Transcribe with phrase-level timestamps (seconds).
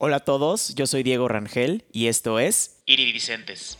[0.00, 3.78] Hola a todos, yo soy Diego Rangel y esto es Iridicentes.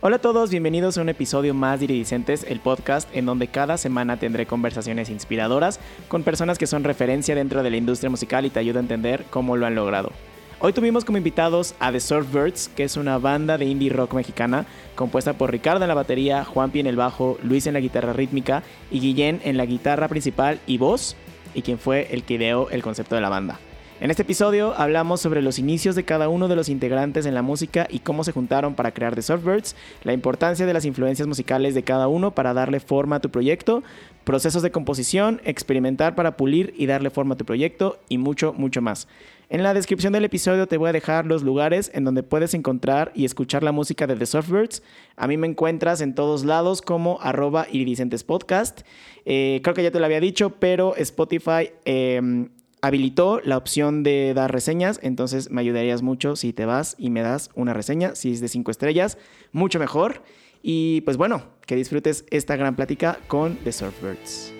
[0.00, 3.76] Hola a todos, bienvenidos a un episodio más de Iridicentes, el podcast en donde cada
[3.76, 8.50] semana tendré conversaciones inspiradoras con personas que son referencia dentro de la industria musical y
[8.50, 10.12] te ayuda a entender cómo lo han logrado.
[10.60, 14.64] Hoy tuvimos como invitados a The Surfbirds, que es una banda de indie rock mexicana
[14.94, 18.62] compuesta por Ricardo en la batería, Juanpi en el bajo, Luis en la guitarra rítmica
[18.90, 21.16] y Guillén en la guitarra principal y voz,
[21.52, 23.60] y quien fue el que ideó el concepto de la banda.
[24.00, 27.42] En este episodio hablamos sobre los inicios de cada uno de los integrantes en la
[27.42, 29.74] música y cómo se juntaron para crear The Surfbirds,
[30.04, 33.82] la importancia de las influencias musicales de cada uno para darle forma a tu proyecto,
[34.22, 38.80] procesos de composición, experimentar para pulir y darle forma a tu proyecto y mucho, mucho
[38.80, 39.08] más.
[39.48, 43.10] En la descripción del episodio te voy a dejar los lugares en donde puedes encontrar
[43.16, 44.80] y escuchar la música de The Surfbirds.
[45.16, 48.82] A mí me encuentras en todos lados como arroba iridicentespodcast.
[49.24, 51.72] Eh, creo que ya te lo había dicho, pero Spotify...
[51.84, 52.48] Eh,
[52.82, 57.22] habilitó la opción de dar reseñas, entonces me ayudarías mucho si te vas y me
[57.22, 59.18] das una reseña, si es de cinco estrellas,
[59.52, 60.22] mucho mejor.
[60.62, 64.52] Y pues bueno, que disfrutes esta gran plática con The Surfbirds.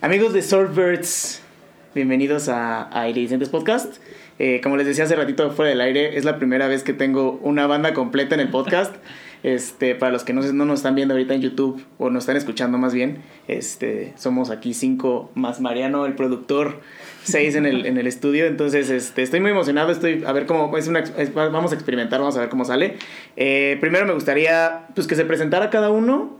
[0.00, 1.42] Amigos de Surfbirds,
[1.94, 3.96] bienvenidos a, a Iridicentes Podcast.
[4.38, 7.40] Eh, como les decía hace ratito fuera del aire, es la primera vez que tengo
[7.42, 8.94] una banda completa en el podcast.
[9.46, 12.36] Este, para los que no, no nos están viendo ahorita en YouTube o nos están
[12.36, 16.80] escuchando más bien, este, somos aquí cinco más Mariano, el productor,
[17.22, 18.46] seis en el, estudio.
[18.46, 19.92] Entonces, este, estoy muy emocionado.
[19.92, 22.96] Estoy a ver cómo es una, vamos a experimentar, vamos a ver cómo sale.
[23.36, 26.36] Eh, primero me gustaría pues, que se presentara cada uno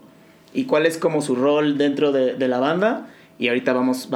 [0.52, 3.06] y cuál es como su rol dentro de, la banda.
[3.38, 4.08] Y ahorita vamos,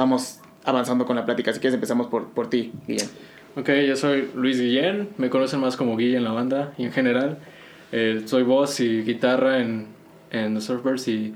[0.65, 1.51] avanzando con la plática.
[1.51, 3.07] Así que empezamos por, ti, Guillén.
[3.55, 5.07] Ok, yo soy Luis Guillén.
[5.17, 7.37] Me conocen más como Guille en la banda en general.
[7.91, 9.87] Eh, soy voz y guitarra en,
[10.31, 11.33] en The Surfers y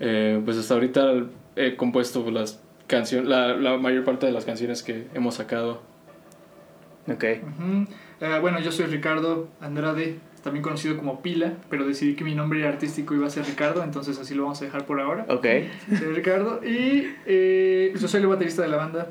[0.00, 4.82] eh, pues hasta ahorita he compuesto las canciones, la, la, mayor parte de las canciones
[4.82, 5.82] que hemos sacado.
[7.08, 7.24] Ok.
[7.42, 8.38] Uh -huh.
[8.38, 12.66] uh, bueno, yo soy Ricardo Andrade, también conocido como Pila, pero decidí que mi nombre
[12.66, 15.26] artístico iba a ser Ricardo, entonces así lo vamos a dejar por ahora.
[15.28, 15.46] Ok.
[15.98, 19.08] Soy Ricardo y eh, yo soy el baterista de la banda.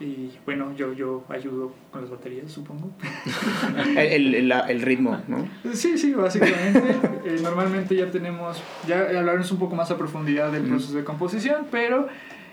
[0.00, 2.90] Y bueno, yo, yo ayudo con las baterías, supongo.
[3.96, 5.48] el, el, el, ritmo, ¿no?
[5.72, 6.82] Sí, sí, básicamente.
[7.24, 11.66] eh, normalmente ya tenemos, ya hablaremos un poco más a profundidad del proceso de composición,
[11.70, 12.08] pero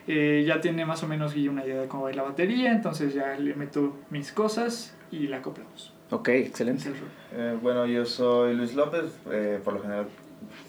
[0.08, 3.38] eh, ya tiene más o menos una idea de cómo va la batería, entonces ya
[3.38, 5.94] le meto mis cosas y la acoplamos.
[6.10, 6.92] Ok, excelente.
[7.34, 10.08] Eh, bueno, yo soy Luis López, eh, por lo general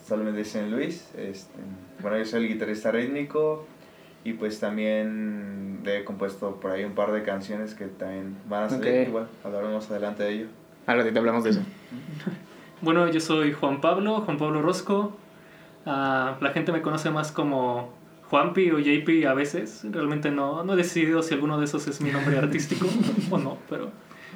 [0.07, 1.11] solo me dicen Luis.
[1.17, 1.59] Este,
[2.01, 3.67] bueno, yo soy el guitarrista rítmico
[4.25, 8.69] y pues también he compuesto por ahí un par de canciones que también van a
[8.71, 9.09] salir Ok.
[9.09, 10.47] igual hablaremos adelante de ello
[10.87, 11.61] Al ratito hablamos de eso.
[12.81, 15.17] Bueno, yo soy Juan Pablo, Juan Pablo Rosco.
[15.87, 17.93] Ah, la gente me conoce más como
[18.29, 19.83] Juanpi o JP a veces.
[19.89, 22.87] Realmente no, no he decidido si alguno de esos es mi nombre artístico
[23.31, 23.91] o no, pero,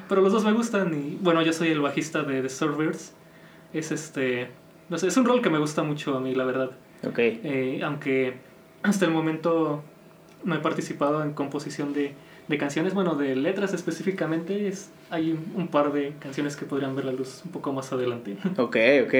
[0.08, 0.94] pero los dos me gustan.
[0.94, 3.14] Y bueno, yo soy el bajista de The Surfers.
[3.72, 4.48] Es este.
[4.88, 6.70] No sé, es un rol que me gusta mucho a mí, la verdad.
[7.04, 7.18] Ok.
[7.18, 8.34] Eh, aunque
[8.84, 9.82] hasta el momento
[10.46, 12.12] no he participado en composición de,
[12.48, 14.68] de canciones, bueno, de letras específicamente.
[14.68, 18.36] Es, hay un par de canciones que podrían ver la luz un poco más adelante.
[18.56, 19.10] Ok, ok.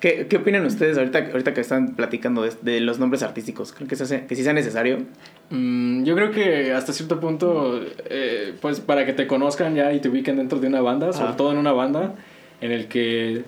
[0.00, 3.72] ¿Qué, qué opinan ustedes ahorita, ahorita que están platicando de, de los nombres artísticos?
[3.72, 4.98] ¿Creen que, se hace, que sí sea necesario?
[5.50, 10.00] Mm, yo creo que hasta cierto punto, eh, pues para que te conozcan ya y
[10.00, 11.36] te ubiquen dentro de una banda, sobre Ah.
[11.36, 12.14] todo en una banda
[12.60, 13.42] en el que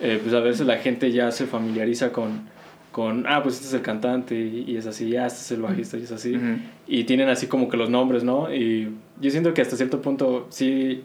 [0.00, 2.48] eh, pues a veces la gente ya se familiariza con,
[2.94, 5.62] con ah, pues este es el cantante y, y es así, ya este es el
[5.62, 6.40] bajista y es así.
[6.86, 8.54] Y tienen así como que los nombres, ¿no?
[8.54, 8.88] Y
[9.20, 11.02] yo siento que hasta cierto punto sí,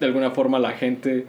[0.00, 1.24] de alguna forma la gente,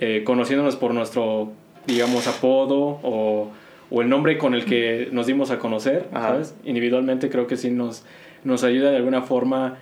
[0.00, 1.50] eh, conociéndonos por nuestro,
[1.86, 3.50] digamos, apodo o,
[3.88, 6.28] o el nombre con el que nos dimos a conocer, Ajá.
[6.28, 6.54] ¿sabes?
[6.64, 8.04] Individualmente creo que sí nos,
[8.44, 9.78] nos ayuda de alguna forma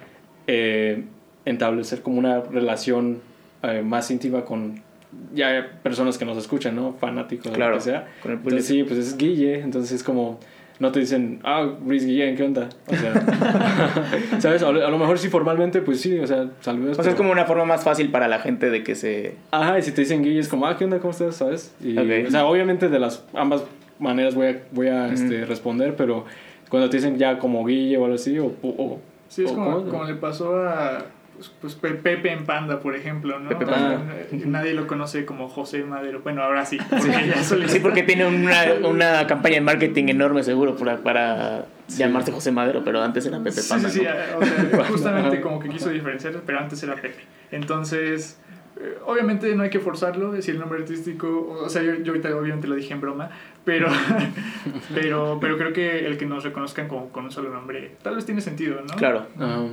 [0.47, 1.03] eh,
[1.45, 3.19] establecer como una relación
[3.65, 4.86] eh, más íntima con
[5.35, 6.95] ya personas que nos escuchan, ¿no?
[6.95, 8.07] Fanáticos, Claro, lo que sea.
[8.23, 8.39] con el.
[8.39, 10.39] Entonces sí, pues es Guille, entonces es como
[10.79, 12.69] no te dicen, ah, Luis Guillén, ¿qué onda?
[12.87, 13.15] O sea,
[14.41, 14.63] ¿sabes?
[14.63, 16.93] A lo, a lo mejor sí formalmente, pues sí, o sea, saludos.
[16.93, 19.37] O sea, pero- es como una forma más fácil para la gente de que se...
[19.51, 20.99] Ajá, y si te dicen Guille, es como, ah, ¿qué onda?
[20.99, 21.37] ¿Cómo estás?
[21.37, 21.75] ¿Sabes?
[21.83, 22.29] Y, Ok.
[22.29, 23.65] O sea, obviamente de las ambas
[23.99, 26.27] maneras voy a, voy a este, responder, pero
[26.69, 28.53] cuando te dicen ya como Guille o algo así, o...
[28.63, 29.89] o Sí, es o como, ¿cómo?
[29.91, 31.05] como le pasó a
[31.37, 33.49] pues, pues, Pe- Pepe en Panda, por ejemplo, ¿no?
[33.51, 34.05] Pepe Panda.
[34.33, 36.21] Eh, Nadie lo conoce como José Madero.
[36.23, 36.79] Bueno, ahora sí.
[36.89, 42.51] porque Sí, porque tiene una, una campaña de marketing enorme seguro para, para llamarse José
[42.53, 43.89] Madero, pero antes era Pepe Panda.
[43.91, 44.39] sí, sí, ¿no?
[44.39, 47.21] o sea, justamente como que quiso diferenciarse, pero antes era Pepe.
[47.53, 48.39] Entonces,
[48.81, 52.35] eh, obviamente no hay que forzarlo, decir el nombre artístico, o sea, yo, yo ahorita
[52.37, 53.31] obviamente lo dije en broma,
[53.65, 53.89] pero,
[54.95, 58.25] pero, pero creo que el que nos reconozcan con, con un solo nombre tal vez
[58.25, 58.95] tiene sentido, ¿no?
[58.97, 59.27] Claro.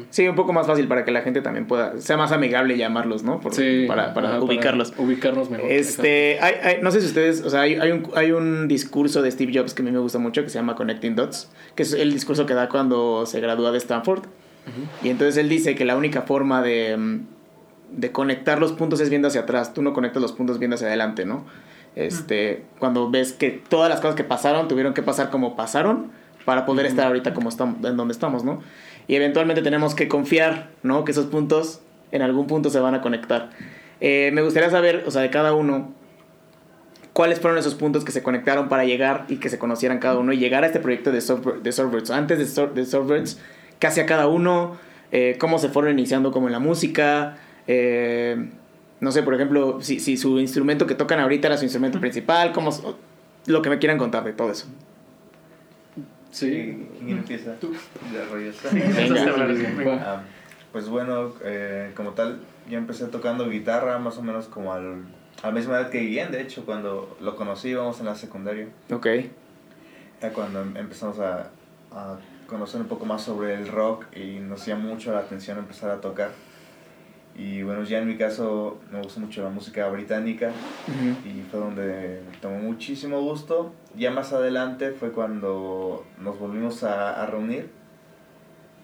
[0.09, 3.23] Sí, un poco más fácil para que la gente también pueda, sea más amigable llamarlos,
[3.23, 3.39] ¿no?
[3.39, 4.93] Por- Sí, para, para ubicarlos.
[4.97, 5.71] ubicarnos mejor.
[5.71, 9.21] Este, hay, hay- no sé si ustedes, o sea, hay, hay un, hay un discurso
[9.21, 11.83] de Steve Jobs que a mí me gusta mucho que se llama Connecting Dots, que
[11.83, 14.23] es el discurso que da cuando se gradúa de Stanford.
[15.03, 17.19] Y entonces él dice que la única forma de, mm,
[17.95, 20.87] de conectar los puntos es viendo hacia atrás, tú no conectas los puntos viendo hacia
[20.87, 21.45] adelante, ¿no?
[21.95, 26.11] Este, cuando ves que todas las cosas que pasaron tuvieron que pasar como pasaron
[26.45, 28.61] para poder estar ahorita como estamos, en donde estamos, ¿no?
[29.07, 31.05] Y eventualmente tenemos que confiar, ¿no?
[31.05, 31.81] Que esos puntos
[32.11, 33.51] en algún punto se van a conectar.
[34.01, 35.91] Eh, me gustaría saber, o sea, de cada uno,
[37.13, 40.33] cuáles fueron esos puntos que se conectaron para llegar y que se conocieran cada uno
[40.33, 42.09] y llegar a este proyecto de, Softbird- de Softbirds.
[42.11, 43.39] Antes de, Soft- de Softbirds,
[43.79, 44.77] ¿qué hacía cada uno?
[45.11, 47.37] Eh, ¿Cómo se fueron iniciando como en la música?
[47.67, 48.49] Eh,
[48.99, 52.51] no sé, por ejemplo, si, si su instrumento que tocan ahorita era su instrumento principal,
[52.53, 52.83] cómo, s-
[53.47, 54.67] lo que me quieran contar de todo eso.
[56.31, 56.87] Sí.
[57.03, 57.55] ¿Quién empieza?
[57.59, 57.73] Tú.
[59.77, 59.93] Venga.
[60.03, 60.23] Ah,
[60.71, 62.39] pues bueno, eh, como tal,
[62.69, 65.03] yo empecé tocando guitarra más o menos como al,
[65.43, 68.67] a la misma edad que Guillén, de hecho, cuando lo conocí íbamos en la secundaria.
[68.91, 69.05] Ok.
[69.05, 71.49] Era cuando em- empezamos a,
[71.91, 72.17] a
[72.47, 76.01] conocer un poco más sobre el rock y nos llamó mucho la atención empezar a
[76.01, 76.31] tocar.
[77.35, 80.51] Y bueno, ya en mi caso me gusta mucho la música británica
[81.25, 83.73] y fue donde tomé muchísimo gusto.
[83.97, 87.69] Ya más adelante fue cuando nos volvimos a, a reunir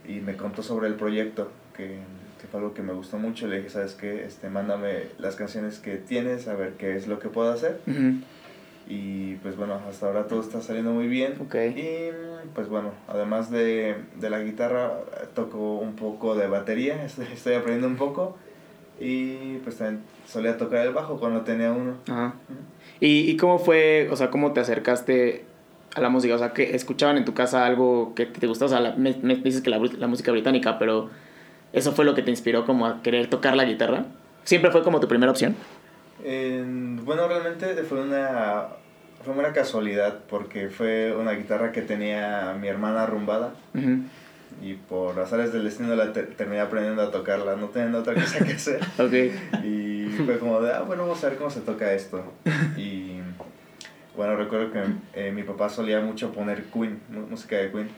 [0.08, 2.00] y me contó sobre el proyecto, que,
[2.42, 3.46] que fue algo que me gustó mucho.
[3.48, 4.26] Le dije, ¿sabes qué?
[4.26, 7.80] Este, mándame las canciones que tienes, a ver qué es lo que puedo hacer.
[8.90, 11.36] Y pues bueno, hasta ahora todo está saliendo muy bien.
[11.40, 11.56] Ok.
[11.76, 12.10] Y
[12.56, 14.92] pues bueno, además de, de la guitarra,
[15.36, 18.36] toco un poco de batería, estoy, aprendiendo un poco.
[19.00, 21.94] Y pues también solía tocar el bajo cuando tenía uno.
[22.10, 22.34] Ajá.
[23.00, 25.46] ¿Y, ¿Y cómo fue, o sea, cómo te acercaste
[25.96, 26.34] a la música?
[26.36, 29.16] O sea, que escuchaban en tu casa algo que te gustaba, o sea, la- me,
[29.22, 31.10] me dices que la, la música británica, pero
[31.72, 34.06] ¿eso fue lo que te inspiró como a querer tocar la guitarra?
[34.44, 35.56] ¿Siempre fue como tu primera opción?
[36.24, 38.68] En- bueno, realmente fue una,
[39.24, 43.54] fue una casualidad porque fue una guitarra que tenía mi hermana arrumbada
[44.62, 48.44] y por azares del destino la ter- terminé aprendiendo a tocarla, no teniendo otra cosa
[48.46, 48.80] que hacer.
[49.64, 52.24] Y fue como de, ah, bueno, vamos a ver cómo se toca esto.
[52.78, 53.20] Y
[54.18, 54.82] bueno, recuerdo que
[55.14, 57.00] eh, mi papá solía mucho poner Queen,
[57.30, 57.90] música de Queen.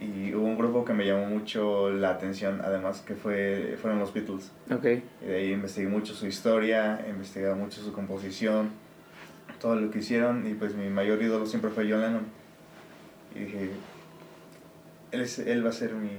[0.00, 4.14] Y hubo un grupo que me llamó mucho la atención, además, que fue, fueron los
[4.14, 4.52] Beatles.
[4.70, 4.84] Ok.
[5.22, 8.70] Y de ahí investigué mucho su historia, investigué mucho su composición,
[9.60, 10.46] todo lo que hicieron.
[10.48, 12.26] Y pues mi mayor ídolo siempre fue John Lennon.
[13.34, 13.70] Y dije,
[15.10, 16.10] él, es- él va a ser mi,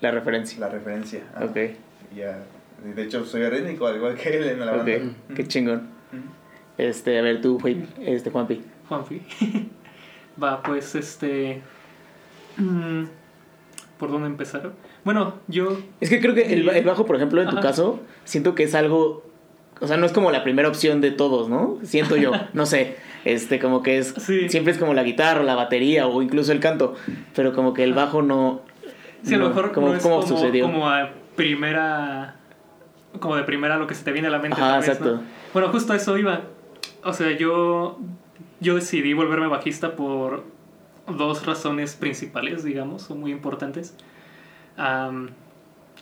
[0.00, 0.58] La referencia.
[0.58, 1.20] la referencia.
[1.34, 1.56] Ah, Ok.
[2.14, 2.38] y ya,
[2.94, 4.78] de hecho, soy rítmico, al igual que él en la Ok.
[4.78, 5.14] banda.
[5.34, 5.88] Qué chingón.
[6.78, 8.62] Este, a ver, tú, Juan- este, Juanpi.
[8.88, 9.20] Juanfi.
[10.42, 11.62] Va, pues este.
[12.58, 13.04] mm,
[13.98, 14.72] ¿Por dónde empezar?
[15.04, 15.78] Bueno, yo.
[16.00, 17.68] Es que creo que el, el bajo, por ejemplo, en tu Ajá.
[17.68, 19.24] caso, siento que es algo.
[19.80, 21.78] O sea, no es como la primera opción de todos, ¿no?
[21.82, 22.96] Siento yo, no sé.
[23.24, 24.14] Este, como que es.
[24.18, 24.48] Sí.
[24.48, 26.94] Siempre es como la guitarra, la batería o incluso el canto.
[27.34, 28.60] Pero como que el bajo no.
[29.22, 30.64] Sí, a lo no- mejor ¿Cómo, no es como, sucedió?
[30.66, 32.36] como a primera.
[33.20, 34.60] Como de primera lo que se te viene a la mente.
[34.60, 35.16] Vez, exacto.
[35.16, 35.22] ¿no?
[35.54, 36.42] Bueno, justo a eso iba.
[37.02, 37.98] O sea, yo.
[38.60, 40.44] Yo decidí volverme bajista por
[41.08, 43.94] dos razones principales, digamos, o muy importantes.
[44.76, 45.30] Am,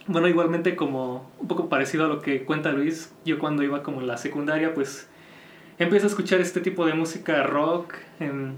[0.07, 4.01] bueno, igualmente como un poco parecido a lo que cuenta Luis, yo cuando iba como
[4.01, 5.09] en la secundaria, pues
[5.79, 8.55] empiezo a escuchar este tipo de música rock, en-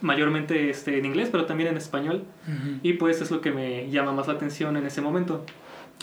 [0.00, 2.24] mayormente este, en inglés, pero también en español.
[2.46, 2.78] Ujú.
[2.84, 5.44] Y pues es lo que me llama más la atención en ese momento.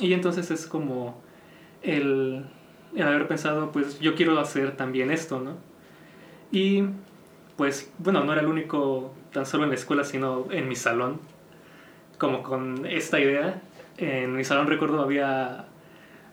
[0.02, 1.22] Y entonces es como
[1.82, 2.46] el,
[2.94, 5.54] el haber pensado, pues yo quiero hacer también esto, ¿no?
[6.52, 6.84] Y
[7.56, 11.20] pues bueno, no era el único tan solo en la escuela, sino en mi salón,
[12.18, 13.62] como con esta idea.
[13.98, 15.66] En mi salón recuerdo había,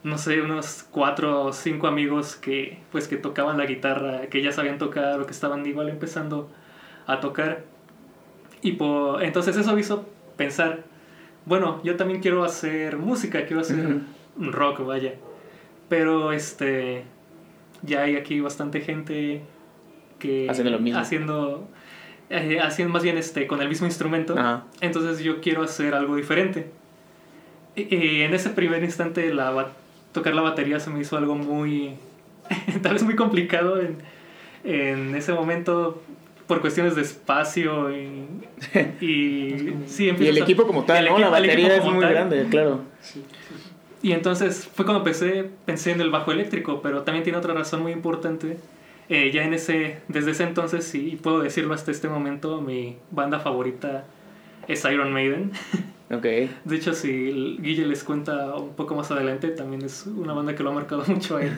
[0.05, 4.53] no sé, unos cuatro o cinco amigos que pues que tocaban la guitarra, que ya
[4.53, 6.49] sabían tocar o que estaban igual empezando
[7.09, 7.65] a tocar.
[8.63, 10.07] Y por, entonces eso me hizo
[10.37, 10.85] pensar,
[11.45, 13.99] bueno, yo también quiero hacer música, quiero hacer
[14.39, 15.15] rock, vaya.
[15.89, 17.03] Pero este
[17.83, 19.43] ya hay aquí bastante gente
[20.21, 21.01] que Haciendo lo mismo.
[21.01, 21.69] haciendo
[22.33, 24.35] eh, haciendo más bien este con el mismo instrumento.
[24.39, 24.65] Ajá.
[24.81, 26.67] Entonces yo quiero hacer algo diferente.
[27.77, 29.69] Y, y en ese primer instante la
[30.13, 31.95] tocar la batería se me hizo algo muy
[32.83, 33.97] tal vez muy complicado en,
[34.65, 36.03] en ese momento
[36.47, 38.27] por cuestiones de espacio y,
[39.01, 41.19] y sí Y el a- equipo como tal, ¿no?
[41.19, 42.13] La equipo- el equipo batería es muy tal.
[42.13, 42.81] grande, claro.
[44.03, 47.83] Y entonces fue cuando pensé, pensé en el bajo eléctrico, pero también tiene otra razón
[47.83, 48.59] muy importante.
[49.13, 53.41] Eh, ya en ese, desde ese entonces, sí, puedo decirlo hasta este momento, mi banda
[53.41, 54.07] favorita
[54.69, 55.53] es Iron Maiden.
[56.11, 56.25] Ok.
[56.25, 60.63] De hecho, si Guille les cuenta un poco más adelante, también es una banda que
[60.63, 61.57] lo ha marcado mucho a él.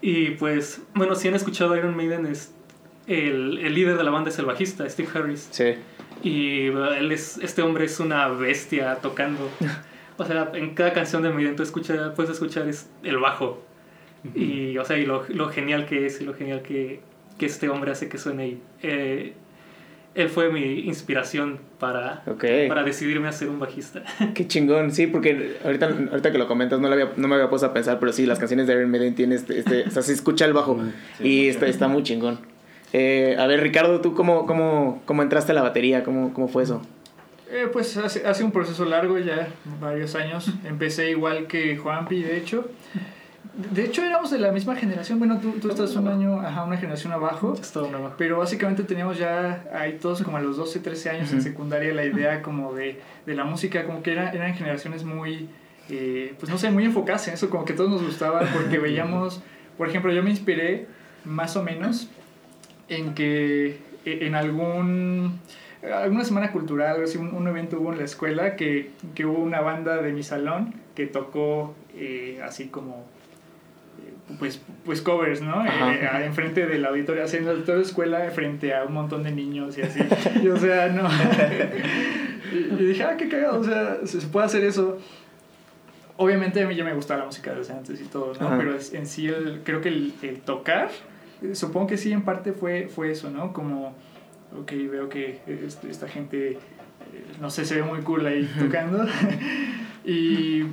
[0.00, 2.54] Y pues, bueno, si han escuchado Iron Maiden, es
[3.06, 5.48] el, el líder de la banda es el bajista, Steve Harris.
[5.50, 5.74] Sí.
[6.22, 9.50] Y uh, él es, este hombre es una bestia tocando.
[10.20, 13.62] O sea, en cada canción de Maiden tú escucha, puedes escuchar es el bajo.
[14.34, 17.00] Y, o sea, y lo, lo genial que es y lo genial que,
[17.38, 18.48] que este hombre hace que suene.
[18.48, 19.32] Y, eh,
[20.14, 22.44] él fue mi inspiración para, Ok.
[22.66, 24.02] para decidirme a ser un bajista.
[24.34, 27.48] Qué chingón, sí, porque ahorita, ahorita que lo comentas no, lo había, no me había
[27.48, 30.02] puesto a pensar, pero sí, las canciones de Iron Maiden tienen este, este o sea,
[30.02, 30.80] se escucha el bajo
[31.20, 32.40] y está, está muy chingón.
[32.92, 36.02] Eh, a ver, Ricardo, ¿tú cómo, cómo, cómo entraste a la batería?
[36.02, 36.82] ¿Cómo, cómo fue eso?
[37.50, 39.48] Eh, pues hace, hace un proceso largo ya,
[39.80, 40.50] varios años.
[40.64, 42.68] Empecé igual que Juanpi, de hecho.
[43.58, 45.18] De hecho, éramos de la misma generación.
[45.18, 47.54] Bueno, tú, tú estás un año, ajá, una generación abajo.
[47.60, 48.14] Es todo una bajo.
[48.16, 52.04] Pero básicamente teníamos ya ahí todos como a los 12, 13 años en secundaria la
[52.04, 55.48] idea como de, de la música, como que era, eran generaciones muy,
[55.90, 59.42] eh, pues no sé, muy enfocadas en eso, como que todos nos gustaba porque veíamos,
[59.76, 60.86] por ejemplo, yo me inspiré
[61.24, 62.08] más o menos
[62.88, 65.40] en que e- en algún
[65.82, 69.38] alguna semana cultural, algo así, un, un evento hubo en la escuela que, que hubo
[69.38, 73.04] una banda de mi salón que tocó eh, así como
[74.38, 75.64] pues, pues covers, ¿no?
[75.64, 79.82] Eh, enfrente del auditorio, haciendo auditorio de escuela frente a un montón de niños y
[79.82, 80.00] así.
[80.42, 81.08] Y, o sea, no.
[82.52, 84.98] y, y dije, ah, qué cagado, o sea, se, se puede hacer eso.
[86.16, 88.48] Obviamente a mí ya me gustaba la música desde antes y todo, ¿no?
[88.48, 88.58] Ajá.
[88.58, 90.90] Pero en sí, el, creo que el, el tocar,
[91.42, 93.52] eh, supongo que sí, en parte fue, fue eso, ¿no?
[93.52, 93.94] Como,
[94.60, 96.58] ok, veo que este- esta gente, eh,
[97.40, 99.06] no sé, se ve muy cool ahí tocando.
[100.04, 100.64] y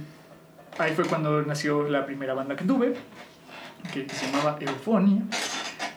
[0.80, 2.94] ahí fue cuando nació la primera banda que tuve,
[3.94, 5.22] que, que se llamaba Eufonia.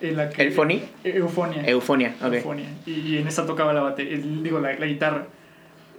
[0.01, 0.81] En la que, ¿Eufonia?
[1.05, 1.63] Eufonia.
[1.67, 2.33] Eufonia, ok.
[2.35, 2.67] Eufonia.
[2.87, 5.27] Y, y en esa tocaba la batería, digo, la, la guitarra.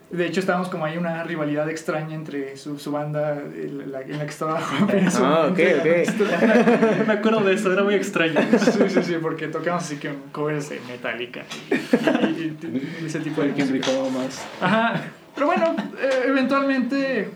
[0.10, 4.17] De hecho, estábamos como ahí una rivalidad extraña entre su, su banda, el- la, en
[4.17, 4.89] la que estaba Juan
[5.22, 7.05] Ah, momento, ok, ok.
[7.08, 8.39] Me acuerdo de eso, era muy extraño.
[8.58, 12.58] Sí, sí, sí, porque tocamos así que covers de Metallica y, y-
[13.01, 13.67] y- ese tipo de ¿Quién
[14.10, 14.43] más?
[14.62, 15.01] Ajá,
[15.36, 17.29] pero bueno, eh, eventualmente,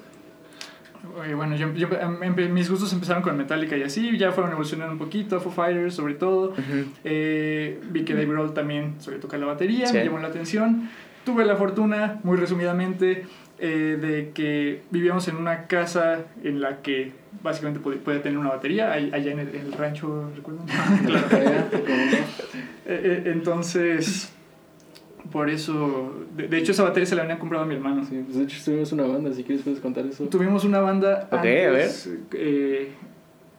[1.25, 4.51] eh, bueno, yo, yo- em- em- mis gustos empezaron con Metallica y así, ya fueron
[4.51, 6.53] evolucionando un poquito, Foo Fighters sobre todo.
[7.03, 9.93] Eh, vi que Dave Grohl también sobre tocar la batería, Sí.
[9.97, 10.89] me llamó la atención.
[11.25, 13.25] Tuve la fortuna, muy resumidamente,
[13.59, 18.49] eh, de que vivíamos en una casa en la que básicamente puede, puede tener una
[18.49, 20.65] batería, allá en el, en el rancho, ¿recuerdan?
[21.05, 21.27] Claro.
[22.85, 24.33] Eh, entonces,
[25.33, 28.05] por eso, de, de hecho esa batería se la habían comprado a mi hermano.
[28.05, 30.25] Sí, pues de hecho tuvimos una banda, si quieres puedes contar eso.
[30.25, 32.91] Tuvimos una banda Ok, a antes, eh,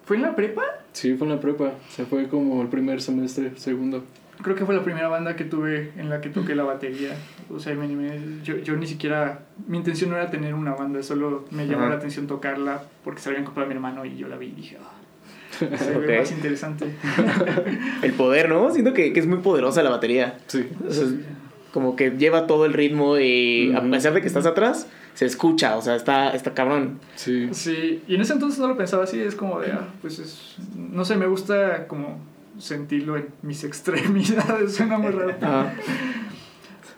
[0.04, 0.62] ¿Fue en la prepa?
[0.92, 4.04] Sí, fue en la prepa, se fue como el primer semestre, segundo.
[4.40, 7.16] Creo que fue la primera banda que tuve en la que toqué la batería.
[7.50, 8.20] O sea, me animé.
[8.44, 9.40] Yo, yo ni siquiera.
[9.66, 13.30] Mi intención no era tener una banda, solo me llamó la atención tocarla porque se
[13.30, 16.18] la habían comprado a mi hermano y yo la vi y dije, ah, se ve
[16.18, 16.86] más interesante.
[18.02, 18.70] El poder, ¿no?
[18.70, 20.38] Siento que, que es muy poderosa la batería.
[20.46, 20.68] Sí.
[20.86, 21.06] O sea,
[21.74, 25.76] como que lleva todo el ritmo y a pesar de que estás atrás, se escucha,
[25.76, 27.00] o sea, está, está cabrón.
[27.16, 27.48] Sí.
[27.50, 30.54] Sí, y en ese entonces no lo pensaba así, es como de, ah, pues es.
[30.76, 32.20] No sé, me gusta como
[32.60, 35.34] sentirlo en mis extremidades, suena muy raro.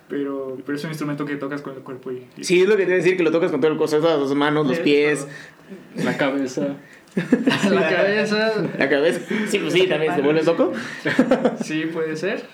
[0.08, 2.26] Pero, pero es un instrumento que tocas con el cuerpo y.
[2.36, 3.78] y- Sí, es lo que te iba a decir, que lo tocas con todo el
[3.78, 5.26] coso, las manos, los pies,
[5.96, 6.76] La cabeza.
[7.16, 8.52] La cabeza.
[8.78, 9.20] la cabeza.
[9.48, 10.70] Sí, pues sí, también, ¿te vuelves loco?
[11.64, 12.44] Sí, puede ser.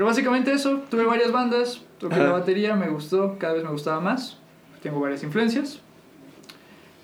[0.00, 2.24] Pero básicamente eso, tuve varias bandas, toqué Ajá.
[2.24, 4.38] la batería, me gustó, cada vez me gustaba más.
[4.82, 5.78] Tengo varias influencias.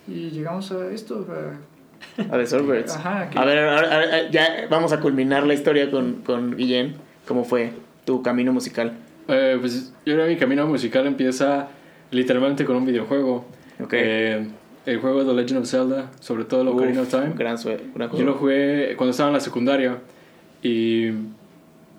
[0.08, 1.26] Y llegamos a esto.
[1.28, 2.96] a- A The Soulbirds.
[2.96, 6.94] Ajá, que- A ver, ahora- ahora- ya vamos a culminar la historia con, con Guillén.
[7.28, 7.74] ¿Cómo fue
[8.06, 8.94] tu camino musical?
[9.28, 11.68] Eh, pues yo creo que mi camino musical empieza
[12.12, 13.44] literalmente con un videojuego.
[13.78, 13.92] Ok.
[13.92, 14.46] Eh,
[14.86, 17.34] el juego The Legend of Zelda, sobre todo el Ocarina of Time.
[17.36, 17.58] Gran,
[17.94, 19.98] gran Yo lo jugué cuando estaba en la secundaria
[20.62, 21.10] y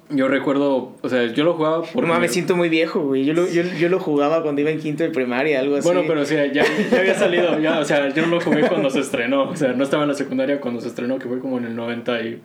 [0.09, 2.03] yo recuerdo, o sea, yo lo jugaba por...
[2.03, 3.25] No mames, siento muy viejo, güey.
[3.25, 5.85] Yo lo, yo, yo lo jugaba cuando iba en quinto de primaria, algo así.
[5.87, 8.61] Bueno, pero o sea, ya, ya había salido, ya, o sea, yo no lo jugué
[8.67, 11.39] cuando se estrenó, o sea, no estaba en la secundaria cuando se estrenó, que fue
[11.39, 12.41] como en el 90 y...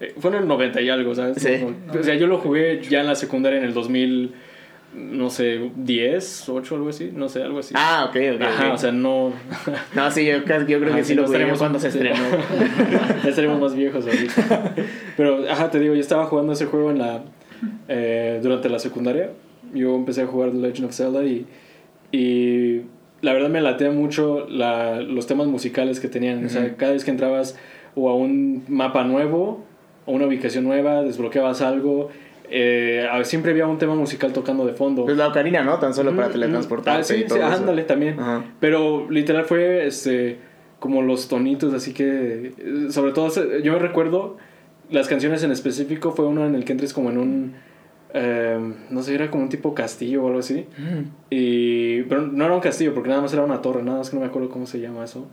[0.00, 1.38] eh, fue en el 90 y algo, ¿sabes?
[1.42, 1.58] Sí.
[1.62, 4.34] Como- o sea, yo lo jugué ya en la secundaria en el 2000,
[4.94, 7.74] no sé, 10, 8, algo así, no sé, algo así.
[7.76, 8.42] Ah, ok, ok.
[8.42, 8.74] Ajá, ok.
[8.74, 9.32] o sea, no...
[9.94, 12.16] No, sí, yo, creo- yo creo que Ajá, sí lo estaríamos- cuando se estrenó.
[13.22, 14.74] ya estaremos más viejos ahorita.
[15.16, 17.22] Pero, ajá, te digo, yo estaba jugando ese juego en la,
[17.88, 19.30] eh, durante la secundaria.
[19.74, 21.46] Yo empecé a jugar The Legend of Zelda y,
[22.12, 22.82] y
[23.20, 26.44] la verdad me latea mucho la, los temas musicales que tenían.
[26.46, 27.58] O sea, cada vez que entrabas
[27.94, 29.64] o a un mapa nuevo,
[30.06, 32.10] o una ubicación nueva, desbloqueabas algo,
[32.50, 35.04] eh, siempre había un tema musical tocando de fondo.
[35.04, 35.78] Pues la ocarina, ¿no?
[35.78, 37.54] Tan solo para Ujú, teletransportarse Ah, sí, y todo sí, eso.
[37.54, 38.18] ándale también.
[38.18, 38.44] Ajá.
[38.60, 40.38] Pero literal fue este
[40.78, 43.30] como los tonitos, así que eh, sobre todo
[43.62, 44.36] yo me recuerdo
[44.90, 47.54] las canciones en específico fue uno en el que entres como en un
[48.14, 48.58] eh,
[48.90, 50.66] no sé, era como un tipo castillo o algo así.
[50.78, 51.02] Mm.
[51.30, 54.16] Y pero no era un castillo porque nada más era una torre, nada más que
[54.16, 55.26] no me acuerdo cómo se llama eso.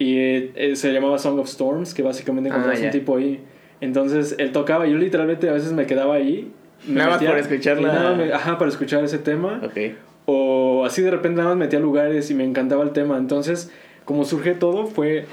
[0.00, 2.86] Y eh, se llamaba Song of Storms, que básicamente Ah, encontrabas ya.
[2.86, 3.40] un tipo ahí.
[3.80, 6.50] Entonces él tocaba, yo literalmente a veces me quedaba ahí.
[6.86, 9.60] me Nada más por escuchar y la- nada me- ajá, para escuchar ese tema.
[9.64, 9.94] Ok.
[10.26, 13.16] O así de repente nada más metía lugares y me encantaba el tema.
[13.18, 13.72] Entonces,
[14.04, 15.26] como surge todo, fue.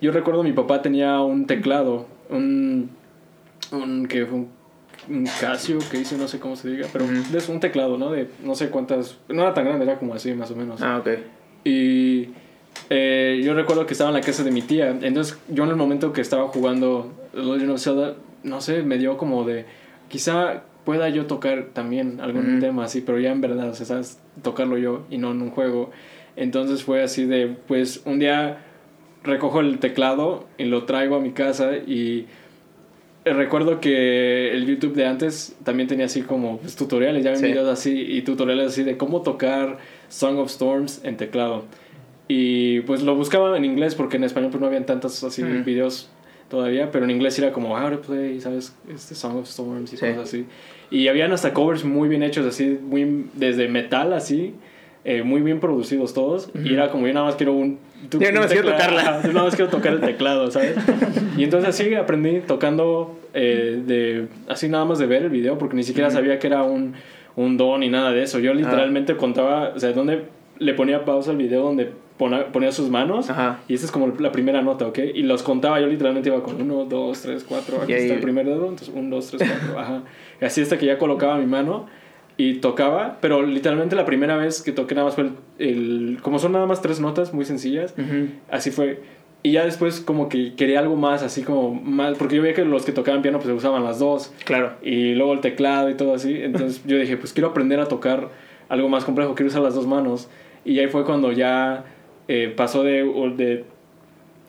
[0.00, 2.90] Yo recuerdo mi papá tenía un teclado, un.
[3.72, 4.48] un que fue un,
[5.08, 7.04] un Casio que hice, no sé cómo se diga, pero
[7.36, 8.10] es un teclado, ¿no?
[8.10, 9.18] De no sé cuántas.
[9.28, 10.80] No era tan grande, era como así más o menos.
[10.82, 11.08] Ah, ok.
[11.64, 12.30] Y
[12.88, 14.90] eh, yo recuerdo que estaba en la casa de mi tía.
[15.02, 19.16] Entonces, yo en el momento que estaba jugando Legend of Zelda, no sé, me dio
[19.16, 19.64] como de.
[20.08, 24.18] Quizá pueda yo tocar también algún tema así, pero ya en verdad, o sea, ¿sabes?
[24.42, 25.90] Tocarlo yo y no en un juego.
[26.36, 27.54] Entonces fue así de.
[27.68, 28.58] Pues un día
[29.22, 32.26] recojo el teclado y lo traigo a mi casa y.
[33.26, 37.40] eh, Recuerdo que el YouTube de antes también tenía así como pues, tutoriales, ya ven
[37.40, 37.46] Sí.
[37.46, 41.64] videos así y tutoriales así de cómo tocar Song of Storms en teclado.
[42.28, 45.64] Y pues lo buscaba en inglés porque en español pues no habían tantos así Mm.
[45.64, 46.08] videos
[46.50, 48.74] todavía, pero en inglés era como how to play, ¿sabes?
[48.92, 50.06] Este Song of Storms y Sí.
[50.06, 50.44] cosas así.
[50.90, 54.54] Y habían hasta covers muy bien hechos, así, muy desde metal así,
[55.04, 56.50] eh, muy bien producidos todos.
[56.62, 57.78] Y era como yo nada más quiero un...
[58.10, 59.22] Yo nada más quiero tocarla.
[59.22, 60.74] Yo nada más quiero tocar el teclado, ¿sabes?
[61.38, 65.76] Y entonces así aprendí tocando eh, de así nada más de ver el video porque
[65.76, 66.94] ni siquiera sabía que era un,
[67.36, 68.40] un don ni nada de eso.
[68.40, 70.24] Yo literalmente contaba, o sea, donde
[70.58, 71.92] le ponía pausa al video donde
[72.52, 73.60] ponía sus manos Ajá.
[73.68, 74.98] y esta es como la primera nota, ¿ok?
[75.14, 78.14] Y los contaba, yo literalmente iba con uno, dos, tres, cuatro, aquí Y ahí- está
[78.14, 80.02] el primer dedo, entonces uno, dos, tres, cuatro, ajá.
[80.40, 81.86] Y así hasta que ya colocaba mi mano
[82.36, 86.38] y tocaba, pero literalmente la primera vez que toqué nada más fue el, el- como
[86.38, 88.28] son nada más tres notas muy sencillas, Ujú.
[88.50, 89.02] así fue.
[89.42, 92.64] Y ya después como que quería algo más, así como más, porque yo veía que
[92.66, 94.72] los que tocaban piano pues usaban las dos Claro.
[94.82, 96.36] y luego el teclado y todo así.
[96.42, 98.28] Entonces yo dije, pues quiero aprender a tocar
[98.68, 100.28] algo más complejo, quiero usar las dos manos.
[100.62, 101.84] Y ahí fue cuando ya
[102.32, 103.02] eh, pasó de,
[103.36, 103.64] de,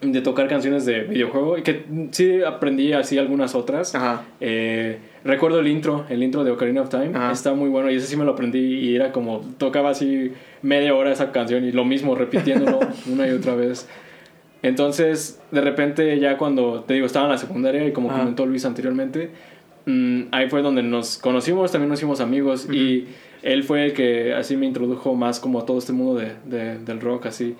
[0.02, 3.92] de tocar canciones de videojuego y que sí aprendí así algunas otras.
[3.96, 4.22] Ajá.
[4.40, 7.32] Eh, recuerdo el intro, el intro de Ocarina of Time, Ajá.
[7.32, 10.30] está muy bueno y ese sí me lo aprendí y era como, tocaba así
[10.62, 12.78] media hora esa canción y lo mismo, repitiéndolo
[13.12, 13.88] una y otra vez.
[14.62, 18.20] Entonces, de repente ya cuando, te digo, estaba en la secundaria y como Ajá.
[18.20, 19.30] comentó Luis anteriormente,
[19.86, 23.08] mm, ahí fue donde nos conocimos, también nos hicimos amigos y
[23.42, 26.78] él fue el que así me introdujo más como a todo este mundo de, de-
[26.78, 27.56] del rock así.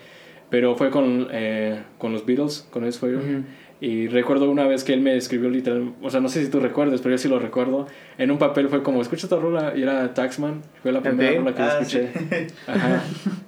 [0.51, 3.16] Pero fue con, eh, con los Beatles, con ellos fue.
[3.16, 3.45] Ujú.
[3.81, 6.61] Y recuerdo una vez que él me escribió literal, o sea, no sé si tú
[6.61, 7.87] recuerdes, pero yo sí lo recuerdo.
[8.16, 11.53] En un papel fue como, escucha esta rola, y era Taxman, fue la primera rola
[11.53, 12.09] que yo Ah, escuché.
[12.12, 12.55] sí.
[12.68, 13.03] Ajá.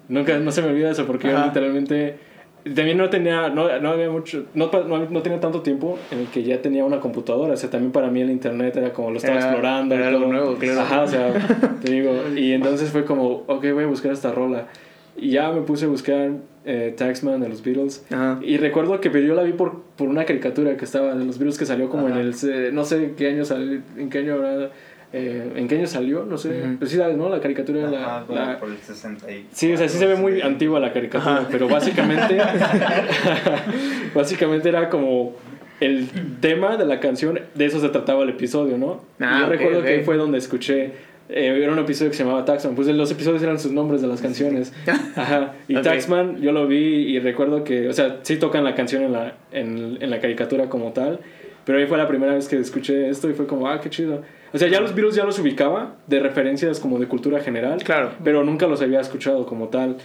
[0.09, 1.47] Nunca, no se me olvida eso, porque yo Ajá.
[1.47, 2.16] literalmente,
[2.64, 6.27] también no tenía, no, no había mucho, no, no, no tenía tanto tiempo en el
[6.29, 9.18] que ya tenía una computadora, o sea, también para mí el internet era como lo
[9.18, 9.94] estaba Era- explorando.
[9.94, 10.33] y era algo todo.
[10.33, 10.81] nuevo, claro.
[10.81, 11.33] Ajá, o sea,
[11.83, 14.68] te digo, y entonces fue como, ok, voy a buscar esta rola.
[15.16, 16.33] Y ya me puse a buscar
[16.64, 18.05] eh, Taxman de los Beatles.
[18.11, 18.40] Ajá.
[18.42, 21.57] Y recuerdo que yo la vi por, por una caricatura que estaba de los Beatles
[21.57, 22.16] que salió como Ajá.
[22.18, 22.35] en el...
[22.35, 24.70] se- No sé qué año salió, en qué año habrá,
[25.16, 26.24] eh, ¿En qué año salió?
[26.24, 26.48] No sé.
[26.48, 26.77] Ujú.
[26.81, 27.29] Pero sí sabes, ¿no?
[27.29, 27.88] La caricatura...
[27.88, 30.40] la- Ajá, como la- por el 60 y Sí, o sea, sí se ve muy
[30.42, 31.48] antigua la caricatura, Ajá.
[31.50, 32.37] pero básicamente...
[34.14, 35.35] básicamente era como
[35.81, 36.09] el
[36.40, 39.03] tema de la canción, de eso se trataba el episodio, ¿no?
[39.20, 39.85] Ah, y yo ok, recuerdo ok.
[39.85, 40.92] que ahí fue donde escuché...
[41.29, 44.09] eh, era un episodio que se llamaba Taxman, pues los episodios eran sus nombres de
[44.09, 44.72] las canciones.
[45.16, 45.53] Ajá.
[45.68, 45.83] Y Ok.
[45.83, 49.35] Taxman yo lo vi y recuerdo que, o sea, sí tocan la canción en la,
[49.53, 51.20] en, en la caricatura como tal,
[51.64, 54.22] pero ahí fue la primera vez que escuché esto y fue como, ah, qué chido.
[54.53, 58.12] O sea, ya los Beatles ya los ubicaba de referencias como de cultura general, Claro.
[58.22, 59.96] pero nunca los había escuchado como tal.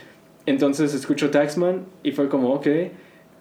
[0.46, 2.68] Entonces escucho Taxman y fue como, ok.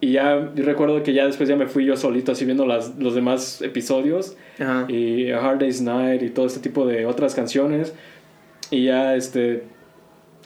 [0.00, 3.14] Y ya recuerdo que ya después ya me fui yo solito así viendo las, los
[3.14, 4.84] demás episodios Ajá.
[4.88, 7.94] y A Hard Day's Night y todo este tipo de otras canciones.
[8.70, 9.64] Y ya, este,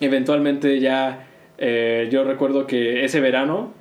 [0.00, 1.26] eventualmente ya,
[1.58, 3.72] eh, yo recuerdo que ese verano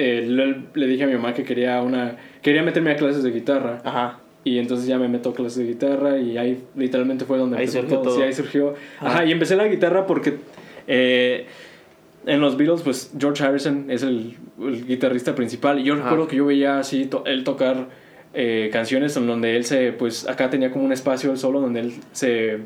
[0.00, 3.30] eh, le, le dije a mi mamá que quería una, quería meterme a clases de
[3.30, 3.80] guitarra.
[3.84, 4.18] Ajá.
[4.42, 7.64] Y entonces ya me meto a clases de guitarra y ahí literalmente fue donde Ahí
[7.64, 8.16] empezó surgió todo.
[8.16, 8.74] Sí, ahí surgió.
[8.98, 9.08] Ajá.
[9.10, 10.36] Ajá, y empecé la guitarra porque
[10.86, 11.46] eh,
[12.26, 15.78] en los Beatles, pues George Harrison es el, el guitarrista principal.
[15.80, 16.04] Y yo Ajá.
[16.04, 17.88] recuerdo que yo veía así to- él tocar
[18.32, 21.80] eh, canciones en donde él se, pues acá tenía como un espacio él solo donde
[21.80, 22.58] él se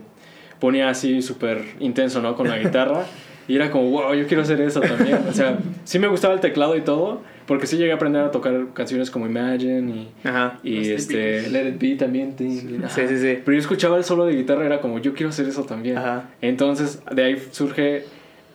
[0.61, 2.37] ponía así súper intenso, ¿no?
[2.37, 3.05] Con la guitarra.
[3.46, 5.18] Y era como, wow, yo quiero hacer eso también.
[5.28, 8.30] O sea, sí me gustaba el teclado y todo, porque sí llegué a aprender a
[8.30, 10.59] tocar canciones como Imagine y, Ajá.
[10.62, 11.48] y Los este.
[11.50, 12.35] Let It Be también.
[12.38, 13.38] Sí, Sí, sí, sí.
[13.44, 15.98] Pero yo escuchaba el solo de guitarra, era como, yo quiero hacer eso también.
[15.98, 16.30] Ajá.
[16.40, 18.04] Entonces, de ahí surge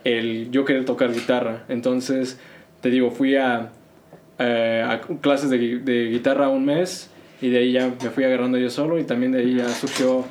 [0.04, 1.63] el yo querer tocar guitarra.
[1.69, 2.39] Entonces,
[2.82, 3.69] te digo, fui a,
[4.39, 7.10] eh, a clases de, de guitarra un mes
[7.41, 10.25] y de ahí ya me fui agarrando yo solo y también de ahí ya surgió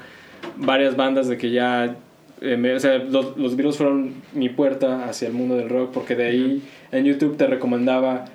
[0.57, 1.97] varias bandas de que ya...
[2.41, 5.91] eh, me- o sea, los, los Beatles fueron mi puerta hacia el mundo del rock
[5.93, 8.27] porque de ahí en YouTube te recomendaba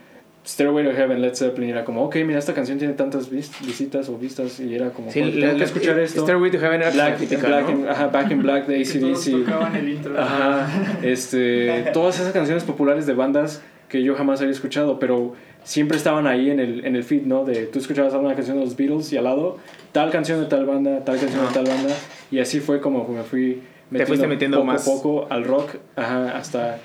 [0.46, 3.52] Stairway to Heaven, Led Zeppelin y era como, ok, mira, esta canción tiene tantas vis-
[3.66, 6.22] visitas o vistas y era como, Sí, "Joder, la- tengo que la- escuchar esto.
[6.24, 7.76] Stairway to Heaven era Black, típica, Black ¿no?
[7.76, 9.32] and- ajá, Back in Black de ACDC.
[9.46, 10.20] tocaban el intro.
[10.20, 10.68] Ajá,
[11.02, 16.28] este, todas esas canciones populares de bandas que yo jamás había escuchado, pero siempre estaban
[16.28, 17.46] ahí en el, en el feed, ¿no?
[17.46, 19.60] De tú escuchabas alguna canción de los Beatles y al lado,
[19.94, 21.96] tal canción de tal banda, tal canción de tal banda,
[22.32, 23.62] y así fue como me fui
[24.00, 24.82] Te fuiste metiendo poco más.
[24.82, 26.80] a poco al rock, ajá, hasta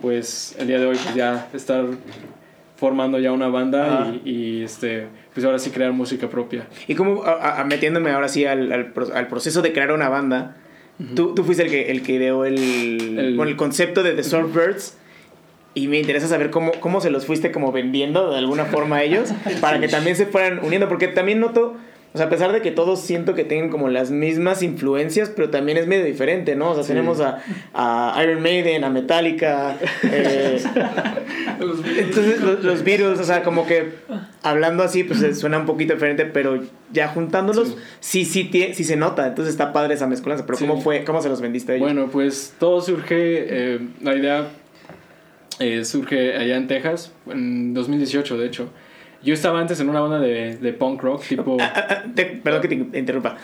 [0.00, 1.84] pues el día de hoy pues ya estar
[2.76, 6.66] formando ya una banda y, y, este pues ahora sí crear música propia.
[6.88, 10.56] Y como a- a- metiéndome ahora sí al, al, al proceso de crear una banda,
[11.14, 14.22] tú, tú fuiste el que, el que ideó el, El- bueno, el concepto de The
[14.24, 14.96] Surfbirds.
[15.72, 19.02] Y me interesa saber cómo, cómo se los fuiste como vendiendo de alguna forma a
[19.04, 20.88] ellos para que también se fueran uniendo.
[20.88, 21.76] Porque también noto,
[22.12, 25.50] o sea, a pesar de que todos siento que tienen como las mismas influencias, pero
[25.50, 26.70] también es medio diferente, ¿no?
[26.70, 26.88] O sea, Sí.
[26.88, 27.38] tenemos a,
[27.72, 30.60] a Iron Maiden, a Metallica, eh,
[31.60, 32.04] Los Beatles.
[32.08, 33.92] entonces los, los Beatles, o sea, como que
[34.42, 36.60] hablando así, pues eh, suena un poquito diferente, pero
[36.92, 39.26] ya juntándolos, sí, sí, sí, se nota.
[39.28, 40.46] Entonces está padre esa mezcolanza.
[40.46, 40.66] Pero Sí.
[40.66, 41.04] ¿cómo fue?
[41.04, 41.86] ¿Cómo se los vendiste a ellos?
[41.86, 44.48] Bueno, pues todo surge, eh, la idea
[45.60, 48.70] eh, surge allá en Texas, en 2018 de hecho.
[49.22, 51.56] Yo estaba antes en una banda de, de punk rock tipo...
[51.60, 53.36] Ah, ah, te- perdón que te interrumpa.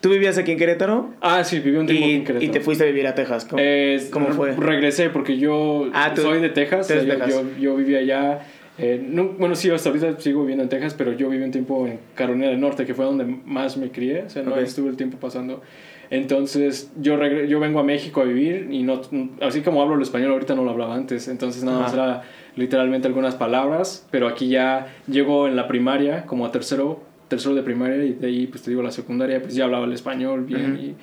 [0.00, 1.10] ¿Tú vivías aquí en Querétaro?
[1.20, 2.44] Ah, sí, viví un tiempo Y, en Querétaro.
[2.44, 3.44] y te fuiste a vivir a Texas.
[3.46, 4.52] ¿Cómo, Eh, cómo fue?
[4.52, 6.88] Regresé porque yo Ah, soy de Texas.
[6.88, 7.28] yo, Texas.
[7.30, 8.40] Yo, yo vivía allá.
[8.76, 11.86] eh, no- bueno, sí, hasta ahorita sigo viviendo en Texas, pero yo viví un tiempo
[11.86, 14.24] en Carolina del Norte, que fue donde más me crié.
[14.24, 15.62] O sea, no estuve el tiempo pasando.
[16.10, 19.00] Entonces, yo, regre- yo vengo a México a vivir y no,
[19.40, 21.28] así como hablo el español, ahorita no lo hablaba antes.
[21.28, 22.22] Entonces, nada más era
[22.56, 27.62] literalmente algunas palabras, pero aquí ya llego en la primaria, como a tercero, tercero de
[27.62, 30.96] primaria, y de ahí, pues te digo, la secundaria, pues ya hablaba el español bien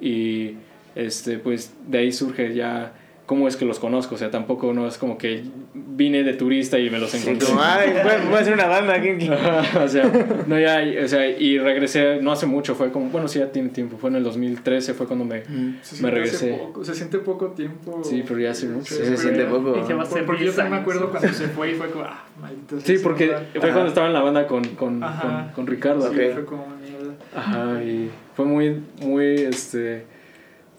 [0.00, 0.56] y, y,
[0.94, 2.92] este, pues de ahí surge ya
[3.32, 5.42] cómo es que los conozco, o sea, tampoco no es como que
[5.74, 7.46] vine de turista y me los Sí, encontré.
[7.48, 8.92] como, ay, voy, voy a hacer una banda.
[8.92, 9.08] aquí".
[9.82, 10.12] o sea,
[10.46, 13.70] no ya, o sea, y regresé no hace mucho, fue como, bueno, sí ya tiene
[13.70, 15.44] tiempo, fue en el 2013 fue cuando me
[15.80, 16.52] Se me regresé.
[16.52, 18.02] hace poco, se siente poco tiempo.
[18.04, 18.94] Sí, pero ya hace mucho.
[18.94, 19.78] Sí, se siente poco.
[19.88, 21.88] Y va a ser Porque yo 10 también me acuerdo cuando se fue y fue
[21.90, 23.46] como, ah, maldito Sí, porque ¿verdad?
[23.54, 23.72] fue Ajá.
[23.72, 25.22] cuando estaba en la banda con, con, Ajá.
[25.54, 26.12] con, con Ricardo.
[26.12, 26.32] Sí, ok.
[26.34, 27.14] fue como mierda.
[27.34, 30.11] Ajá, y fue muy, muy, este...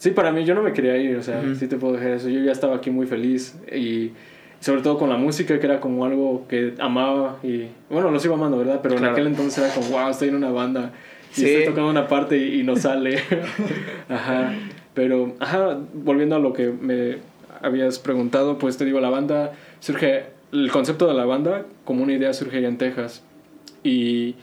[0.03, 1.55] Sí, para mí yo no me quería ir, o sea, Ujú.
[1.55, 2.27] sí te puedo dejar eso.
[2.27, 4.11] Yo ya estaba aquí muy feliz y
[4.59, 8.33] sobre todo con la música, que era como algo que amaba y, bueno, lo sigo
[8.35, 8.81] amando, ¿verdad?
[8.83, 9.07] Pero Claro.
[9.07, 10.91] en aquel entonces era como, wow, estoy en una banda
[11.31, 11.45] y Sí.
[11.45, 13.17] estoy tocando una parte y, y no sale.
[14.09, 14.51] ajá,
[14.93, 17.19] pero, ajá, volviendo a lo que me
[17.61, 22.11] habías preguntado, pues te digo, la banda surge, el concepto de la banda como una
[22.11, 23.23] idea surge allá en Texas.
[23.85, 24.35] Y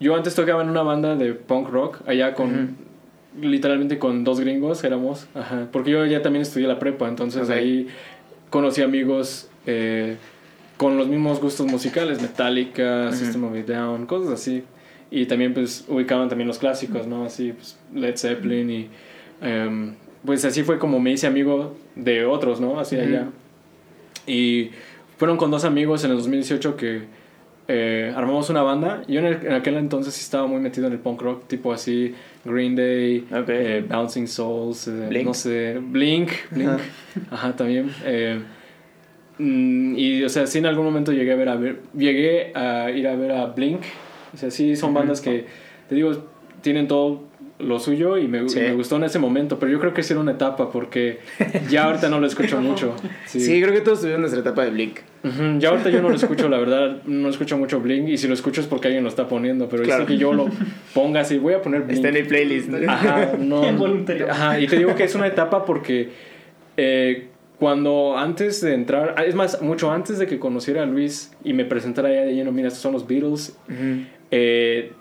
[0.00, 2.76] yo antes tocaba en una banda de punk rock, allá con,
[3.40, 7.88] literalmente con dos gringos éramos, ajá, porque yo ya también estudié la prepa, entonces ahí
[8.50, 10.16] conocí amigos eh,
[10.76, 13.12] con los mismos gustos musicales, Metallica.
[13.12, 14.64] System of a Down, cosas así.
[15.10, 17.24] Y también pues ubicaban también los clásicos, ¿no?
[17.24, 18.88] Así, pues, Led Zeppelin y...
[19.40, 19.94] em,
[20.24, 22.80] pues así fue como me hice amigo de otros, ¿no?
[22.80, 23.28] Así allá.
[24.26, 24.70] Y
[25.18, 27.02] fueron con dos amigos en el 2018 que
[27.68, 29.02] eh, armamos una banda.
[29.08, 31.72] Yo en, el- en aquel entonces sí estaba muy metido en el punk rock, tipo
[31.72, 35.24] así Green Day, eh, Bouncing Souls, eh, Blink.
[35.26, 36.80] no sé, Blink, Blink, Ajá.
[37.30, 37.90] ajá, también.
[39.38, 42.90] mm, y o sea, sí en algún momento llegué a ver, a ver, llegué a
[42.90, 43.82] ir a ver a Blink.
[44.34, 45.46] O sea, sí son bandas que,
[45.88, 46.12] te digo,
[46.62, 47.22] tienen todo
[47.58, 48.58] lo suyo y me, Sí.
[48.58, 51.20] y me gustó en ese momento, pero yo creo que sí era una etapa porque
[51.70, 52.94] ya ahorita no lo escucho mucho.
[53.26, 53.60] Sí.
[53.62, 54.98] creo que todos tuvimos nuestra etapa de Blink.
[55.58, 58.34] Ya ahorita yo no lo escucho, la verdad, no escucho mucho Blink y si lo
[58.34, 60.02] escucho es porque alguien lo está poniendo, pero Claro.
[60.02, 60.46] es que yo lo
[60.94, 61.96] ponga así, voy a poner Blink.
[61.96, 62.68] Está en el playlist.
[62.68, 62.92] ¿no?
[62.92, 63.66] Ajá, no.
[63.68, 64.30] Involuntario.
[64.30, 66.10] Ajá, y te digo que es una etapa porque
[66.76, 71.32] eh, cuando antes de entrar, ah, es más, mucho antes de que conociera a Luis
[71.42, 73.56] y me presentara ya de lleno, mira, estos son los Beatles,
[74.30, 74.92] eh,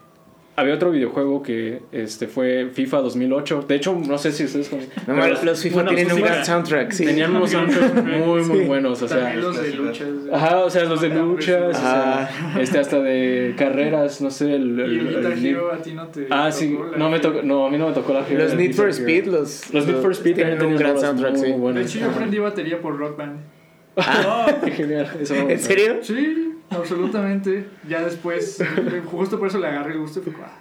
[0.57, 3.65] había otro videojuego que este fue FIFA 2008.
[3.67, 4.89] De hecho, no sé si ustedes conocen.
[5.05, 7.05] No, pero los, los FIFA bueno, tienen pues un ca- soundtrack, sí.
[7.05, 8.65] Tenían unos soundtracks muy, muy Sí.
[8.65, 9.01] buenos.
[9.01, 10.07] O sea, También los de luchas.
[10.31, 12.29] Ajá, o sea, los de luchas, o Ah.
[12.53, 16.07] sea, este hasta de carreras, no sé, el, Y el- el Hero a ti no
[16.07, 16.27] te.
[16.29, 18.57] Ah, sí, la- no me tocó, no, a mí no me tocó la Los el
[18.57, 18.93] Need for Hero.
[18.93, 21.51] Speed, los, Los Need for Speed tienen un gran soundtrack, sí.
[21.51, 23.39] De hecho, yo aprendí batería por Rock Band.
[24.65, 25.97] Qué genial, ¿En serio?
[26.01, 27.67] Sí, absolutamente.
[27.87, 28.63] Ya después,
[29.05, 30.21] justo por eso le agarré el gusto.
[30.21, 30.57] Fue, "Ah,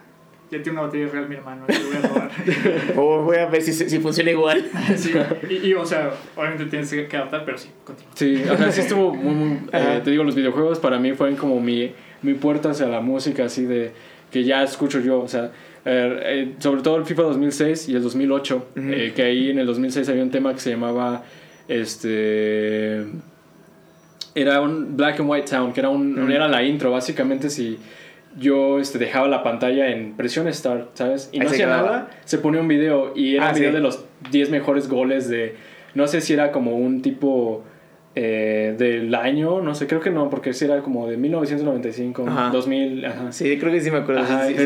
[0.50, 2.30] ya tiene una batería real mi hermano, le voy a robar.
[2.96, 4.64] O voy a ver si, si funciona igual.
[4.96, 5.12] Sí,
[5.50, 8.12] y, y, o sea, obviamente tienes que adaptar, pero sí, continúa.
[8.14, 9.58] Sí, o sea, sí estuvo muy, muy...
[9.72, 13.44] eh, te digo, los videojuegos para mí fueron como mi, mi puerta hacia la música,
[13.46, 13.92] así de...
[14.30, 15.52] Que ya escucho yo, o sea...
[15.84, 18.88] eh, eh, sobre todo el FIFA 2006 y el 2008, Ujú.
[18.92, 21.22] eh, que ahí en el 2006 había un tema que se llamaba...
[21.68, 23.04] Este...
[24.34, 26.30] Era un Black and White Town, que era, un, Ujú.
[26.30, 27.78] era la intro, básicamente si
[28.36, 31.28] yo este, dejaba la pantalla en presión Start, ¿sabes?
[31.32, 33.76] Y no hacía nada, se ponía un video y era Ah, un video sí.
[33.76, 35.54] de los 10 mejores goles de...
[35.94, 37.62] No sé si era como un tipo
[38.16, 42.50] eh, del año, no sé, creo que no, porque sí era como de 1995, Ajá.
[42.50, 43.30] 2000, ajá.
[43.32, 44.22] Sí, creo que sí me acuerdo.
[44.22, 44.64] Ajá, sí, sí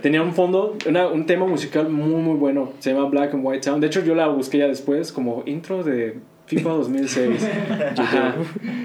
[0.00, 3.64] tenía un fondo, una- un tema musical muy muy bueno, se llama Black and White
[3.68, 3.80] Town.
[3.80, 7.48] De hecho yo la busqué ya después como intro de FIFA 2006.
[7.98, 8.34] Ajá.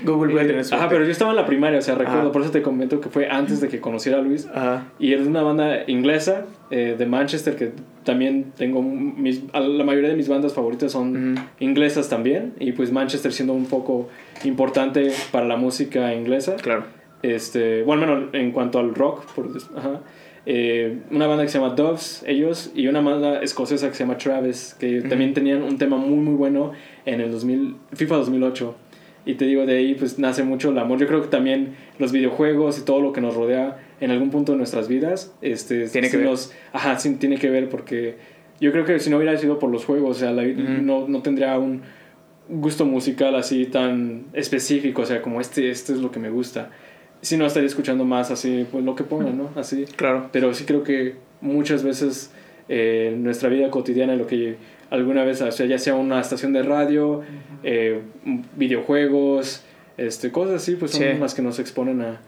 [0.04, 0.64] Google puede Eh.
[0.72, 2.32] Ajá, pero yo estaba en la primaria, o sea, recuerdo, Ajá.
[2.32, 4.48] por eso te comento que fue antes de que conociera a Luis.
[4.54, 4.88] Ajá.
[5.00, 7.72] Y es una banda inglesa eh, de Manchester que
[8.04, 13.32] también tengo mis, la mayoría de mis bandas favoritas son inglesas también y pues Manchester
[13.32, 14.10] siendo un poco
[14.44, 16.58] importante para la música inglesa.
[16.58, 16.84] Claro.
[17.22, 19.48] Este, bueno, bueno, en cuanto al rock, por,
[19.78, 20.02] ajá,
[20.46, 24.18] eh, una banda que se llama Doves, ellos, y una banda escocesa que se llama
[24.18, 26.74] Travis, que también tenían un tema muy, muy bueno
[27.06, 28.76] en el 2000, FIFA 2008.
[29.26, 31.00] Y te digo, de ahí pues nace mucho el amor.
[31.00, 34.52] Yo creo que también los videojuegos y todo lo que nos rodea en algún punto
[34.52, 36.28] de nuestras vidas, este, Tiene que ver.
[36.74, 38.16] ajá, sí tiene que ver porque
[38.60, 40.82] yo creo que si no hubiera sido por los juegos, o sea, la- Ujú.
[40.82, 41.84] no, no tendría un
[42.50, 46.72] gusto musical así tan específico, o sea, como este, este es lo que me gusta.
[47.24, 49.50] Si no estaría escuchando más así, pues lo que pongan, ¿no?
[49.56, 49.86] Así.
[49.96, 50.30] Claro.
[50.32, 52.30] Pero sí creo que muchas veces
[52.70, 54.58] eh, en nuestra vida cotidiana, lo que
[54.92, 57.22] alguna vez, o sea, ya sea una estación de radio,
[57.64, 58.02] eh,
[58.58, 59.64] videojuegos,
[59.98, 61.08] este, cosas así, pues son Sí.
[61.20, 62.22] las que nos exponen a,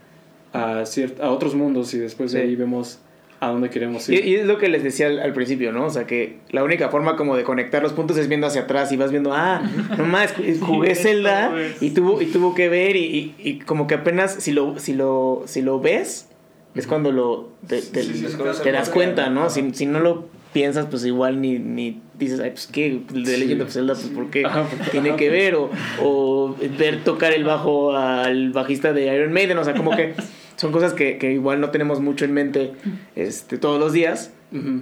[0.54, 2.48] a, ciert- a otros mundos y después de Sí.
[2.48, 3.00] ahí vemos
[3.46, 4.26] a dónde queremos Y, ir.
[4.26, 5.86] y es lo que les decía al, al principio, ¿no?
[5.86, 8.92] O sea, que la única forma como de conectar los puntos es viendo hacia atrás
[8.92, 9.62] y vas viendo, ah,
[9.98, 11.82] nomás jugué esto Zelda es.
[11.82, 14.94] y tuvo, y tuvo que ver y, y- y como que apenas si lo, si
[14.94, 16.30] lo, si lo ves,
[16.76, 19.50] es cuando lo te, te- Sí, sí, sí, te das cuenta, ¿no?
[19.50, 23.62] Si, si no lo piensas, pues igual ni, ni dices, ay, pues qué, de Legend
[23.64, 25.70] of Zelda, pues por qué Ajá, porque- tiene que ver, o,
[26.02, 30.14] o ver tocar el bajo al bajista de Iron Maiden, o sea, como que
[30.56, 32.74] son cosas que, que igual no tenemos mucho en mente
[33.16, 34.32] este, todos los días,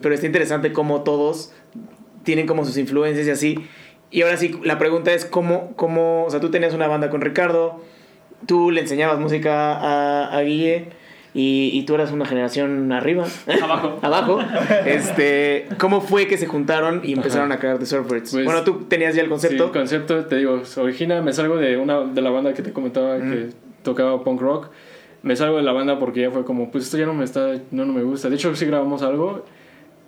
[0.02, 1.52] pero está interesante cómo todos
[2.24, 3.60] tienen como sus influencias y así.
[4.12, 7.22] Y ahora sí, la pregunta es cómo, cómo, o sea, tú tenías una banda con
[7.22, 7.82] Ricardo,
[8.46, 10.90] tú le enseñabas música a, a Guille
[11.34, 13.26] y, y tú eras una generación arriba.
[13.64, 13.98] Abajo.
[14.04, 14.40] Abajo.
[14.86, 17.58] Este, ¿cómo fue que se juntaron y empezaron Ajá.
[17.58, 18.32] a crear The Surfbirds?
[18.32, 19.66] Pues- bueno, tú tenías ya el Sí, concepto.
[19.66, 23.18] el concepto, te digo, origina, me salgo de una de la banda que te comentaba
[23.18, 23.50] que
[23.82, 24.68] tocaba punk rock.
[25.24, 27.54] Me salgo de la banda porque ya fue como, pues esto ya no me está,
[27.72, 28.30] no, no me gusta.
[28.30, 29.44] De hecho, sí grabamos algo,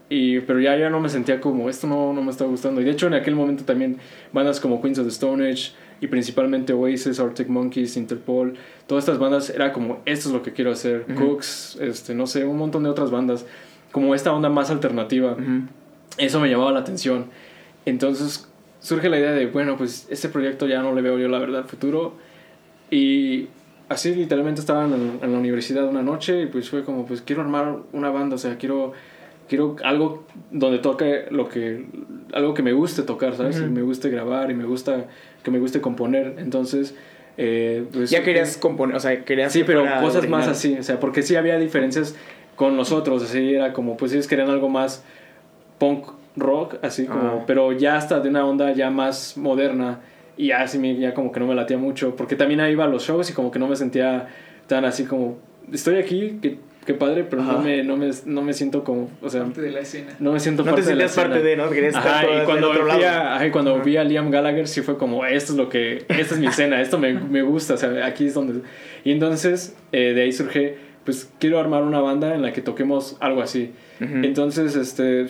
[0.10, 2.82] y, pero ya, ya no me sentía como, esto no, no me está gustando.
[2.82, 3.98] Y de hecho, en aquel momento también
[4.34, 9.18] bandas como Queens of the Stone Age y principalmente Oasis, Arctic Monkeys, Interpol, todas estas
[9.18, 11.06] bandas era como, esto es lo que quiero hacer.
[11.10, 11.28] Ujú.
[11.28, 13.46] Cooks, este, no sé, un montón de otras bandas,
[13.92, 15.62] como esta onda más alternativa Ujú.
[16.18, 17.28] eso me llamaba la atención.
[17.86, 18.48] Entonces
[18.82, 21.66] surge la idea de, bueno, pues este proyecto ya no le veo yo la verdad
[21.66, 22.14] futuro.
[22.92, 23.48] Y
[23.90, 27.42] así literalmente estaba en, en la universidad una noche y pues fue como, pues quiero
[27.42, 28.94] armar una banda, o sea, quiero,
[29.48, 31.86] quiero algo donde toque lo que,
[32.34, 33.58] algo que me guste tocar, ¿sabes?
[33.60, 35.06] Y me guste grabar y me gusta,
[35.44, 36.36] que me guste componer.
[36.38, 36.96] Entonces,
[37.38, 41.00] eh, pues, Ya querías componer, o sea, querías Sí, pero cosas más así, o sea,
[41.00, 42.16] porque sí había diferencias
[42.56, 45.04] con nosotros, así era como, pues ellos querían algo más
[45.78, 50.00] punk rock, así como, pero ya hasta de una onda ya más moderna
[50.38, 52.84] y ya así me- ya como que no me latía mucho, porque también ahí iba
[52.86, 54.28] a los shows y como que no me sentía
[54.68, 55.38] tan así como,
[55.72, 59.30] estoy aquí, qué, qué padre, pero no me, no, me, no me siento como, o
[59.30, 60.12] sea, Parte de la escena.
[60.20, 61.64] no me siento No te parte de la sentías parte escena.
[61.64, 61.70] de, ¿no?
[61.74, 63.06] Querías estar Ajá, y cuando, otro vi lado.
[63.08, 63.84] a, ajá, y cuando Ajá.
[63.84, 66.82] vi a Liam Gallagher sí fue como, esto es lo que, esta es mi escena,
[66.82, 68.62] esto me, me gusta, o sea, aquí es donde...
[69.04, 73.18] Y entonces eh, de ahí surge, pues quiero armar una banda en la que toquemos
[73.20, 73.72] algo así.
[74.02, 74.18] Ujú.
[74.24, 75.28] Entonces, este,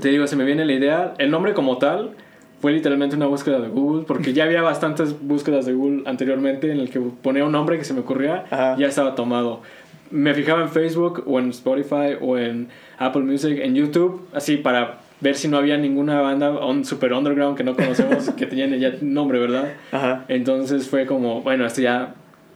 [0.00, 2.12] te digo, se me viene la idea, el nombre como tal
[2.60, 6.80] fue literalmente una búsqueda de Google, porque ya había bastantes búsquedas de Google anteriormente en
[6.80, 8.76] el que ponía un nombre que se me ocurría, Ajá.
[8.76, 9.62] ya estaba tomado.
[10.10, 12.68] me fijaba en Facebook o en Spotify o en
[12.98, 17.56] Apple Music, en YouTube, así para ver si no había ninguna banda on, super underground
[17.56, 19.72] que no conocemos que tenían ya nombre, ¿verdad?
[19.92, 20.24] Ajá.
[20.28, 22.14] Entonces fue como, bueno, este ya,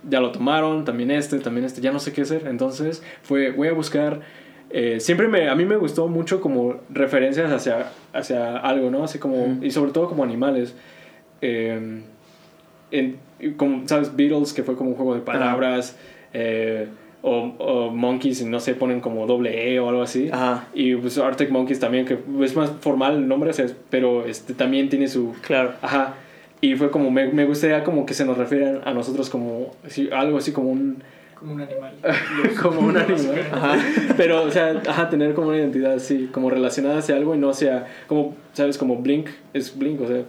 [0.09, 2.47] ya lo tomaron, también este, también este, ya no sé qué hacer.
[2.47, 4.21] Entonces fue, voy a buscar,
[4.73, 9.05] eh, siempre me, a mí me gustó mucho como referencias hacia, hacia algo, ¿no?
[9.05, 10.75] Así como, y sobre todo como animales.
[11.41, 12.03] Eh,
[12.91, 13.17] en,
[13.57, 14.15] como, ¿sabes?
[14.17, 15.97] Beatles, que fue como un juego de palabras.
[16.33, 16.89] eh,
[17.23, 20.29] o, o Monkeys, no sé, ponen como doble E o algo así.
[20.33, 20.67] Ajá.
[20.75, 24.55] Y pues Arctic Monkeys también, que es más formal el nombre, o sea, pero este,
[24.55, 25.35] también tiene su...
[25.43, 25.75] Claro.
[25.81, 26.17] Ajá.
[26.61, 30.09] Y fue como, me, me gustaría como que se nos refieran a nosotros como así,
[30.13, 31.03] algo así como un...
[31.43, 31.93] Como un animal.
[32.63, 33.47] como un animal.
[33.53, 33.79] Ajá.
[34.17, 37.51] Pero, o sea, ajá, tener como una identidad así, como relacionada hacia algo y no
[37.51, 38.79] hacia, como, ¿sabes?
[38.79, 40.23] Como Blink, es Blink, o sea,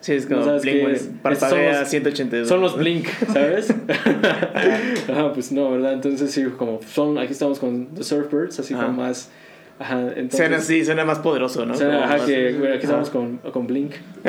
[0.00, 1.08] Sí, es como No sabes Blink, pues, es.
[1.22, 2.48] parpadea Son los- 182.
[2.48, 3.70] son los Blink, ¿sabes?
[5.10, 5.94] ajá, pues no, ¿verdad?
[5.94, 8.86] Entonces sí, como son, aquí estamos con The Surfbirds, así Ajá.
[8.86, 9.30] como más,
[9.78, 10.36] ajá, entonces...
[10.36, 11.74] Suena así, suena más poderoso, ¿no?
[11.74, 13.00] Como ajá, más- que bueno, aquí Ajá.
[13.02, 13.92] estamos con, con Blink.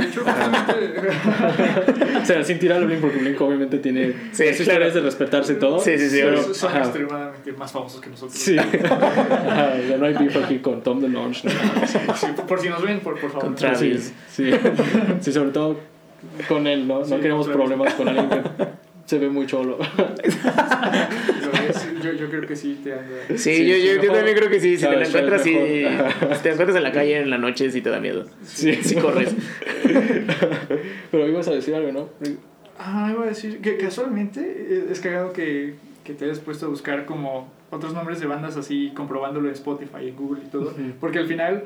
[2.21, 4.85] O sea, sin tirar a Blink, porque Blink obviamente tiene Sí, sus claro.
[4.85, 5.79] historias de respetarse y todo.
[5.79, 6.79] Sí, sí, sí, pero, son, son ajá.
[6.79, 8.37] extremadamente más famosos que nosotros.
[8.37, 8.57] Sí.
[8.59, 11.43] Ajá, ya no hay beef aquí con Tom DeLonge.
[11.47, 11.51] ¿no?
[12.15, 13.45] Sí, por, por si nos ven, por, por favor.
[13.45, 14.13] Con Travis.
[14.29, 14.57] Sí, sí.
[15.21, 15.79] Sí, sobre todo
[16.47, 16.99] con él, ¿no?
[16.99, 18.39] No Sí, queremos problemas con alguien que
[19.07, 19.79] se ve muy cholo.
[22.01, 23.15] Yo, yo creo que sí te anda.
[23.29, 24.77] Sí, Sí, yo, yo, también creo que sí.
[24.77, 27.99] Si te encuentras, si te encuentras en la calle en la noche, sí te da
[27.99, 28.25] miedo.
[28.43, 28.75] Sí.
[28.75, 29.35] Sí corres.
[31.11, 32.09] Pero ibas a decir algo, ¿no?
[32.79, 36.69] Ah, iba a decir que casualmente eh, es cagado que, que te hayas puesto a
[36.69, 40.73] buscar como otros nombres de bandas así, comprobándolo en Spotify, en Google y todo.
[41.01, 41.63] Porque al final,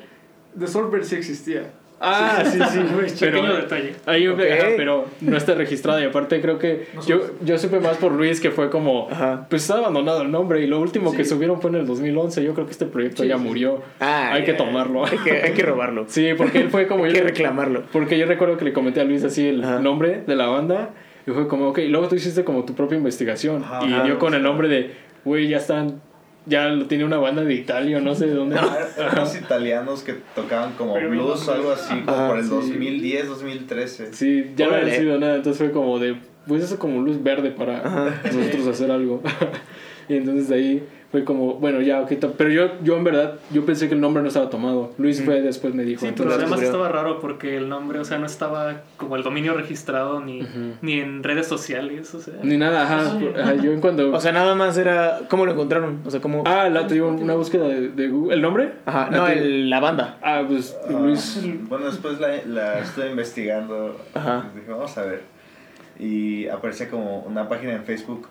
[0.57, 1.71] The Soulbird sí existía.
[2.01, 2.79] Ah, sí, sí.
[3.25, 3.93] Pequeño Pero, detalle.
[4.05, 4.39] ahí, Ok.
[4.39, 6.01] ajá, pero no está registrada.
[6.01, 9.07] Y aparte creo que yo, yo supe más por Luis que fue como...
[9.11, 9.45] Ajá.
[9.49, 12.43] Pues está abandonado el nombre y lo último que subieron fue en el 2011.
[12.43, 13.43] Yo creo que este proyecto Sí, ya sí.
[13.43, 13.81] murió.
[13.99, 15.05] Ah, Hay que tomarlo.
[15.05, 16.05] Hay que, hay que robarlo.
[16.07, 17.03] Sí, porque él fue como...
[17.05, 17.83] Hay yo- que reclamarlo.
[17.91, 19.79] Porque yo recuerdo que le comenté a Luis así el Ajá.
[19.79, 20.89] nombre de la banda
[21.27, 24.31] y fue como, ok, y luego tú hiciste como tu propia investigación y dio con
[24.31, 24.37] sí.
[24.37, 24.91] el nombre de,
[25.23, 26.01] güey, ya están,
[26.45, 28.55] ya lo tiene una banda de Italia o no sé de dónde.
[28.55, 28.61] No,
[28.97, 32.43] eran unos italianos que tocaban como Pero blues o algo así, como Ajá, por el
[32.45, 32.49] sí.
[32.49, 34.13] 2010, 2013.
[34.13, 36.15] Sí, ya no había sido nada, entonces fue como de,
[36.47, 38.21] pues eso como luz verde para Ajá.
[38.23, 39.21] nosotros hacer algo.
[40.09, 43.65] y entonces de ahí fue como, bueno, ya, ok, pero yo, yo en verdad, yo
[43.65, 44.93] pensé que el nombre no estaba tomado.
[44.97, 46.05] Luis fue después me dijo.
[46.05, 49.53] Sí, pero además estaba raro porque el nombre, o sea, no estaba como el dominio
[49.53, 50.41] registrado ni,
[50.81, 52.35] ni en redes sociales, o sea.
[52.43, 54.13] Ni nada, ajá, ajá, yo en cuando...
[54.13, 55.19] O sea, nada más era.
[55.29, 55.99] ¿Cómo lo encontraron?
[56.05, 56.43] O sea, ¿cómo.?
[56.45, 58.35] ah, la, te digo, una búsqueda de, de Google.
[58.35, 58.71] ¿El nombre?
[58.85, 60.17] Ajá, La no, el- la banda.
[60.21, 61.39] Ah, pues Ah, Luis.
[61.67, 63.99] Bueno, después la, la estuve investigando.
[64.13, 64.45] Ajá.
[64.55, 65.21] Dije, vamos a ver.
[65.99, 68.27] Y aparecía como una página en Facebook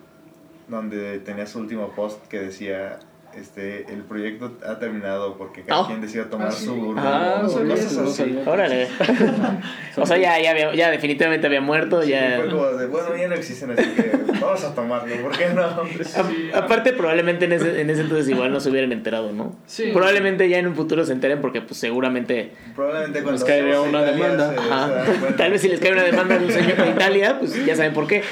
[0.71, 2.97] donde tenía su último post que decía:
[3.37, 5.87] este, El proyecto ha terminado porque cada Ah.
[5.87, 6.65] quien decidió tomar Ah, sí.
[6.65, 6.95] su rumbo.
[6.97, 8.51] Ah, no.
[8.51, 8.87] Órale.
[9.97, 12.01] o sea, ya, ya, había- ya definitivamente había muerto.
[12.03, 12.37] Sí, ya.
[12.37, 15.63] fue como de, bueno, ya no existen, así que vamos a tomarlo, ¿por qué no?
[16.03, 19.55] Sí, A- aparte, probablemente en ese, en ese entonces igual no se hubieran enterado, ¿no?
[19.65, 19.91] Sí.
[19.93, 22.51] Probablemente ya en un futuro se enteren porque, pues, seguramente.
[22.75, 25.05] Probablemente cuando Nos caería una Italia demanda.
[25.05, 25.33] se-.
[25.33, 27.93] Tal vez si les cae una demanda de un señor de Italia, pues ya saben
[27.93, 28.23] por qué.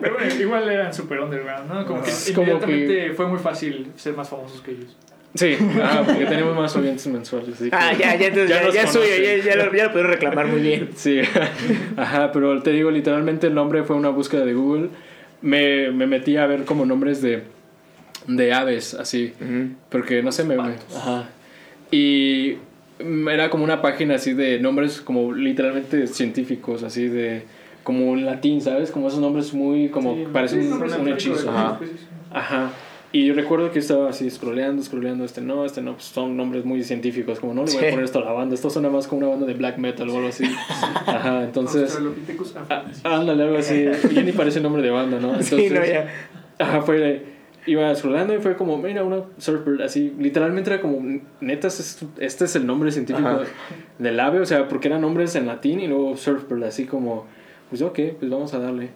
[0.00, 1.86] Pero bueno, igual eran super underground, ¿no?
[1.86, 4.96] Como que Es como inmediatamente fue muy fácil ser más famosos que ellos.
[5.34, 7.54] Sí, ah, porque tenemos más oyentes mensuales.
[7.56, 9.92] así que- Ah, ya, ya, entonces, ya, ya es suyo, ya, ya, lo, ya lo
[9.92, 10.90] puedo reclamar muy bien.
[10.96, 11.20] Sí,
[11.96, 14.88] ajá, pero te digo, literalmente el nombre fue una búsqueda de Google.
[15.42, 17.42] Me, me metí a ver como nombres de,
[18.26, 19.34] de aves, así.
[19.90, 20.56] Porque no sé, me.
[20.56, 21.28] me- ajá.
[21.90, 22.56] Y
[23.30, 27.42] era como una página así de nombres como literalmente científicos, así de.
[27.84, 28.90] Como en latín, ¿sabes?
[28.90, 29.90] Como esos nombres muy.
[29.90, 31.50] como Sí, parecen Sí, un, un hechizo.
[31.50, 31.78] Ajá.
[32.32, 32.70] Ajá.
[33.16, 36.66] Y yo recuerdo que estaba así scrolleando, scrolleando, este no, este no, pues son nombres
[36.66, 37.86] muy científicos, como no le voy Sí.
[37.86, 40.08] a poner esto a la banda, esto suena más como una banda de black metal
[40.10, 40.44] o algo así.
[41.06, 43.06] Ajá, entonces, Australopithecus ah, afarensis.
[43.06, 45.28] ándale, algo así, y ni parece nombre de banda, ¿no?
[45.28, 46.08] Entonces, Sí, no, ya.
[46.58, 47.22] Ajá, fue,
[47.66, 50.98] iba scrollando y fue como, mira, una surfbird, así, literalmente era como,
[51.40, 53.40] neta, este, este es el nombre científico Ajá.
[53.98, 57.24] del ave, o sea, porque eran nombres en latín y luego surfbird, así como,
[57.70, 58.90] pues ok, pues vamos a darle.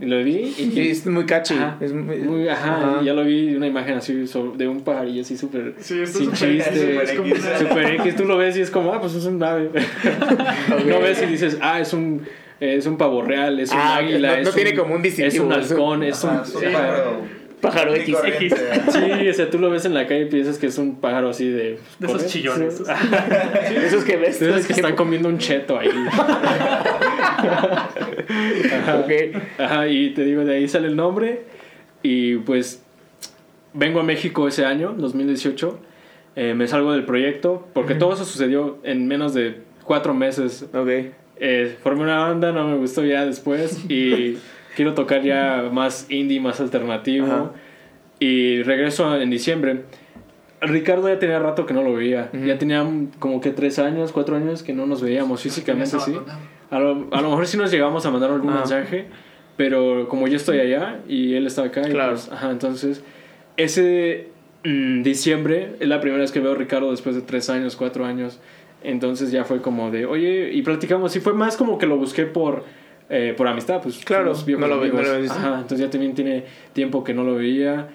[0.00, 0.72] Y lo vi y...
[0.74, 1.54] Y es muy catchy.
[1.54, 3.02] Ajá, es muy, muy- ajá, ajá.
[3.02, 6.02] y ya lo vi una imagen así sobre- de un pajarillo así súper Sí, sin
[6.02, 9.42] es súper- chiste, súper X, tú lo ves y es como, ah, pues es un
[9.42, 9.70] ave.
[10.86, 12.22] No ves y dices, ah, es un,
[12.58, 15.02] es un pavo real, es un Ah, águila, no- es no un- tiene como un
[15.02, 16.30] distintivo, Es un halcón, es un...
[16.30, 17.04] Ajá, es un ajá.
[17.62, 18.54] Pájaro Pájaro común y X.
[18.54, 18.90] corriente.
[18.90, 21.30] Sí, o sea, tú lo ves en la calle y piensas que es un pájaro
[21.30, 21.78] así de...
[21.98, 22.76] De esos chillones.
[22.76, 22.84] Sí.
[23.76, 24.42] Esos que ves.
[24.42, 25.88] Esos que están comiendo un cheto ahí.
[28.72, 28.98] Ajá.
[28.98, 29.12] Ok.
[29.58, 31.44] Ajá, y te digo, de ahí sale el nombre.
[32.02, 32.82] Y pues
[33.72, 35.78] vengo a México ese año, 2018,
[36.36, 40.66] eh, me salgo del proyecto, porque todo eso sucedió en menos de cuatro meses.
[40.74, 40.88] Ok.
[41.44, 44.38] Eh, formé una banda, no me gustó ya después y
[44.76, 47.26] quiero tocar ya más indie, más alternativo.
[47.26, 47.50] Ajá.
[48.18, 49.82] Y regreso en diciembre.
[50.60, 52.30] Ricardo ya tenía rato que no lo veía.
[52.46, 52.86] Ya tenía
[53.18, 56.16] como que tres años, cuatro años que no nos veíamos físicamente, sí.
[56.70, 58.58] A lo, a lo mejor sí nos llegamos a mandar algún Ah.
[58.60, 59.06] mensaje,
[59.56, 62.12] pero como yo estoy allá y él está acá, y Claro.
[62.12, 63.02] pues, ajá, entonces
[63.56, 64.28] ese
[64.64, 68.04] mm, diciembre es la primera vez que veo a Ricardo después de tres años, cuatro
[68.06, 68.38] años.
[68.84, 71.14] Entonces ya fue como de, oye, y platicamos.
[71.16, 72.64] Y fue más como que lo busqué por,
[73.10, 74.04] eh, por amistad, pues.
[74.04, 75.02] Claro, no lo amigos.
[75.06, 75.30] no lo ves.
[75.30, 77.88] Ajá, entonces ya también tiene tiempo que no lo veía.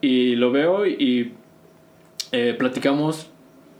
[0.00, 1.32] Y lo veo y
[2.32, 3.30] eh, platicamos.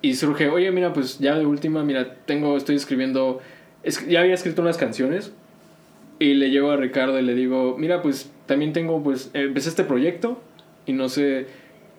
[0.00, 3.40] Y surge, oye, mira, pues ya de última, mira, tengo, estoy escribiendo.
[3.82, 5.32] es- ya había escrito unas canciones.
[6.20, 9.68] Y le llego a Ricardo y le digo, mira, pues también tengo, pues, eh, empecé
[9.68, 10.40] este proyecto.
[10.86, 11.46] Y no sé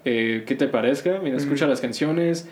[0.05, 1.19] eh, qué te parezca.
[1.23, 2.49] Mira, escucha las canciones.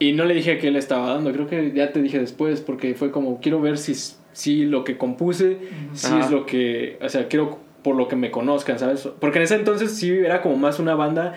[0.00, 2.94] Y no le dije que él estaba dando, creo que ya te dije después, porque
[2.94, 3.94] fue como, quiero ver si,
[4.38, 5.56] si lo que compuse,
[5.94, 6.20] si Ajá.
[6.20, 9.08] es lo que, o sea, quiero por lo que me conozcan, ¿sabes?
[9.20, 11.34] Porque en ese entonces sí era como más una banda.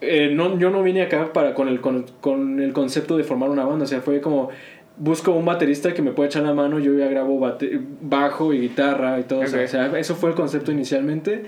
[0.00, 3.50] eh, no, yo no vine acá para, con, el, con, con el concepto de formar
[3.50, 4.50] una banda, o sea, fue como,
[4.96, 8.60] busco un baterista que me pueda echar la mano, yo ya grabo bate- bajo y
[8.60, 9.56] guitarra y todo, eso.
[9.56, 9.62] Ok.
[9.64, 11.46] o sea, eso fue el concepto inicialmente.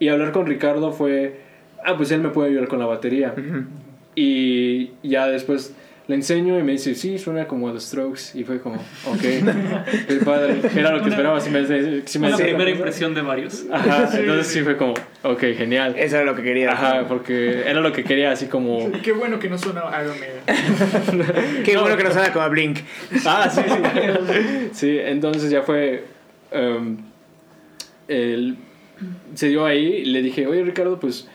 [0.00, 1.36] Y hablar con Ricardo fue,
[1.84, 3.34] ah, pues él me puede ayudar con la batería.
[4.16, 5.74] Y ya después
[6.08, 8.32] le enseño y me dice, sí, suena como a The Strokes.
[8.34, 8.76] Y fue como,
[9.06, 10.60] ok, qué padre.
[10.76, 11.40] Era lo que esperaba.
[11.40, 11.64] Si me,
[12.06, 13.64] si me decía- primera impresión de varios.
[13.70, 15.94] Ajá, entonces sí fue como, ok, genial.
[15.96, 16.72] Eso era lo que quería.
[16.72, 18.90] Ajá, porque era lo que quería, así como...
[19.02, 21.62] Qué bueno que no suena Iron Maiden.
[21.64, 22.78] Qué bueno que no suena como a Blink.
[23.24, 24.68] Ah, sí, sí.
[24.72, 26.04] Sí, entonces ya fue...
[28.08, 28.56] el-
[29.34, 31.26] se dio ahí y le dije, oye Ricardo, pues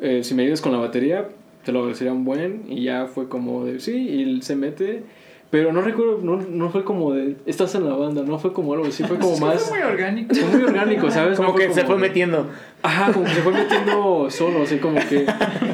[0.00, 1.28] eh, si me ayudas con la batería,
[1.68, 2.62] te lo agradecería un buen.
[2.66, 5.02] Y ya fue como de, sí, y él se mete.
[5.50, 8.72] Pero no recuerdo, no, no fue como de, estás en la banda, no fue como
[8.72, 9.62] algo así, fue como Sí, más...
[9.68, 10.34] Fue muy orgánico.
[10.34, 11.36] Fue muy orgánico, ¿sabes?
[11.36, 12.46] Como No que se fue de- metiendo.
[12.82, 15.26] Ajá, como que se fue metiendo solo, así como que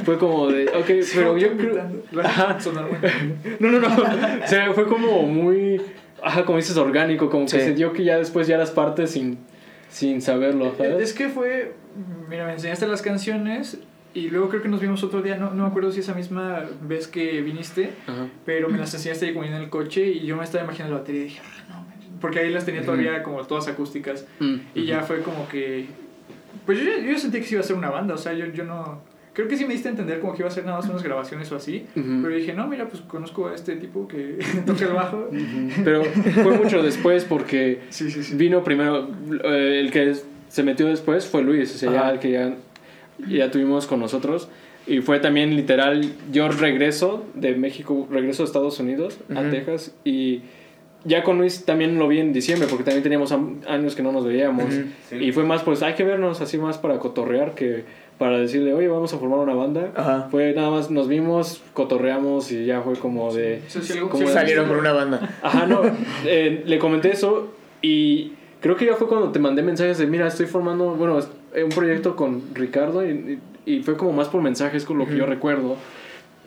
[0.05, 1.81] fue como de, ok, pero yo creo...
[2.25, 2.59] Ajá.
[2.61, 2.87] Sonar.
[3.61, 3.87] No, no, no.
[3.89, 5.81] O sea, fue como muy.
[6.25, 7.31] Ajá, como dices, orgánico.
[7.31, 7.61] Como que Sí.
[7.61, 9.39] se dio que ya después ya eras parte sin,
[9.91, 11.13] sin saberlo, Es ¿sabes?
[11.15, 11.73] que fue,
[12.29, 13.79] mira, me enseñaste las canciones
[14.15, 16.63] y luego creo que nos vimos otro día, no, no me acuerdo si esa misma
[16.83, 18.29] vez que viniste, Ajá.
[18.47, 21.01] pero me las enseñaste ahí como en el coche y yo me estaba imaginando la
[21.01, 24.55] batería y dije, ah, no, man", porque ahí las tenía todavía como todas acústicas Mm,
[24.75, 25.87] y ya fue como que,
[26.67, 28.65] pues yo, yo sentí que sí iba a ser una banda, o sea, yo, yo
[28.65, 29.03] no,
[29.33, 31.03] creo que sí me diste a entender como que iba a ser nada más unas
[31.03, 34.93] grabaciones o así, pero dije, no, mira, pues conozco a este tipo que toca el
[34.93, 35.29] bajo.
[35.85, 38.37] Pero fue mucho después porque Sí, sí, sí.
[38.37, 39.09] vino primero.
[39.45, 40.15] eh, el que
[40.49, 42.55] se metió después fue Luis, o sea, ya el que ya,
[43.29, 44.49] ya tuvimos con nosotros.
[44.87, 49.51] Y fue también literal, yo regreso de México, regreso a Estados Unidos, a Ujú.
[49.51, 50.43] Texas, y
[51.07, 54.13] ya con Luis también lo vi en diciembre, porque también teníamos am- años que no
[54.13, 54.65] nos veíamos.
[54.65, 54.85] Ujú.
[55.09, 55.17] Sí.
[55.17, 57.85] Y fue más, pues hay que vernos así más para cotorrear que
[58.19, 59.91] para decirle, oye, vamos a formar una banda.
[59.97, 60.29] Ajá.
[60.31, 63.61] Fue nada más, nos vimos, cotorreamos y ya fue como de...
[64.11, 65.37] ¿Cómo si- Salieron por una banda.
[65.43, 65.81] Ajá, no,
[66.27, 67.53] eh, le comenté eso
[67.83, 71.19] y creo que ya fue cuando te mandé mensajes de, mira, estoy formando, bueno,
[71.63, 75.27] un proyecto con Ricardo y, y fue como más por mensajes con lo que yo
[75.27, 75.77] recuerdo.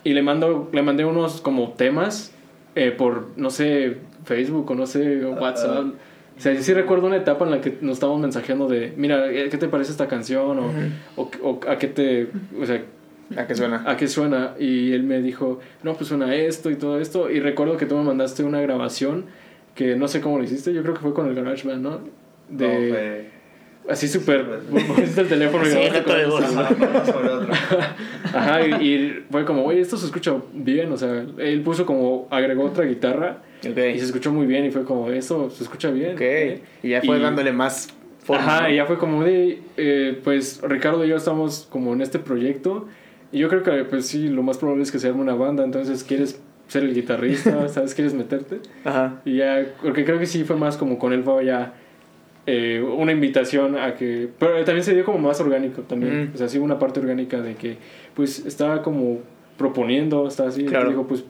[0.03, 2.33] Y le, mando, le mandé unos como temas
[2.75, 5.85] eh, por, no sé, Facebook o no sé, WhatsApp.
[6.37, 9.49] O sea, sí recuerdo una etapa en la que nos estábamos mensajeando de, mira, eh,
[9.49, 10.59] ¿qué te parece esta canción?
[10.59, 10.71] O,
[11.15, 12.27] o, o a qué te,
[12.61, 12.81] o sea,
[13.35, 13.83] ¿A qué suena?
[13.85, 14.53] ¿a qué suena?
[14.59, 17.29] Y él me dijo, no, pues suena esto y todo esto.
[17.29, 19.25] Y recuerdo que tú me mandaste una grabación
[19.75, 21.99] que no sé cómo lo hiciste, yo creo que fue con el GarageBand, ¿no?
[22.49, 23.36] De, No, fue-
[23.89, 24.45] así súper,
[24.95, 25.77] pusiste el teléfono y Sí.
[28.33, 32.27] Ajá, y, y fue como, oye, esto se escucha bien, o sea, él puso como,
[32.29, 33.67] agregó otra guitarra y
[33.99, 36.13] se escuchó muy bien y fue como, esto se escucha bien.
[36.13, 36.21] Ok.
[36.21, 36.61] ¿eh?
[36.83, 37.89] Y ya fue Y- dándole más
[38.23, 38.43] forma.
[38.57, 42.19] Ajá, y ya fue como de, eh, pues Ricardo y yo estamos como en este
[42.19, 42.87] proyecto
[43.31, 45.63] y yo creo que pues sí, lo más probable es que se arme una banda,
[45.63, 47.93] entonces quieres ser el guitarrista, ¿sabes?
[47.95, 48.59] ¿Quieres meterte?
[48.83, 49.21] Ajá.
[49.25, 51.73] Y ya, porque creo que sí fue más como con él fue ya
[52.47, 56.31] eh, una invitación a que, pero también se dio como más orgánico también, Ujú.
[56.35, 57.77] o sea, sí hubo una parte orgánica de que
[58.15, 59.19] pues estaba como
[59.57, 60.87] proponiendo, estaba así, Claro.
[60.87, 61.23] y dijo pues,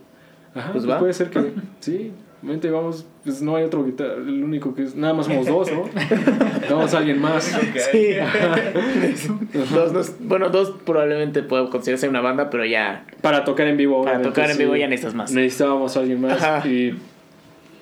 [0.56, 1.52] ajá, Pues pues, puede ser que,
[1.82, 2.12] sí.
[2.40, 5.72] Vente, vamos, pues no hay otro guitarra, el único que es, nada más somos dos,
[5.72, 5.86] ¿no?
[6.70, 7.46] Vamos a alguien más.
[7.92, 8.10] Sí.
[9.74, 14.04] dos, dos- bueno, dos probablemente puedo considerarse una banda, pero ya Para tocar en vivo.
[14.04, 14.80] para tocar en vivo sí.
[14.82, 15.32] ya necesitas más.
[15.32, 16.42] Necesitábamos a alguien más.
[16.42, 16.68] Ajá.
[16.68, 16.96] Y.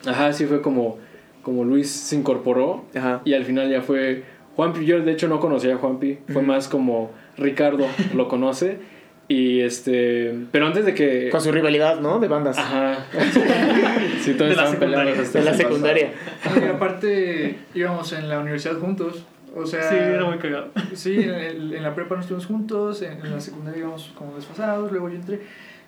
[0.05, 0.97] Ajá, sí fue como.
[1.45, 2.83] Como Luis se incorporó.
[2.95, 3.21] Ajá.
[3.23, 4.23] Y al final ya fue.
[4.55, 6.17] Juanpi, yo de hecho no conocía a Juanpi.
[6.33, 7.11] Fue más como.
[7.37, 7.85] Ricardo
[8.15, 8.79] lo conoce.
[9.27, 10.33] Y este.
[10.51, 11.29] Pero antes de que.
[11.29, 12.19] Con su rivalidad, ¿no?
[12.19, 12.57] De bandas.
[12.57, 13.05] Ajá.
[14.21, 15.13] sí, todos De la secundaria.
[15.13, 16.11] De la secundaria.
[16.59, 19.23] Y aparte íbamos en la universidad juntos.
[19.55, 20.69] O sea, Sí, era muy cagado.
[20.95, 24.35] Sí, en, el- en la prepa nos estuvimos juntos, en, en la secundaria íbamos como
[24.35, 25.39] desfasados, luego yo entré.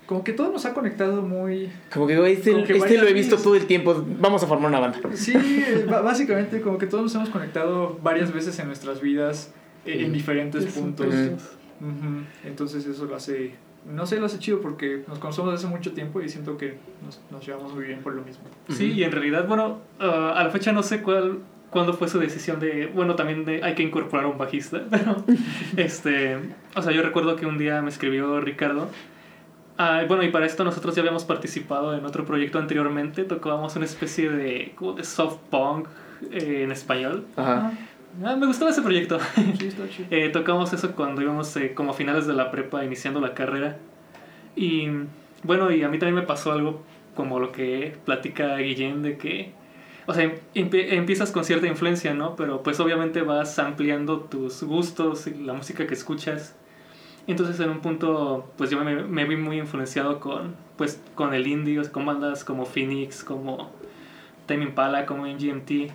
[0.07, 1.69] Como que todo nos ha conectado muy...
[1.93, 4.03] Como que, güey, este, Como que este lo he visto todo el tiempo.
[4.19, 4.99] Vamos a formar una banda.
[5.13, 9.51] Sí, eh, básicamente como que todos nos hemos conectado varias veces en nuestras vidas
[9.85, 11.07] eh, en diferentes puntos.
[11.13, 12.23] Ujú.
[12.45, 13.55] Entonces eso lo hace,
[13.85, 16.77] no sé, lo hace chido porque nos conocemos desde hace mucho tiempo y siento que
[17.05, 18.45] nos, nos llevamos muy bien por lo mismo.
[18.69, 21.39] Sí, y en realidad, bueno, ah, a la fecha no sé cuál
[21.69, 25.23] cuándo fue su decisión de, bueno, también de, hay que incorporar a un bajista, pero,
[25.75, 26.37] este,
[26.75, 28.89] o sea, yo recuerdo que un día me escribió Ricardo,
[29.77, 33.85] ah, bueno, y para esto nosotros ya habíamos participado en otro proyecto anteriormente, tocábamos una
[33.85, 35.87] especie de, como de soft punk
[36.31, 37.25] eh, en español.
[37.35, 37.71] Ajá.
[38.23, 39.19] Ah, me gustaba ese proyecto.
[39.59, 40.07] Sí, está chido.
[40.11, 43.77] Eh, tocamos eso cuando íbamos eh, como a finales de la prepa, iniciando la carrera.
[44.55, 44.87] Y
[45.43, 46.81] bueno, y a mí también me pasó algo
[47.15, 49.51] como lo que platica Guillén de que,
[50.07, 50.25] o sea,
[50.55, 52.35] empie- empiezas con cierta influencia, ¿no?
[52.35, 56.55] Pero pues obviamente vas ampliando tus gustos y la música que escuchas.
[57.27, 61.45] Entonces en un punto, pues yo me, me vi muy influenciado con, pues, con el
[61.45, 63.69] indie, con bandas como Phoenix, como
[64.45, 65.91] Tame Impala, como MGMT,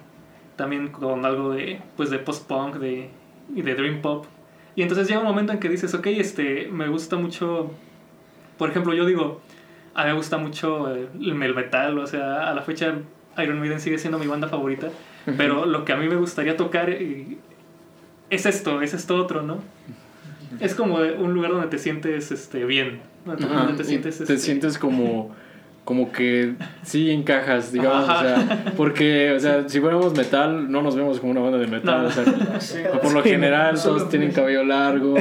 [0.57, 3.09] también con algo de, pues, de post-punk de,
[3.55, 4.27] y de dream pop.
[4.77, 7.71] Y entonces llega un momento en que dices, ok, este, me gusta mucho,
[8.59, 9.41] por ejemplo, yo digo,
[9.95, 12.95] a mí me gusta mucho el, el metal, o sea, a la fecha
[13.39, 14.89] Iron Maiden sigue siendo mi banda favorita,
[15.39, 19.59] pero lo que a mí me gustaría tocar es esto, es esto otro, ¿no?
[20.61, 24.17] Es como un lugar donde te sientes este, bien, donde Ajá, te sientes...
[24.19, 25.31] te este, sientes como
[25.85, 26.53] como que
[26.85, 28.21] sí encajas, digamos, Ajá.
[28.21, 31.67] o sea, porque, o sea, si fuéramos metal, no nos vemos como una banda de
[31.67, 32.07] metal, No.
[32.09, 32.25] o sea,
[32.61, 32.79] Sí.
[33.03, 35.17] por lo Sí, general no, todos tienen cabello largo,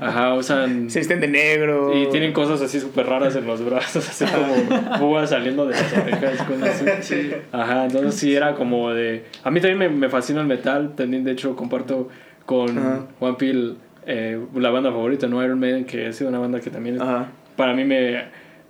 [0.00, 1.96] ajá, usan Se visten de negro.
[1.96, 5.92] y tienen cosas así súper raras en los brazos, así como púas saliendo de las
[5.96, 6.84] orejas, cosas así.
[7.02, 7.30] Sí.
[7.52, 9.24] Ajá, entonces sí era como de...
[9.44, 12.08] A mí también me, me fascina el metal, también de hecho comparto
[12.44, 13.06] con.
[13.20, 13.76] Juan Pil
[14.06, 15.42] eh, la banda favorita, ¿no?
[15.44, 17.28] Iron Maiden, que ha sido una banda que también Ajá.
[17.56, 18.24] para mí me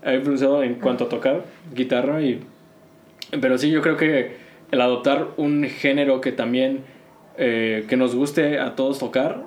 [0.05, 2.41] ha influenciado en cuanto a tocar guitarra y...
[3.41, 4.37] Pero sí, yo creo que
[4.70, 6.80] el adoptar un género que también...
[7.39, 9.45] eh, que nos guste a todos tocar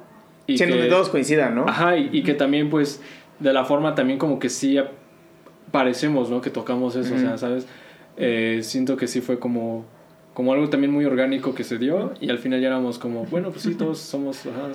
[0.48, 1.66] y Sí, que- donde todos coincidan, ¿no?
[1.68, 3.02] Ajá, y, y que también, pues,
[3.40, 4.78] de la forma también como que sí
[5.72, 6.42] parecemos, ¿no?
[6.42, 7.38] Que tocamos eso, o sea.
[7.38, 7.68] ¿sabes?
[8.18, 9.86] Eh, siento que sí fue como,
[10.34, 13.50] como algo también muy orgánico que se dio y al final ya éramos como, bueno,
[13.50, 14.70] pues sí, todos somos, ajá,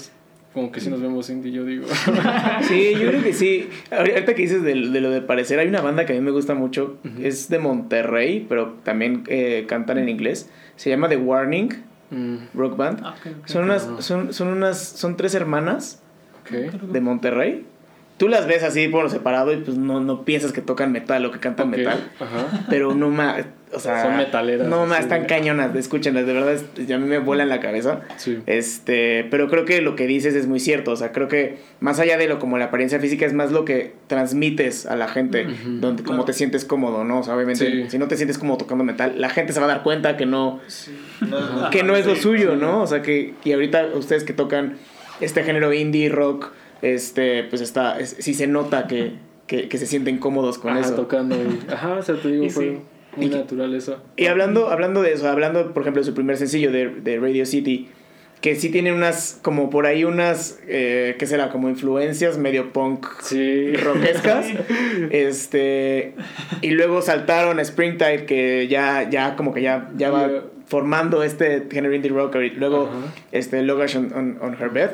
[0.53, 1.87] como que sí nos vemos indie, yo digo.
[2.63, 3.69] Sí, yo creo que sí.
[3.91, 6.31] Ahorita que dices de, de lo de parecer, hay una banda que a mí me
[6.33, 6.99] gusta mucho.
[7.23, 10.51] Es de Monterrey, pero también eh, cantan en inglés.
[10.77, 11.69] Se llama The Warning
[12.13, 13.03] Mm, Rock Band.
[13.05, 13.15] ah.
[13.45, 16.03] Son unas, son, son unas, son tres hermanas
[16.51, 17.65] de Monterrey.
[18.21, 21.31] Tú las ves así por separado y pues no, no piensas que tocan metal o
[21.31, 22.11] que cantan metal.
[22.21, 22.67] Ajá.
[22.69, 24.03] Pero no más, o sea...
[24.03, 25.05] Son metaleras, No más, así.
[25.05, 28.03] están cañonas, escúchenlas, de verdad, es- a mí me vuelan la cabeza.
[28.19, 28.39] Sí.
[28.45, 31.99] Este, pero creo que lo que dices es muy cierto, o sea, creo que más
[31.99, 35.47] allá de lo como la apariencia física es más lo que transmites a la gente,
[35.81, 36.25] donde como claro.
[36.27, 37.21] te sientes cómodo, ¿no?
[37.21, 37.91] O sea, obviamente, Sí.
[37.91, 40.27] si no te sientes cómodo tocando metal, la gente se va a dar cuenta que
[40.27, 40.91] no, Sí.
[41.27, 42.59] No, que no es lo sí, suyo, sí.
[42.61, 42.83] ¿no?
[42.83, 44.75] O sea, que y ahorita ustedes que tocan
[45.23, 46.53] este género indie rock,
[46.83, 49.13] este, pues está, es- sí se nota que,
[49.47, 50.95] que, que se sienten cómodos con Ajá, eso.
[50.95, 52.79] tocando y, ajá, o sea, te digo, Y fue sí.
[53.17, 53.99] muy Y natural eso.
[54.17, 57.45] Y hablando, hablando de eso, hablando, por ejemplo, de su primer sencillo de, de Radio
[57.47, 57.89] City,
[58.41, 61.51] que sí tiene unas, como por ahí unas, eh, ¿qué será?
[61.51, 63.75] Como influencias medio punk Sí.
[63.75, 64.47] rockescas.
[65.11, 66.15] este,
[66.63, 70.31] y luego saltaron a Springtide, que ya, ya como que ya, ya va.
[70.71, 72.37] Formando este género indie rock.
[72.37, 73.13] Y luego, Ajá.
[73.33, 74.91] este, Luggage on, on- on Her Bed,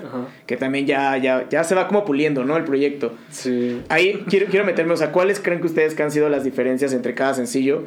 [0.47, 2.57] que también ya, ya, ya se va como puliendo, ¿no?
[2.57, 3.12] El proyecto.
[3.31, 3.83] Sí.
[3.91, 6.93] Ahí quiero, quiero meterme, o sea, ¿cuáles creen que ustedes que han sido las diferencias
[6.95, 7.85] entre cada sencillo?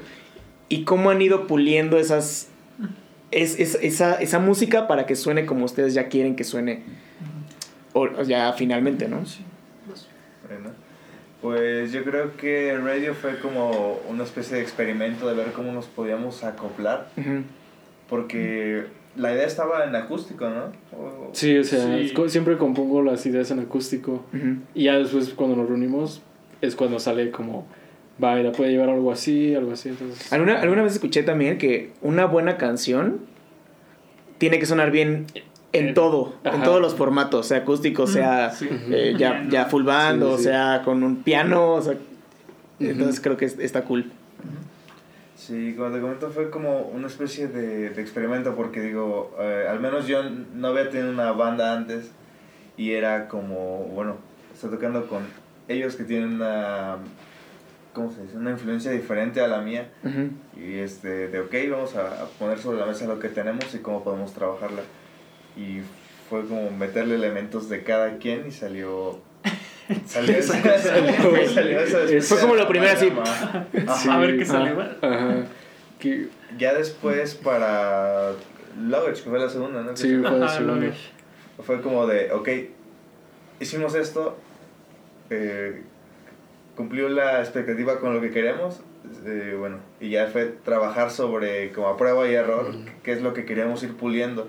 [0.70, 2.48] ¿Y cómo han ido puliendo esas,
[3.32, 6.84] es, es- esa, esa música para que suene como ustedes ya quieren que suene?
[7.94, 9.18] O, o ya finalmente, ¿no?
[10.48, 10.70] Bueno,
[11.42, 15.86] pues yo creo que Radio fue como una especie de experimento de ver cómo nos
[15.88, 17.44] podíamos acoplar, Ujú.
[18.10, 18.86] Porque
[19.16, 20.66] la idea estaba en acústico, ¿no?
[20.98, 22.14] O- Sí, o sea, Sí.
[22.28, 24.24] siempre compongo las ideas en acústico.
[24.74, 26.22] Y ya después cuando nos reunimos
[26.62, 27.68] es cuando sale como,
[28.24, 29.90] va, la puede llevar algo así, algo así.
[29.90, 33.20] Entonces, ¿Alguna, alguna vez escuché también que una buena canción
[34.38, 35.26] tiene que sonar bien
[35.74, 38.68] en Eh, todo, en todos los formatos, sea acústico, sea Sí.
[38.92, 42.00] eh, ya, ya full band, Sí, o sea con un piano, o sea, Ujú.
[42.90, 44.12] entonces creo que es- está cool.
[45.40, 49.80] Sí, como te comento, fue como una especie de, de experimento porque digo, eh, al
[49.80, 52.12] menos yo no había tenido una banda antes
[52.76, 54.18] y era como, bueno,
[54.54, 55.24] está tocando con
[55.70, 56.98] ellos que tienen una,
[57.94, 58.36] ¿cómo se dice?
[58.36, 59.90] Una influencia diferente a la mía
[60.58, 63.80] y este, de ok, vamos a a poner sobre la mesa lo que tenemos y
[63.80, 64.82] cómo podemos trabajarla.
[65.56, 65.80] Y
[66.30, 69.22] fue como meterle elementos de cada quien y salió...
[70.06, 70.78] Salió, Salió-
[71.88, 73.12] salió fue como lo primero así.
[73.88, 74.14] Ajá.
[74.14, 74.52] A ver qué Sí.
[74.56, 74.98] Ah.
[75.02, 75.36] Ajá.
[76.00, 76.28] Que,
[76.58, 78.32] Ya después para
[78.80, 79.96] Luggage, que fue la segunda, ¿no?
[79.96, 80.92] Sí, fue la segunda.
[81.66, 82.50] fue como de, ok,
[83.60, 84.38] hicimos esto,
[85.30, 85.82] eh,
[86.76, 88.80] cumplió la expectativa con lo que queríamos,
[89.26, 92.74] eh, bueno, y ya fue trabajar sobre como a prueba y error,
[93.04, 94.48] qué es lo que queríamos ir puliendo,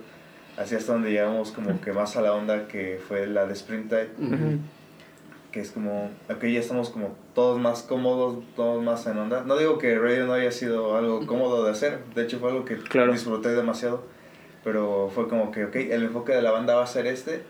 [0.56, 4.10] así hasta donde llegamos como que más a la onda que fue la de Springtide,
[4.18, 4.58] Ujú.
[5.50, 9.42] Que es como, ok, ya estamos como todos más cómodos, todos más en onda.
[9.44, 12.64] No digo que Radio no haya sido algo cómodo de hacer, de hecho fue algo
[12.64, 13.12] que Claro.
[13.12, 14.04] disfruté demasiado,
[14.62, 17.42] pero fue como que, ok, el enfoque de la banda va a ser este.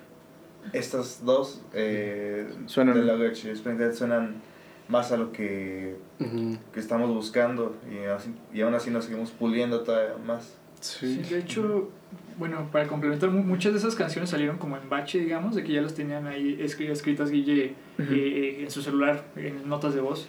[0.73, 4.43] Estas dos, eh, Suenan- de Luggage y Springtide, suenan
[4.89, 6.59] más a lo que, Ujú.
[6.73, 10.55] que estamos buscando y, así- y aún así nos seguimos puliendo todavía más.
[10.81, 11.35] Sí, Sí.
[11.35, 11.91] de hecho,
[12.39, 15.73] bueno, para complementar, mu- muchas de esas canciones salieron como en bache, digamos, de que
[15.73, 18.13] ya las tenían ahí escri- escritas Guille Ujú.
[18.13, 20.29] eh, en su celular, en notas de voz.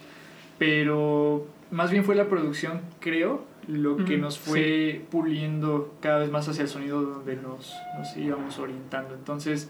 [0.60, 6.48] Pero más bien fue la producción, creo, lo que nos fue puliendo cada vez más
[6.50, 9.16] hacia el sonido donde nos, nos íbamos orientando.
[9.16, 9.70] Entonces,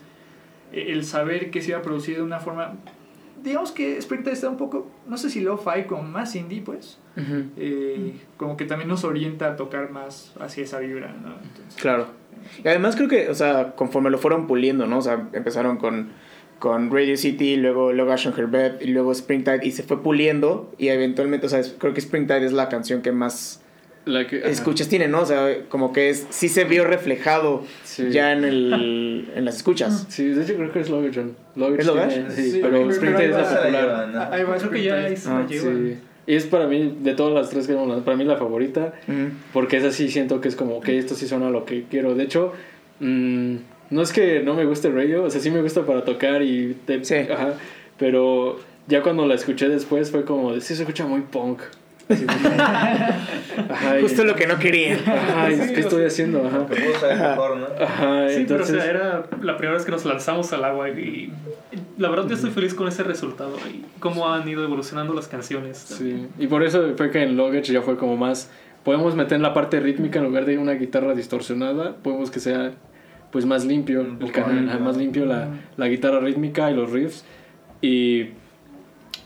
[0.73, 2.73] eh, el saber que se iba a producir de una forma.
[3.43, 6.99] Digamos que Springtide está un poco, no sé si lo-fi, como más indie, pues.
[7.57, 11.29] Eh, como que también nos orienta a tocar más hacia esa vibra, ¿no?
[11.43, 12.07] Entonces, Claro.
[12.63, 14.97] Y además creo que, o sea, conforme lo fueron puliendo, ¿no?
[14.99, 16.09] O sea, empezaron con,
[16.59, 20.89] con Radio City, luego Luggage and Herbet, y luego Springtide, y se fue puliendo, y
[20.89, 23.61] eventualmente, o sea, es- creo que Springtide es la canción que más
[24.05, 24.49] La que, ajá.
[24.49, 25.21] escuchas tiene, ¿no?
[25.21, 28.09] O sea, como que es, sí se vio reflejado Sí.
[28.11, 30.05] ya en, el, en las escuchas.
[30.09, 30.89] Sí, de hecho creo que es.
[30.89, 34.29] Luggage ¿Es tiene- Sí, Sí, pero pero- Springtide es la popular.
[34.33, 35.45] ahí va Creo que ya se Ah,
[36.27, 38.93] es para mí, de todas las tres que para mí la favorita.
[39.53, 42.15] Porque esa sí siento que es como, ok, esto sí suena a lo que quiero.
[42.15, 42.53] De hecho,
[42.99, 43.55] mm,
[43.89, 46.41] no es que no me guste el radio, o sea, sí me gusta para tocar
[46.41, 46.75] y...
[46.85, 47.15] te- Sí.
[47.15, 47.55] Ajá,
[47.97, 51.59] pero ya cuando la escuché después fue como, sí se escucha muy punk.
[53.69, 54.95] Ajá, Justo lo que no quería.
[54.95, 56.65] Ajá, Sí, que o estoy sea- haciendo, ajá.
[56.69, 57.67] Mejor, ¿no?
[57.83, 58.75] Ajá, Sí, pero o entonces...
[58.81, 61.31] sea, era la primera vez que nos lanzamos al agua y
[61.97, 65.77] la verdad yo estoy feliz con ese resultado y cómo han ido evolucionando las canciones.
[65.77, 68.49] Sí, y por eso fue que en Luggage ya fue como más...
[68.83, 72.71] Podemos meter en la parte rítmica en lugar de una guitarra distorsionada, podemos que sea
[73.31, 75.47] pues más limpio, el canal, más limpio la,
[75.77, 77.23] la guitarra rítmica y los riffs.
[77.79, 78.29] Y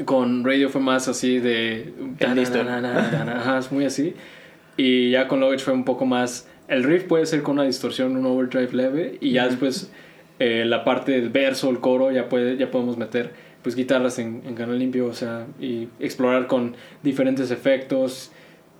[0.03, 1.93] con Radio fue más así de...
[3.37, 4.13] Ajá, es muy así.
[4.77, 6.47] Y ya con Luggage fue un poco más...
[6.67, 9.91] El riff puede ser con una distorsión, un overdrive leve, y ya después
[10.39, 13.31] eh, la parte del verso, el coro, ya, puede, ya podemos meter
[13.61, 18.31] pues guitarras en, en canal limpio, o sea, y explorar con diferentes efectos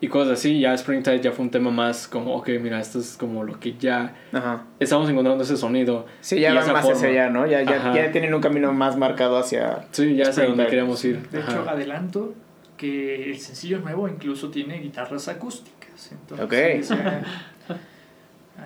[0.02, 0.60] y cosas así.
[0.60, 3.74] Ya Springtide ya fue un tema más como, ok, mira, esto es como lo que
[3.78, 4.64] ya Ajá.
[4.80, 6.06] estamos encontrando ese sonido.
[6.22, 6.98] Sí, ya van más forma.
[6.98, 7.46] hacia allá, ¿no?
[7.48, 9.88] Ya, ya, ya tienen un camino más marcado hacia...
[9.92, 11.28] Sí, ya es a donde queríamos ir.
[11.30, 11.52] De Ajá.
[11.52, 12.34] hecho, adelanto
[12.78, 16.12] que el sencillo nuevo incluso tiene guitarras acústicas.
[16.12, 16.54] Entonces, Ok.
[16.82, 17.24] o sea,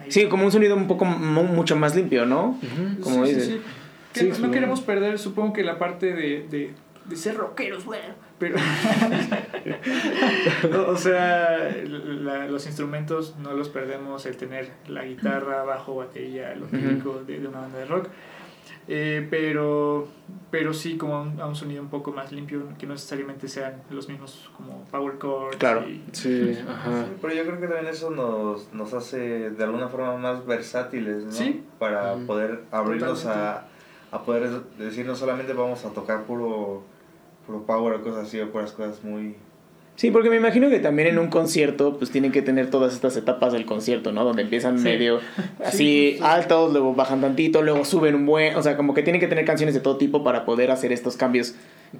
[0.01, 2.59] ahí- Sí, como un sonido un poco mu- mucho más limpio, ¿no?
[3.01, 3.53] Como Sí, sí, dices.
[3.53, 3.61] sí.
[4.13, 4.51] Que Sí, no claro.
[4.53, 6.73] queremos perder, supongo que la parte de, de,
[7.05, 8.55] de ser rockeros, bueno, pero...
[10.87, 16.65] o sea, la- los instrumentos no los perdemos, el tener la guitarra, bajo, batería, lo
[16.67, 18.07] típico de, de una banda de rock.
[18.91, 20.07] Eh, pero,
[20.49, 23.47] pero sí como a un, a un sonido un poco más limpio, que no necesariamente
[23.47, 25.57] sean los mismos como power chords.
[25.57, 25.87] Claro.
[25.87, 27.03] y- Sí, ajá.
[27.05, 31.23] Sí, pero yo creo que también eso nos, nos hace de alguna forma más versátiles,
[31.25, 31.31] ¿no?
[31.31, 31.63] Sí.
[31.77, 33.67] Para poder abrirnos a,
[34.11, 36.81] a poder decir no solamente vamos a tocar puro,
[37.50, 39.36] puro power o cosas así, o puras cosas muy...
[39.95, 43.18] Sí, porque me imagino que también en un concierto pues tienen que tener todas estas
[43.18, 44.24] etapas del concierto, ¿no?
[44.24, 44.84] Donde empiezan Sí.
[44.86, 45.20] medio
[45.66, 48.56] así altos, luego bajan tantito, luego suben un buen...
[48.56, 51.18] O sea, como que tienen que tener canciones de todo tipo para poder hacer estos
[51.18, 51.56] cambios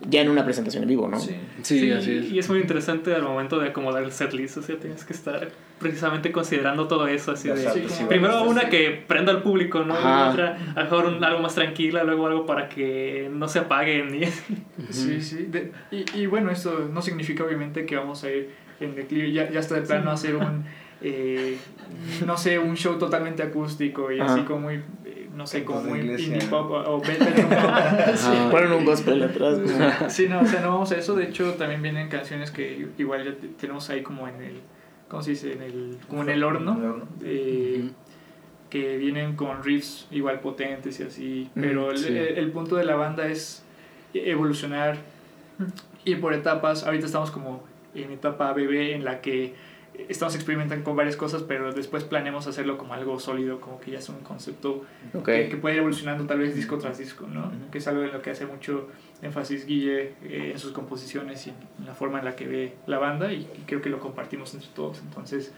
[0.10, 1.20] ya en una presentación en vivo, ¿no?
[1.20, 1.36] Sí.
[1.64, 2.32] Sí, así es.
[2.32, 5.50] Y es muy interesante al momento de acomodar el setlist, o sea, tienes que estar
[5.80, 7.58] precisamente considerando todo eso, así de...
[7.88, 9.94] Sí, Primero una que prenda al público, ¿no?
[9.96, 10.28] Ajá.
[10.28, 13.60] Y otra, a lo mejor un- algo más tranquila, luego algo para que no se
[13.60, 14.14] apaguen.
[14.16, 14.26] Y...
[14.92, 15.48] Sí, sí.
[15.50, 19.50] De- y, y bueno, esto no significa obviamente que vamos a ir en declive, ya,
[19.50, 20.64] ya está de plano a hacer un,
[21.02, 21.58] eh,
[22.26, 24.82] no sé, un show totalmente acústico y así como muy,
[25.40, 28.52] no sé, como Cantos muy indie pop o, o bedroom pop.
[28.52, 29.58] Ponen un gospel atrás.
[30.10, 31.16] Sí, no, o sea, no vamos a eso.
[31.16, 34.60] De hecho, también vienen canciones que igual ya te- tenemos ahí como en el,
[35.08, 35.54] ¿cómo se dice?
[35.54, 37.02] En el, como en el horno.
[37.24, 37.90] Eh,
[38.70, 42.08] que vienen con riffs igual potentes y así, Mm, pero sí.
[42.10, 43.64] el- el punto de la banda es
[44.14, 44.98] evolucionar,
[46.06, 47.64] ir por etapas, ahorita estamos como
[47.96, 49.54] en etapa bebé en la que
[50.08, 54.00] estamos experimentando con varias cosas, pero después planeamos hacerlo como algo sólido, como que ya
[54.00, 55.26] es un concepto Ok.
[55.26, 57.42] que, que puede ir evolucionando tal vez disco tras disco, ¿no?
[57.48, 57.72] Ujú.
[57.72, 58.88] Que es algo en lo que hace mucho
[59.22, 63.00] énfasis Guille eh, en sus composiciones y en la forma en la que ve la
[63.00, 65.00] banda y, y creo que lo compartimos entre todos.
[65.00, 65.52] Entonces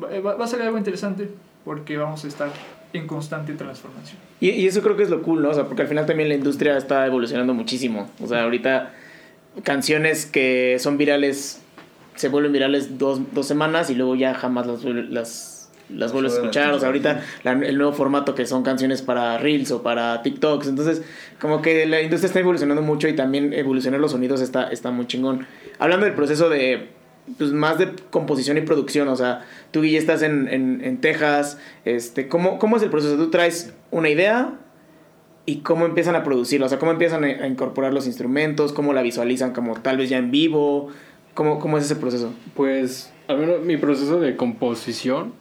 [0.00, 1.28] va, va- va a ser algo interesante
[1.64, 2.50] porque vamos a estar
[2.92, 4.18] en constante transformación.
[4.40, 5.50] Y, y eso creo que es lo cool, ¿no?
[5.50, 8.10] O sea, porque al final también la industria está evolucionando muchísimo.
[8.22, 8.92] O sea, ahorita
[9.64, 11.62] canciones que son virales
[12.16, 16.36] se vuelven virales dos, dos semanas y luego ya jamás las, las, las vuelves a
[16.36, 16.72] escuchar.
[16.72, 20.66] O sea, ahorita la- el nuevo formato que son canciones para Reels o para TikToks.
[20.68, 21.02] Entonces,
[21.40, 25.06] como que la industria está evolucionando mucho y también evolucionar los sonidos está, está muy
[25.06, 25.46] chingón.
[25.78, 26.88] Hablando del proceso de
[27.38, 31.58] pues más de composición y producción, o sea, tú Guille estás en, en, en Texas,
[31.84, 33.16] este, ¿cómo, ¿cómo es el proceso?
[33.16, 34.54] Tú traes una idea
[35.44, 38.92] y cómo empiezan a producirla, o sea, cómo empiezan a, a incorporar los instrumentos, cómo
[38.92, 40.90] la visualizan como tal vez ya en vivo,
[41.36, 42.32] ¿cómo, cómo es ese proceso?
[42.54, 45.32] Pues, al menos mi proceso de composición,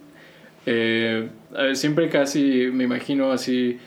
[0.67, 3.79] eh, a ver, siempre casi me imagino así,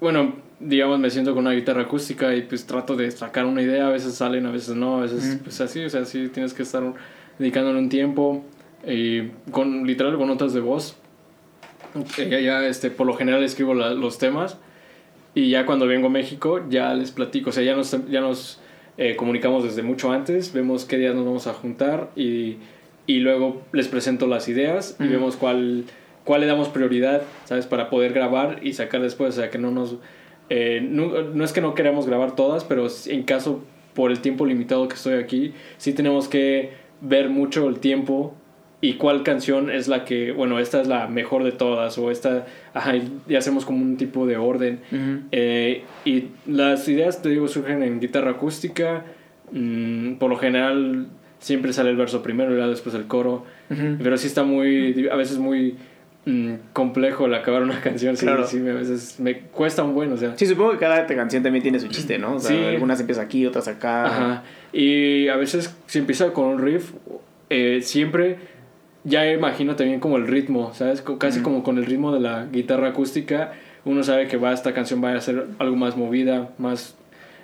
[0.00, 3.88] bueno, digamos, me siento con una guitarra acústica y pues trato de sacar una idea,
[3.88, 5.44] a veces salen, a veces no, a veces Ujú.
[5.44, 6.82] pues así, o sea, sí tienes que estar
[7.38, 8.44] dedicándole un tiempo
[8.86, 10.96] y con literal con notas de voz.
[12.18, 14.58] Eh, Ya, ya, este, por lo general escribo la- los temas
[15.34, 18.60] y ya cuando vengo a México ya les platico, o sea, ya nos, ya nos
[19.00, 22.58] eh, comunicamos desde mucho antes, vemos qué días nos vamos a juntar y,
[23.06, 25.84] y luego les presento las ideas y vemos cuál,
[26.24, 27.66] cuál le damos prioridad, ¿sabes?
[27.66, 29.96] Para poder grabar y sacar después, o sea, que no nos...
[30.50, 33.62] eh, no, no es que no queramos grabar todas, pero en caso,
[33.94, 38.34] por el tiempo limitado que estoy aquí, sí tenemos que ver mucho el tiempo
[38.82, 42.46] y cuál canción es la que, bueno, esta es la mejor de todas o esta,
[42.72, 44.80] ajá, y- hacemos como un tipo de orden.
[45.32, 49.04] Eh, y las ideas, te digo, surgen en guitarra acústica.
[49.52, 51.08] mm, por lo general,
[51.40, 53.44] siempre sale el verso primero y luego después el coro.
[53.68, 55.74] Pero sí está muy, a veces muy
[56.26, 58.16] mm, complejo el acabar una canción.
[58.16, 58.46] Sí, Claro.
[58.46, 60.36] sí, a veces me cuesta un buen, o sea.
[60.36, 62.34] Sí, supongo que cada canción también tiene su chiste, ¿no?
[62.36, 62.64] O sea, Sí.
[62.64, 64.04] algunas empieza aquí, otras acá.
[64.06, 64.42] Ajá.
[64.72, 66.92] Y a veces, si empieza con un riff,
[67.48, 68.36] eh, siempre
[69.04, 71.02] ya imagino también como el ritmo, ¿sabes?
[71.18, 73.52] Casi como con el ritmo de la guitarra acústica,
[73.84, 76.96] uno sabe que va, esta canción va a ser algo más movida, más,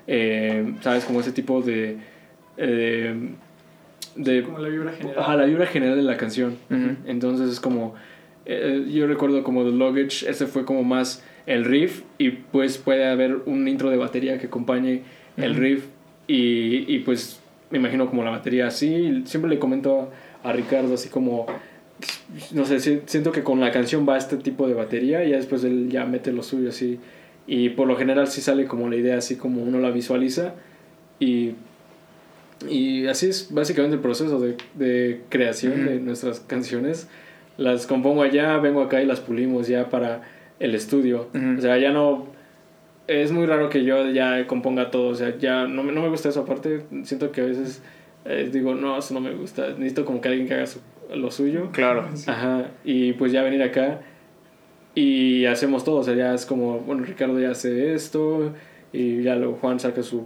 [0.06, 1.04] eh, ¿sabes?
[1.04, 1.96] Como ese tipo de...
[2.58, 3.14] eh,
[4.16, 5.18] de Como la vibra general.
[5.18, 6.56] Ajá, la vibra general de la canción.
[7.06, 7.94] Entonces es como.
[8.46, 13.06] eh, yo recuerdo como The Luggage, ese fue como más el riff, y pues puede
[13.06, 15.02] haber un intro de batería que acompañe
[15.36, 15.86] el riff,
[16.26, 17.40] y, y pues
[17.70, 19.22] me imagino como la batería así.
[19.26, 20.10] Siempre le comento
[20.48, 21.46] a, Ricardo así como.
[22.52, 25.36] No sé, si- siento que con la canción va este tipo de batería, y ya
[25.36, 26.98] después él ya mete lo suyo así.
[27.46, 30.54] Y por lo general sí sale como la idea así como uno la visualiza,
[31.20, 31.52] y
[32.68, 37.06] y así es básicamente el proceso de, de creación de nuestras canciones.
[37.58, 40.22] Las compongo allá, vengo acá y las pulimos ya para
[40.58, 41.28] el estudio.
[41.58, 42.26] O sea, ya no...
[43.08, 45.08] Es muy raro que yo ya componga todo.
[45.08, 46.40] O sea, ya no, me- no me gusta eso.
[46.40, 47.82] Aparte, siento que a veces
[48.28, 49.68] eh, digo, no, eso no me gusta.
[49.70, 50.80] Necesito como que alguien que haga su-
[51.14, 51.70] lo suyo.
[51.72, 52.06] Claro.
[52.26, 52.70] Ajá.
[52.84, 54.00] Y pues ya venir acá
[54.94, 55.96] y hacemos todo.
[55.96, 58.52] O sea, ya es como, bueno, Ricardo ya hace esto
[58.92, 60.24] y ya luego Juan saca su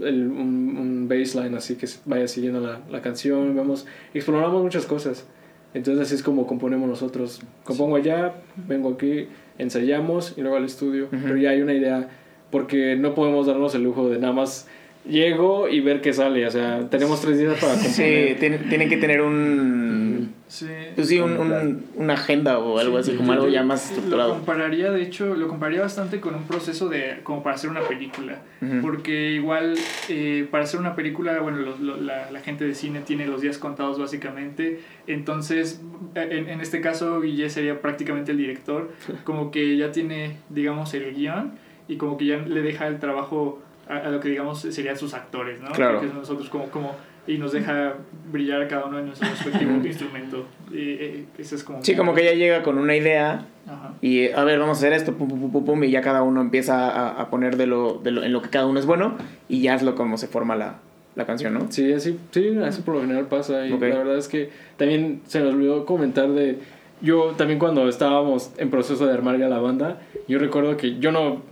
[0.00, 3.54] el, un, un baseline así que vaya siguiendo la, la canción.
[3.54, 5.26] Vemos, exploramos muchas cosas.
[5.74, 7.40] Entonces así es como componemos nosotros.
[7.64, 8.34] Compongo allá,
[8.68, 9.28] vengo aquí,
[9.58, 11.04] ensayamos y luego al estudio.
[11.06, 11.16] Ujú.
[11.22, 12.08] Pero ya hay una idea
[12.50, 14.68] porque no podemos darnos el lujo de nada más
[15.10, 16.46] llego y ver qué sale.
[16.46, 17.90] O sea, tenemos tres días para componer.
[17.92, 20.34] Sí, tienen, tienen que tener un...
[20.48, 20.66] Sí.
[20.96, 23.82] Pues sí, un, un- una agenda o algo así, Sí, como yo- algo ya más
[23.84, 24.32] Lo estructurado.
[24.34, 28.38] compararía, de hecho, lo compararía bastante con un proceso de como para hacer una película.
[28.82, 29.74] Porque igual
[30.08, 33.58] eh, para hacer una película, bueno, lo- la, la gente de cine tiene los días
[33.58, 34.80] contados básicamente.
[35.06, 35.80] Entonces,
[36.16, 38.90] en, en este caso, Guille sería prácticamente el director.
[39.24, 41.52] Como que ya tiene, digamos, el guion
[41.88, 45.12] y como que ya le deja el trabajo a, a lo que, digamos, serían sus
[45.14, 45.70] actores, ¿no?
[45.72, 46.00] Claro.
[46.00, 46.66] Que nosotros como...
[46.66, 47.94] como y nos deja
[48.32, 50.46] brillar a cada uno en nuestro respectivo instrumento.
[50.72, 51.84] Eh, eh, ese es como...
[51.84, 53.92] Sí, como que ya llega con una idea Ajá.
[54.00, 56.22] y a ver, vamos a hacer esto, pum, pum, pum, pum, pum, y ya cada
[56.22, 58.86] uno empieza a, a poner de lo, de lo, en lo que cada uno es
[58.86, 59.16] bueno
[59.48, 60.78] y ya es lo como se forma la,
[61.14, 61.70] la canción, ¿no?
[61.70, 63.66] Sí, así, sí, así por lo general pasa.
[63.66, 63.82] Y Ok.
[63.82, 66.58] la verdad es que también se me olvidó comentar de.
[67.02, 71.12] Yo también cuando estábamos en proceso de armar ya la banda, yo recuerdo que yo
[71.12, 71.42] no.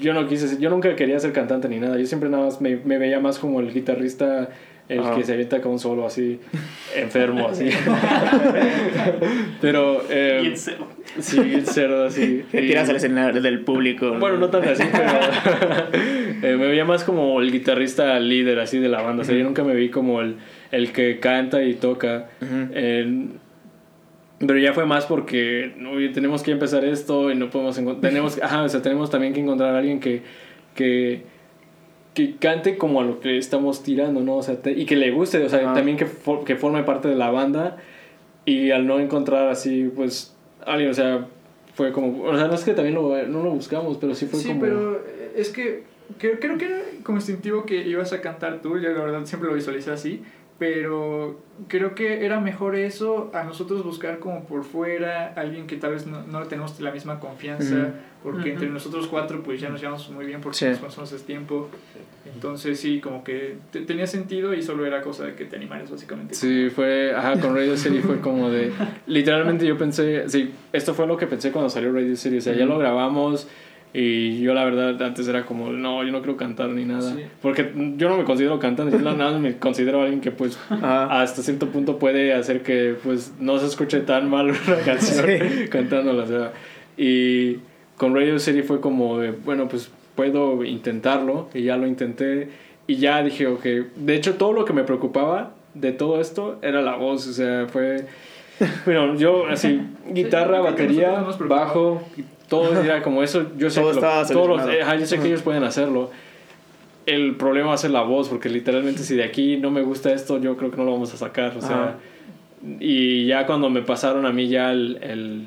[0.00, 1.98] Yo no quise ser- yo nunca quería ser cantante ni nada.
[1.98, 4.50] Yo siempre nada más me, me veía más como el guitarrista,
[4.88, 5.14] el Ajá.
[5.14, 6.38] que se avienta con un solo así,
[6.96, 7.70] enfermo, así.
[9.60, 10.02] Pero.
[10.10, 10.88] eh, Bien cero.
[11.18, 12.44] Sí, el cerdo así.
[12.50, 14.14] Te tiras al escenario del público.
[14.18, 15.10] Bueno, no tan así, pero
[16.42, 19.22] eh, me veía más como el guitarrista líder así de la banda.
[19.22, 20.36] O sea, yo nunca me vi como el,
[20.70, 22.30] el que canta y toca.
[22.40, 23.26] Eh,
[24.46, 28.62] pero ya fue más porque oye, tenemos que empezar esto y no podemos tenemos ajá,
[28.64, 30.22] o sea, tenemos también que encontrar a alguien que
[30.74, 31.22] que
[32.14, 34.36] que cante como a lo que estamos tirando, ¿no?
[34.36, 35.72] O sea, te- y que le guste, o sea, Ajá.
[35.74, 37.78] también que, for- que forme parte de la banda
[38.44, 40.36] y al no encontrar así, pues,
[40.66, 41.26] alguien, o sea,
[41.74, 44.40] fue como, o sea, no es que también lo, no lo buscamos, pero sí fue
[44.40, 44.60] Sí, como...
[44.60, 45.84] pero eh, es que
[46.18, 49.48] creo, creo que era como instintivo que ibas a cantar tú, yo la verdad siempre
[49.48, 50.22] lo visualicé así,
[50.72, 55.90] pero creo que era mejor eso a nosotros buscar como por fuera alguien que tal
[55.94, 57.86] vez no, no le tenemos la misma confianza, Ujú.
[58.22, 58.48] porque Ujú.
[58.50, 60.66] entre nosotros cuatro pues ya nos llevamos muy bien porque Sí.
[60.66, 61.68] nos conocemos hace tiempo,
[62.32, 65.90] entonces sí, como que te- tenía sentido y solo era cosa de que te animaras
[65.90, 66.36] básicamente.
[66.36, 68.70] Sí, fue, ajá, con Radio City fue como de,
[69.08, 72.54] literalmente yo pensé, sí, esto fue lo que pensé cuando salió Radio City, o sea,
[72.54, 73.48] ya lo grabamos
[73.94, 77.22] y yo la verdad antes era como, no, yo no quiero cantar ni nada, Sí.
[77.42, 81.20] porque yo no me considero cantante, yo nada más me considero alguien que pues Ajá.
[81.20, 85.68] hasta cierto punto puede hacer que pues no se escuche tan mal una canción Sí.
[85.68, 86.52] cantándola, o sea,
[86.96, 87.58] y
[87.96, 92.48] con Radio City fue como de, bueno, pues puedo intentarlo y ya lo intenté
[92.86, 93.64] y ya dije, ok,
[93.96, 97.66] de hecho todo lo que me preocupaba de todo esto era la voz, o sea,
[97.68, 98.06] fue,
[98.84, 99.80] bueno, yo así,
[100.12, 102.02] guitarra, que batería, bajo,
[102.56, 105.26] todo era como eso, yo sé Todo que lo- todos los- ajá, yo sé que
[105.28, 106.10] ellos pueden hacerlo.
[107.06, 110.12] El problema va a ser la voz, porque literalmente si de aquí no me gusta
[110.12, 111.96] esto, yo creo que no lo vamos a sacar, o sea,
[112.78, 115.46] y ya cuando me pasaron a mí ya el, el-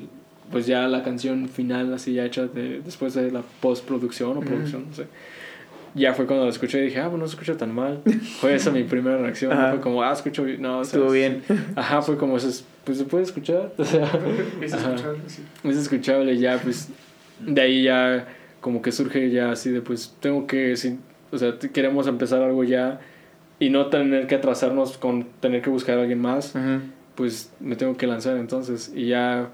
[0.50, 4.86] pues ya la canción final así ya hecha de, después de la postproducción o producción,
[4.88, 5.06] no sé.
[5.94, 8.00] Ya fue cuando la escuché y dije, ah, bueno, no se escucha tan mal.
[8.40, 9.50] Fue esa mi primera reacción.
[9.50, 9.70] Ajá.
[9.70, 10.60] Fue como, ah, escucho bien.
[10.60, 11.42] No, Estuvo es- bien.
[11.74, 13.72] Ajá, fue como, eso es- pues se puede escuchar.
[13.78, 14.10] O sea,
[14.62, 15.42] Es escuchable, sí.
[15.64, 16.88] es escuchable ya pues
[17.40, 18.26] de ahí ya
[18.62, 20.98] como que surge ya así de pues tengo que sí,
[21.30, 23.00] o sea queremos empezar algo ya
[23.58, 26.54] y no tener que atrasarnos con tener que buscar a alguien más
[27.14, 29.50] pues me tengo que lanzar entonces y ya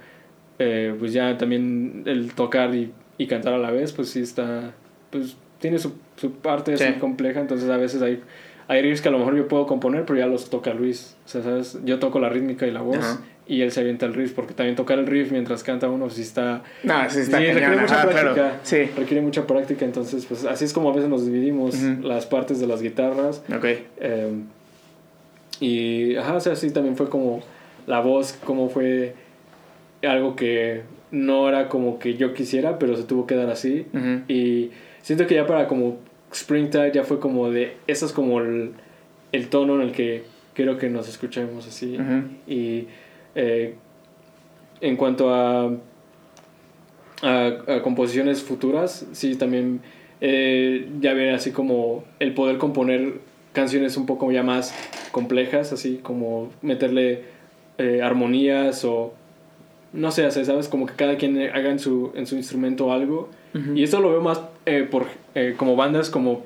[0.58, 4.72] eh, pues ya también el tocar y, y cantar a la vez pues sí está
[5.10, 6.92] pues tiene su, su parte así Sí.
[7.00, 8.20] compleja entonces a veces hay
[8.72, 11.28] hay riffs que a lo mejor yo puedo componer pero ya los toca Luis o
[11.28, 13.20] sea sabes yo toco la rítmica y la voz Ajá.
[13.46, 16.22] y él se avienta el riff porque también tocar el riff mientras canta uno sí
[16.22, 17.54] está No, sí está Sí, cañón.
[17.56, 18.34] requiere mucha Ajá, práctica.
[18.34, 18.54] claro.
[18.62, 18.76] Sí.
[18.96, 22.66] requiere mucha práctica entonces pues así es como a veces nos dividimos las partes de
[22.66, 23.64] las guitarras Ok.
[24.00, 24.32] eh,
[25.60, 27.40] y ajá o sea sí también fue como
[27.86, 29.14] la voz como fue
[30.02, 33.86] algo que no era como que yo quisiera pero se tuvo que dar así
[34.28, 34.70] y
[35.02, 35.98] siento que ya para como
[36.32, 38.72] Springtime ya fue como de eso es como el,
[39.32, 40.24] el tono en el que
[40.54, 41.98] quiero que nos escuchemos así
[42.46, 42.86] y
[43.34, 43.74] eh,
[44.80, 45.70] en cuanto a,
[47.22, 49.80] a, a composiciones futuras, sí, también
[50.20, 53.14] eh, ya viene así como el poder componer
[53.52, 54.74] canciones un poco ya más
[55.10, 57.24] complejas, así como meterle
[57.78, 59.14] eh, armonías o
[59.92, 60.68] no sé, así, ¿sabes?
[60.68, 63.28] Como que cada quien haga en su, en su instrumento algo.
[63.74, 66.44] Y esto lo veo más eh, por, eh, como bandas como...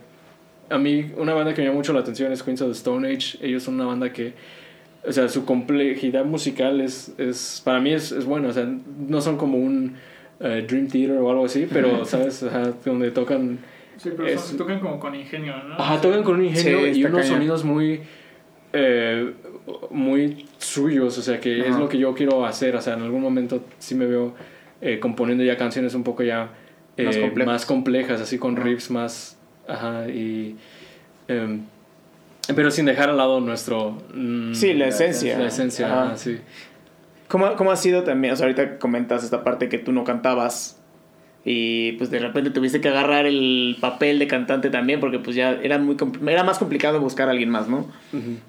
[0.68, 3.06] A mí una banda que me llama mucho la atención es Queens of the Stone
[3.08, 3.38] Age.
[3.40, 4.32] Ellos son una banda que...
[5.06, 7.12] O sea, su complejidad musical es...
[7.18, 8.48] es para mí es, es buena.
[8.48, 8.68] O sea,
[9.08, 9.94] no son como un
[10.40, 12.42] eh, Dream Theater o algo así, pero, ¿sabes?
[12.42, 13.58] Ajá, donde tocan...
[13.96, 15.74] Sí, pero Es- son- tocan como con ingenio, ¿no?
[15.74, 18.00] Ajá, tocan con un ingenio Sí, y unos sonidos muy...
[18.72, 19.32] eh,
[19.90, 22.74] muy suyos, o sea, que es lo que yo quiero hacer.
[22.76, 24.34] O sea, en algún momento sí me veo
[24.80, 26.50] eh, componiendo ya canciones un poco ya
[27.04, 27.46] Más complejas.
[27.52, 29.36] más complejas, así con riffs más.
[29.68, 30.56] Ajá, y.
[31.28, 31.62] em,
[32.54, 33.98] pero sin dejar al lado nuestro.
[34.14, 35.38] mm, Sí, la La esencia.
[35.38, 36.02] La esencia, Ajá.
[36.04, 36.38] ajá, sí.
[37.28, 38.32] ¿Cómo, ¿Cómo ha sido también?
[38.32, 40.75] O sea, ahorita comentas esta parte que tú no cantabas
[41.48, 45.52] y pues de repente tuviste que agarrar el papel de cantante también porque pues ya
[45.62, 47.86] era, muy era más complicado buscar a alguien más, ¿no?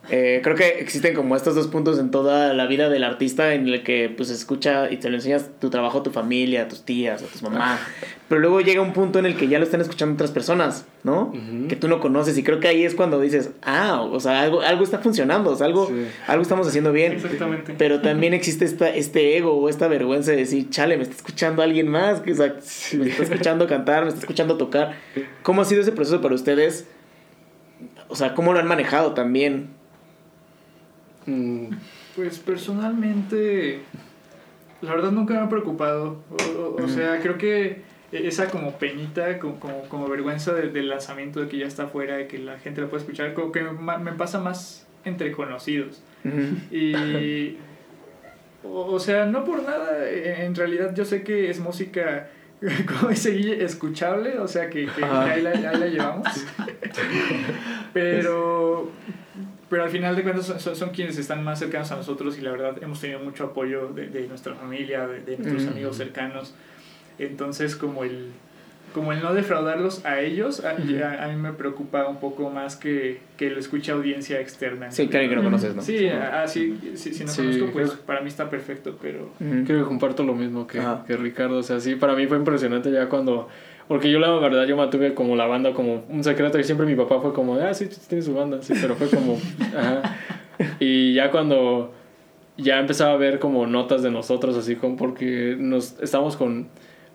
[0.09, 3.67] Eh, creo que existen como estos dos puntos en toda la vida del artista en
[3.67, 6.83] el que pues escucha y te lo enseñas tu trabajo a tu familia, a tus
[6.85, 7.79] tías, a tus mamás.
[8.29, 11.31] Pero luego llega un punto en el que ya lo están escuchando otras personas, ¿no?
[11.69, 14.61] Que tú no conoces y creo que ahí es cuando dices, ah, o sea, algo,
[14.61, 15.93] algo está funcionando, o sea, algo, Sí.
[16.25, 17.13] algo estamos haciendo bien.
[17.13, 17.75] Exactamente.
[17.77, 21.61] Pero también existe esta, este ego o esta vergüenza de decir, chale, me está escuchando
[21.61, 22.55] alguien más, que o sea,
[22.93, 24.95] me está escuchando cantar, me está escuchando tocar.
[25.43, 26.87] ¿Cómo ha sido ese proceso para ustedes?
[28.09, 29.69] O sea, ¿cómo lo han manejado también?
[31.25, 31.67] Mm,
[32.15, 33.81] Pues personalmente,
[34.81, 36.23] la verdad nunca me ha preocupado.
[36.31, 37.81] O, o- o sea, creo que
[38.11, 42.15] esa como penita, como, como, como vergüenza de- del lanzamiento de que ya está afuera,
[42.17, 46.01] de que la gente la puede escuchar, como que me pasa más entre conocidos.
[46.71, 47.57] Y
[48.63, 52.29] o, o sea, no por nada, eh, en realidad yo sé que es música,
[52.87, 56.27] como dice Guille, escuchable, o sea, que, ahí, la, ahí la llevamos.
[57.93, 58.89] pero,
[59.69, 62.41] pero al final de cuentas son, son- son quienes están más cercanos a nosotros y
[62.41, 65.69] la verdad hemos tenido mucho apoyo de, de nuestra familia, de, de nuestros Mm.
[65.69, 66.53] amigos cercanos.
[67.19, 68.31] Entonces, como el,
[68.93, 72.75] como el no defraudarlos a ellos, a, a- a mí me preocupa un poco más
[72.75, 74.89] que, que lo escuche audiencia externa.
[74.91, 75.81] Sí, claro que no conoces, ¿no?
[75.81, 79.29] Sí, así, si, si no Sí, conozco, pues creo- para mí está perfecto, pero...
[79.39, 81.03] Creo que comparto lo mismo que, Ajá.
[81.05, 81.57] que Ricardo.
[81.57, 83.47] O sea, sí, para mí fue impresionante ya cuando.
[83.87, 86.95] Porque yo, la verdad, yo mantuve como la banda como un secreto y siempre mi
[86.95, 89.37] papá fue como, ah, sí, tiene su banda, sí, pero fue como.
[89.77, 90.15] Ajá.
[90.79, 91.93] Y ya cuando.
[92.57, 96.67] Ya empezaba a ver como notas de nosotros, así como porque nos estamos con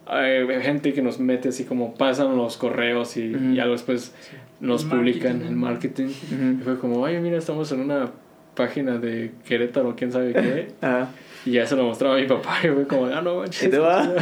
[0.07, 3.45] gente que nos mete así como pasan los correos y, Ujú.
[3.55, 4.15] y algo después
[4.61, 5.49] nos El publican marketing.
[5.53, 6.07] en marketing.
[6.07, 6.61] Ujú.
[6.61, 8.11] Y fue como, ay, mira, estamos en una
[8.55, 10.69] página de Querétaro, quién sabe qué.
[10.81, 11.09] Ajá.
[11.45, 13.65] Y ya se lo mostraba a mi papá y fue como, ah, no manches.
[13.65, 14.03] ¿Y tú va?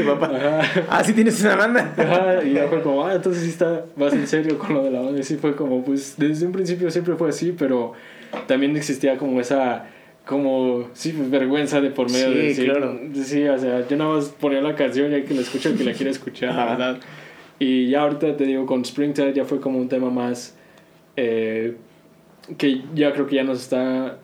[0.00, 0.26] Tu papá.
[0.34, 0.84] Ajá.
[0.90, 1.94] Ah, sí tienes una banda.
[1.96, 4.90] Ajá, y ya fue como, ah, entonces sí está más en serio con lo de
[4.90, 5.20] la banda.
[5.20, 7.92] Y sí fue como, pues desde un principio siempre fue así, pero
[8.48, 9.86] también existía como esa,
[10.26, 12.98] como, sí, pues vergüenza de por medio Sí, de decir, claro.
[13.14, 15.76] Sí, o sea, yo nada más ponía la canción y hay que la escucha el
[15.76, 16.98] que la quiere escuchar, la verdad.
[17.58, 20.56] Y ya ahorita te digo, con Springtide ya fue como un tema más,
[21.16, 21.76] eh,
[22.58, 24.18] que ya creo que ya nos está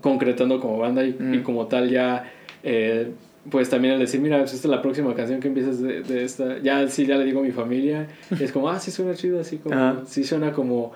[0.00, 1.34] concretando como banda y, Mm.
[1.34, 2.30] y como tal ya
[2.62, 3.10] eh,
[3.50, 6.22] pues también el decir mira pues esta es la próxima canción que empiezas de, de
[6.24, 8.06] esta ya sí ya le digo a mi familia
[8.38, 10.02] y es como ah sí suena chido así como Ajá.
[10.06, 10.92] sí suena como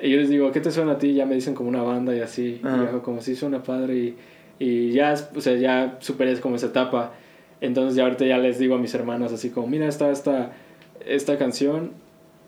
[0.00, 1.08] y yo les digo ¿qué te suena a ti?
[1.08, 2.90] y ya me dicen como una banda y así y Ajá.
[2.92, 4.16] yo como sí suena padre y,
[4.58, 7.12] y ya o sea ya superé como esa etapa
[7.60, 10.52] entonces ya ahorita ya les digo a mis hermanos así como mira está esta
[11.06, 11.92] esta canción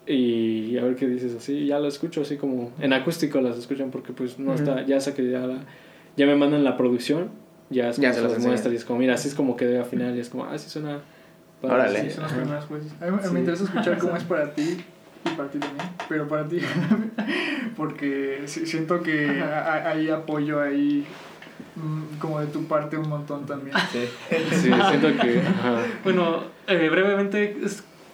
[0.06, 3.58] y a ver qué dices así y ya lo escucho así como en acústico las
[3.58, 5.58] escuchan porque pues no está ya sé que ya la,
[6.16, 7.30] ya me mandan la producción
[7.70, 9.56] ya, es Ya como se se las muestra y es como mira así es como
[9.56, 11.00] quedé al final y es como ah sí suena
[11.60, 12.00] padre, Órale.
[12.02, 12.40] sí, Sí, son las ajá.
[12.42, 12.92] primeras jueces.
[13.00, 13.32] A mí, a mí Sí.
[13.34, 14.76] me interesa escuchar cómo es para ti
[15.32, 16.58] y para ti también, pero para ti,
[17.76, 19.28] porque si- siento que
[19.84, 21.04] hay apoyo ahí
[21.76, 23.76] mm, como de tu parte un montón también.
[23.92, 24.06] Sí.
[24.50, 25.78] sí siento que ajá.
[26.04, 27.56] Bueno, eh, brevemente,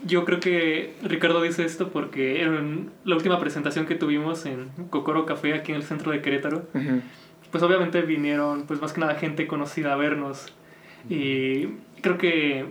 [0.04, 5.26] yo creo que Ricardo dice esto porque en la última presentación que tuvimos en Cocoro
[5.26, 6.66] Café aquí en el centro de Querétaro,
[7.50, 10.52] pues obviamente vinieron pues más que nada gente conocida a vernos
[11.08, 11.66] y
[12.00, 12.66] creo que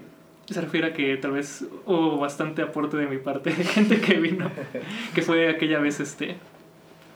[0.54, 4.50] se refiere a que tal vez hubo bastante aporte de mi parte, gente que vino,
[5.14, 6.38] que fue aquella vez este.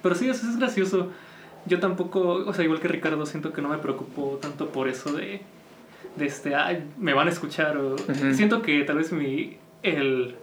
[0.01, 1.11] Pero sí, eso es gracioso.
[1.65, 5.11] Yo tampoco, o sea, igual que Ricardo, siento que no me preocupo tanto por eso
[5.13, 5.41] de,
[6.15, 7.77] de este, ay, me van a escuchar.
[7.77, 7.95] O.
[8.33, 10.35] Siento que tal vez mi, el,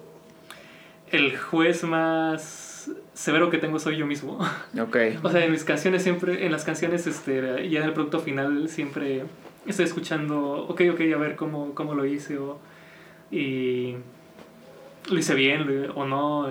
[1.12, 4.38] el juez más severo que tengo soy yo mismo.
[4.80, 4.96] Ok.
[5.22, 8.68] O sea, en mis canciones siempre, en las canciones, este, ya en el producto final
[8.68, 9.24] siempre
[9.66, 12.58] estoy escuchando, ok, ok, a ver cómo, cómo lo hice o,
[13.32, 13.96] y
[15.10, 16.48] lo hice bien o no.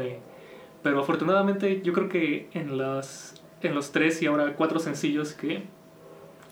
[0.84, 5.64] pero afortunadamente yo creo que en los, en los tres y ahora cuatro sencillos que,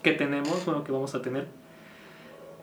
[0.03, 1.47] que tenemos, bueno, que vamos a tener,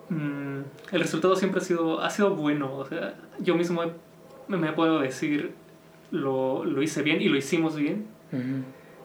[0.09, 0.61] mm,
[0.93, 2.75] el resultado siempre ha sido, ha sido bueno.
[2.77, 3.93] O sea, yo mismo he-
[4.49, 5.53] me, puedo decir,
[6.11, 8.07] lo, lo hice bien y lo hicimos bien.
[8.33, 8.63] Ujú.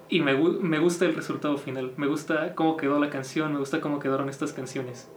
[0.09, 1.93] Y me, me gusta el resultado final.
[1.97, 5.09] Me gusta cómo quedó la canción, me gusta cómo quedaron estas canciones.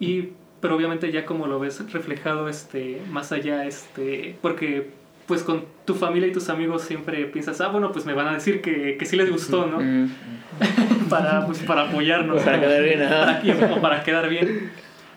[0.00, 0.30] Y,
[0.60, 4.90] pero obviamente ya como lo ves reflejado este, más allá, este, porque
[5.26, 8.34] pues con tu familia y tus amigos siempre piensas, ah, bueno, pues me van a
[8.34, 9.78] decir que, que sí les gustó, ¿no?
[11.10, 12.42] Para, pues, para apoyarnos.
[12.42, 12.98] Para quedar bien.
[13.58, 14.70] Para, para quedar bien.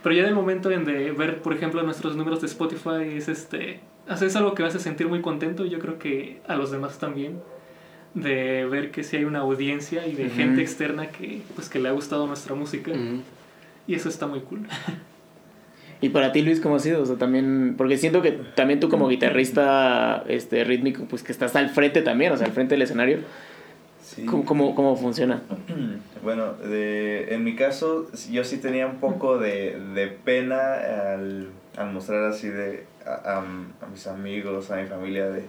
[0.04, 3.28] Pero ya en el momento en de ver, por ejemplo, nuestros números de Spotify, es
[3.28, 3.80] este.
[4.08, 5.66] o sea, Es algo que me hace sentir muy contento.
[5.66, 7.42] y Yo creo que a los demás también.
[8.14, 11.90] De ver que sí hay una audiencia y de gente externa que, pues, que le
[11.90, 12.92] ha gustado nuestra música.
[13.88, 14.68] Y eso está muy cool.
[16.02, 17.02] Y para ti, Luis, ¿cómo ha sido?
[17.02, 21.56] O sea, también, porque siento que también tú como guitarrista este, rítmico, pues que estás
[21.58, 23.20] al frente también, o sea, al frente del escenario,
[24.02, 24.26] Sí.
[24.26, 25.42] ¿cómo, cómo, cómo funciona?
[26.24, 30.74] Bueno, de, en mi caso, yo sí tenía un poco de, de pena
[31.14, 31.48] al,
[31.78, 35.44] al mostrar así de a, a- a mis amigos, a mi familia, de,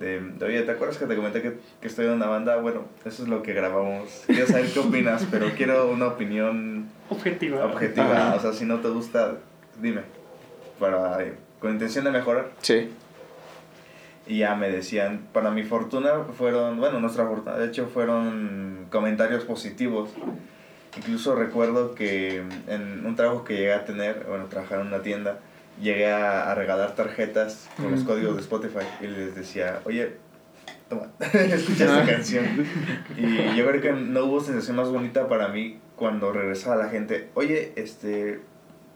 [0.00, 2.56] de, de, oye, ¿te acuerdas que te comenté que, que estoy en una banda?
[2.56, 4.24] Bueno, eso es lo que grabamos.
[4.26, 7.64] Quiero saber qué opinas, pero quiero una opinión Objetiva.
[7.66, 8.28] objetiva.
[8.30, 8.34] Ajá.
[8.36, 9.36] O sea, si no te gusta,
[9.80, 10.02] dime.
[10.78, 11.18] Para,
[11.58, 12.50] con intención de mejorar.
[12.62, 12.90] Sí.
[14.26, 19.44] Y ya me decían, para mi fortuna fueron, bueno, nuestra fortuna, de hecho fueron comentarios
[19.44, 20.10] positivos.
[20.96, 25.38] Incluso recuerdo que en un trabajo que llegué a tener, bueno, trabajar en una tienda,
[25.80, 30.16] llegué a, a regalar tarjetas con los códigos de Spotify y les decía, oye,
[30.88, 32.44] toma, escucha esta canción.
[33.16, 37.28] Y yo creo que no hubo sensación más bonita para mí cuando regresaba la gente,
[37.34, 38.40] oye, este,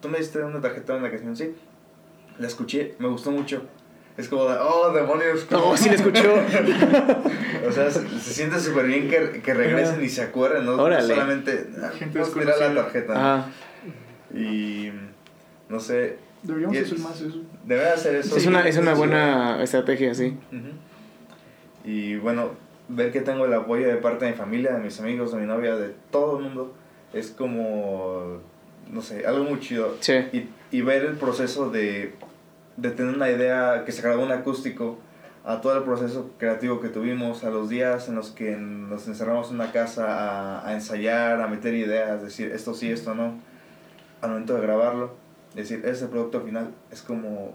[0.05, 1.55] tú me diste una tarjeta de una canción, sí,
[2.39, 3.63] la escuché, me gustó mucho.
[4.19, 5.51] Es como de, oh, demonios.
[5.51, 6.35] No, sí la escuchó.
[7.69, 10.75] o sea, se, se siente súper bien que, que regresen y se acuerden, ¿no?
[10.75, 11.09] Órale.
[11.09, 13.15] solamente, ah, Gente la tarjeta.
[13.17, 13.47] Ah,
[14.35, 14.91] Y,
[15.71, 17.39] no sé, Deberíamos hacer más eso.
[17.65, 18.37] debe hacer eso.
[18.37, 20.37] es una, es una buena estrategia, sí.
[21.83, 22.51] Y bueno,
[22.89, 25.47] ver que tengo el apoyo de parte de mi familia, de mis amigos, de mi
[25.47, 26.75] novia, de todo el mundo,
[27.15, 28.43] es como,
[28.91, 29.97] no sé, algo muy chido.
[30.01, 30.15] Sí.
[30.33, 32.15] Y, y ver el proceso de,
[32.77, 34.99] de tener una idea que se grabó en acústico,
[35.47, 39.51] a todo el proceso creativo que tuvimos, a los días en los que nos encerramos
[39.51, 40.07] en una casa
[40.61, 43.39] a, a ensayar, a meter ideas, decir esto sí, esto no,
[44.23, 45.15] al momento de grabarlo,
[45.55, 47.55] decir es el producto final, es como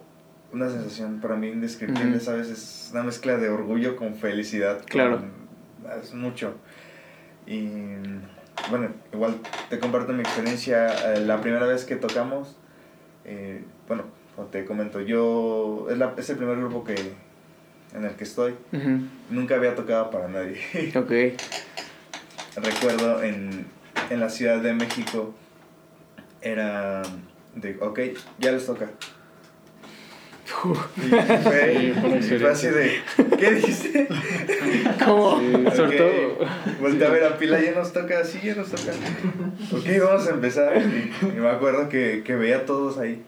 [0.53, 2.25] una sensación para mí indescriptible, Ujú.
[2.25, 2.49] ¿sabes?
[2.49, 4.81] Es una mezcla de orgullo con felicidad.
[4.85, 5.17] Claro.
[5.17, 5.31] con-
[6.03, 6.53] es mucho.
[7.47, 7.63] Y
[8.69, 9.39] bueno, igual
[9.69, 11.13] te comparto mi experiencia.
[11.15, 12.55] eh, la primera vez que tocamos,
[13.25, 14.03] eh, bueno,
[14.51, 16.95] te comento, yo es, la- es el primer grupo que
[17.93, 18.55] en el que estoy.
[19.29, 20.59] Nunca había tocado para nadie.
[20.95, 21.11] Ok.
[22.55, 23.65] Recuerdo en,
[24.09, 25.33] en la Ciudad de México
[26.41, 27.01] era
[27.55, 27.99] de, ok,
[28.39, 28.89] ya les toca.
[30.97, 32.91] Y fue, Sí, fue y así de,
[33.37, 34.07] ¿qué dice?
[35.05, 35.39] ¿Cómo?
[35.39, 35.97] Sí, sobre Ok,
[36.37, 36.47] todo.
[36.81, 38.91] Volteé a ver a Pila, ya nos toca, sí, ya nos toca.
[39.71, 40.77] Ok, vamos a empezar.
[40.77, 43.21] Y, y me acuerdo que, que veía a todos ahí,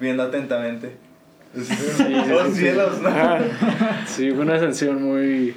[0.00, 0.96] viendo atentamente.
[1.56, 1.60] ¡Oh,
[2.50, 2.54] sí.
[2.54, 3.00] cielos!
[3.00, 3.08] ¿no?
[3.10, 3.38] Ah,
[4.06, 5.54] Sí, fue una sensación muy...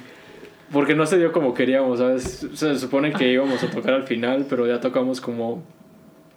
[0.72, 2.46] Porque no se dio como queríamos, ¿sabes?
[2.54, 5.64] Se supone que íbamos a tocar al final, pero ya tocamos como,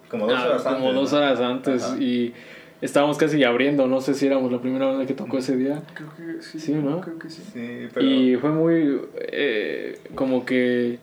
[0.08, 0.94] Como dos ah, horas como antes.
[0.94, 1.18] dos ¿no?
[1.18, 1.96] horas antes Ajá.
[1.98, 2.34] y
[2.80, 5.82] estábamos casi abriendo, no sé si éramos la primera banda que tocó ese día.
[5.94, 6.58] Creo que sí.
[6.58, 7.00] Sí, ¿no?
[7.00, 7.42] Creo que sí.
[7.52, 8.06] Sí, pero.
[8.06, 9.00] Y fue muy...
[9.16, 10.98] eh, como que...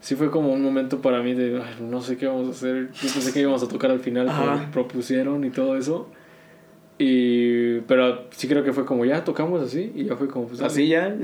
[0.00, 1.62] Sí fue como un momento para mí de...
[1.62, 2.90] "Ay, no sé qué vamos a hacer.
[2.92, 6.08] Yo pensé que íbamos a tocar al final, pero propusieron y todo eso.
[6.98, 7.78] Y...
[7.80, 10.46] Pero sí creo que fue como ya tocamos así y ya fue como...
[10.48, 11.14] Pues, Así ya.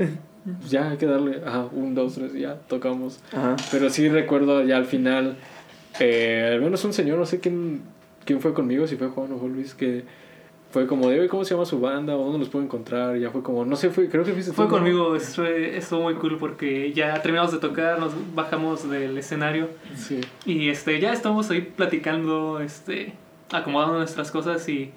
[0.59, 3.19] pues ya hay que darle, ajá, un, dos, tres, ya tocamos.
[3.31, 3.55] Ajá.
[3.71, 5.35] Pero sí recuerdo ya al final,
[5.99, 7.81] eh, al menos un señor, no sé quién,
[8.25, 10.03] quién fue conmigo, si fue Juan o fue Luis, que
[10.71, 12.15] fue como de, "Oye, ¿cómo se llama su banda?
[12.15, 13.17] ¿O dónde los puedo encontrar?
[13.17, 14.77] Ya fue como, no sé, fue, creo que fuiste Fue tú, ¿no?
[14.77, 19.67] conmigo, eso fue- estuvo muy cool porque ya terminamos de tocar, nos bajamos del escenario
[19.95, 20.21] Sí.
[20.45, 23.13] y este ya estamos ahí platicando, este,
[23.51, 24.91] acomodando nuestras cosas y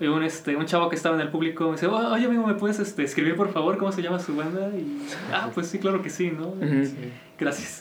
[0.00, 2.54] un este un chavo que estaba en el público me dice, "Oh, oye amigo, ¿me
[2.54, 4.70] puedes este, escribir por favor cómo se llama su banda?
[4.76, 6.52] Y ah, pues sí, claro que sí, ¿no?
[7.38, 7.80] Gracias.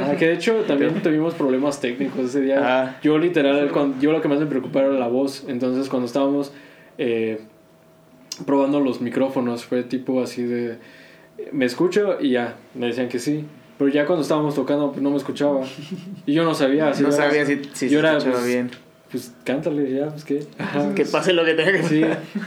[0.00, 2.60] Ah, que de hecho también tuvimos problemas técnicos ese día.
[2.62, 2.96] Ah.
[3.02, 5.44] Yo literal, cuando, yo lo que más me preocupaba era la voz.
[5.48, 6.52] Entonces cuando estábamos
[6.96, 7.40] eh,
[8.46, 10.78] probando los micrófonos fue tipo así de,
[11.52, 13.44] me escucho y ya, me decían que sí.
[13.78, 15.60] Pero ya cuando estábamos tocando pues no me escuchaba.
[16.26, 16.92] Y yo no sabía.
[16.94, 18.70] si No sabía si, si yo se era, escuchaba pues, bien.
[19.10, 20.40] Pues cántale ya, pues qué.
[20.58, 20.94] Ajá.
[20.94, 22.02] Que pase lo que tenga que Sí,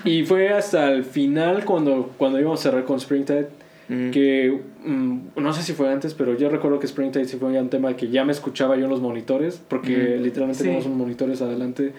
[0.06, 3.48] y fue hasta el final cuando, cuando íbamos a cerrar con Springtide
[3.90, 4.12] Mm.
[4.12, 7.70] que mm, no sé si fue antes, pero yo recuerdo que Springtide sí fue un
[7.70, 10.24] tema que ya me escuchaba yo en los monitores, porque Ujú.
[10.24, 10.64] literalmente Sí.
[10.64, 11.92] teníamos unos monitores adelante.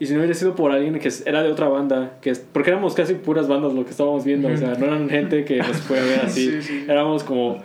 [0.00, 2.94] Y si no hubiera sido por alguien que era de otra banda, que porque éramos
[2.94, 6.02] casi puras bandas lo que estábamos viendo, o sea, no eran gente que nos puede
[6.08, 6.84] ver así, Sí, sí.
[6.88, 7.62] éramos como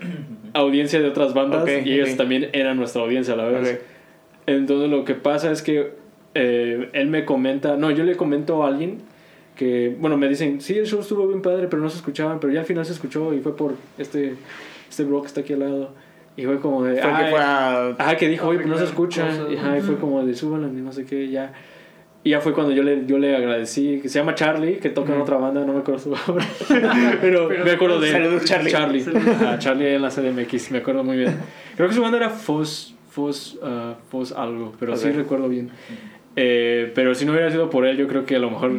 [0.53, 3.73] audiencia de otras bandas Ok, y ellos también eran nuestra audiencia a la vez.
[3.73, 3.81] Ok.
[4.45, 5.93] Entonces lo que pasa es que
[6.35, 8.99] eh, él me comenta, no, yo le comento a alguien
[9.55, 12.51] que, bueno, me dicen, sí, el show estuvo bien padre, pero no se escuchaban, pero
[12.51, 14.33] ya al final se escuchó y fue por este,
[14.89, 15.93] este bro que está aquí al lado.
[16.35, 17.87] Y fue como de, "Ah, que fue a...
[17.89, 19.27] Ajá, que dijo, oye, pues no se escucha.
[19.51, 21.53] Y, ajá, y fue como de, súbanla y no sé qué, ya.
[22.23, 25.13] Y ya fue cuando yo le, yo le agradecí, que se llama Charlie, que toca
[25.13, 26.45] en otra banda, no me acuerdo su nombre.
[27.21, 28.13] Pero, Pero me acuerdo de él.
[28.13, 28.71] saludos, Charlie.
[28.71, 29.01] Charlie.
[29.01, 29.27] Saludos.
[29.35, 31.35] Ajá, Charlie en la CDMX, me acuerdo muy bien.
[31.75, 35.15] Creo que su banda era Fos, Fos, ah, Fos algo, pero sí Ok.
[35.15, 35.69] recuerdo bien.
[36.35, 38.71] Eh, pero si no hubiera sido por él, yo creo que a lo mejor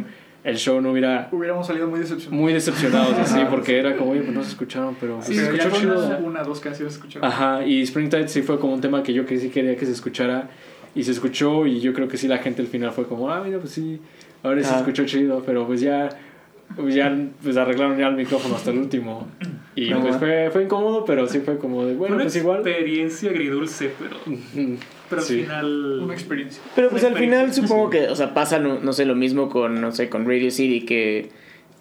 [0.43, 2.41] el show no hubiera Hubiéramos salido muy decepcionados.
[2.43, 5.71] muy decepcionados así, porque era como, oye, pues no se escucharon, pero Sí, se escuchó
[5.71, 6.19] chido.
[6.19, 7.27] una, dos canciones escucharon.
[7.29, 9.93] Ajá, y Springtide sí fue como un tema que yo que sí quería que se
[9.93, 10.51] escuchara
[10.95, 13.43] y se escuchó y yo creo que sí la gente al final fue como, ah,
[13.45, 14.01] mira, pues sí,
[14.43, 14.79] ahora sí se Ah.
[14.79, 16.19] escuchó chido, pero pues ya, pues
[16.89, 19.29] ya pues arreglaron ya el micrófono hasta el último
[19.77, 22.59] y No, pues fue, fue incómodo, pero sí fue como de, bueno, una pues igual.
[22.67, 24.17] experiencia agridulce, pero,
[25.09, 25.43] pero al Sí.
[25.43, 26.01] final...
[26.03, 26.63] Una experiencia.
[26.75, 29.81] Pero pues al final supongo que, o sea, pasa, no, no sé, lo mismo con,
[29.81, 31.31] no sé, con Radio City, que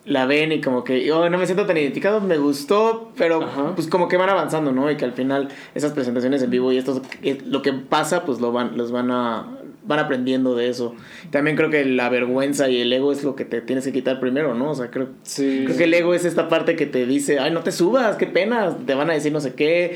[0.05, 3.73] la ven y como que, oh, no me siento tan identificado, me gustó, pero Ajá.
[3.75, 4.91] pues como que van avanzando, ¿no?
[4.91, 8.41] Y que al final esas presentaciones en vivo y esto, eh, lo que pasa, pues
[8.41, 9.47] lo van, los van a,
[9.85, 10.95] van aprendiendo de eso.
[11.31, 14.19] También creo que la vergüenza y el ego es lo que te tienes que quitar
[14.19, 14.71] primero, ¿no?
[14.71, 15.63] O sea, creo, Sí.
[15.65, 18.25] creo que el ego es esta parte que te dice, ay, no te subas, qué
[18.27, 19.95] pena, te van a decir no sé qué.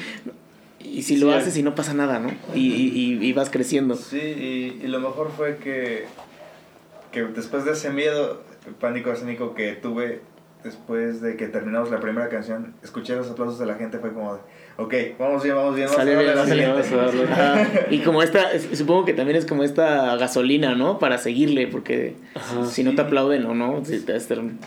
[0.84, 2.30] Y si lo haces y no pasa nada, ¿no?
[2.56, 2.88] Y, y,
[3.20, 3.96] y- y vas creciendo.
[3.96, 6.06] Sí, y, y lo mejor fue que,
[7.12, 8.42] que después de ese miedo,
[8.80, 10.22] pánico escénico que tuve,
[10.64, 14.36] después de que terminamos la primera canción, escuché los aplausos de la gente, fue como,
[14.36, 14.40] de,
[14.78, 16.74] ok, vamos bien, vamos bien, vamos Sale bien, siguiente".
[16.76, 17.24] Vamos a darle.
[17.34, 17.68] Ajá.
[17.90, 21.00] Y como esta, es- supongo que también es como esta gasolina, ¿no?
[21.00, 22.66] Para seguirle, porque Ajá.
[22.66, 24.60] si no te aplauden o no, sí te va a estar un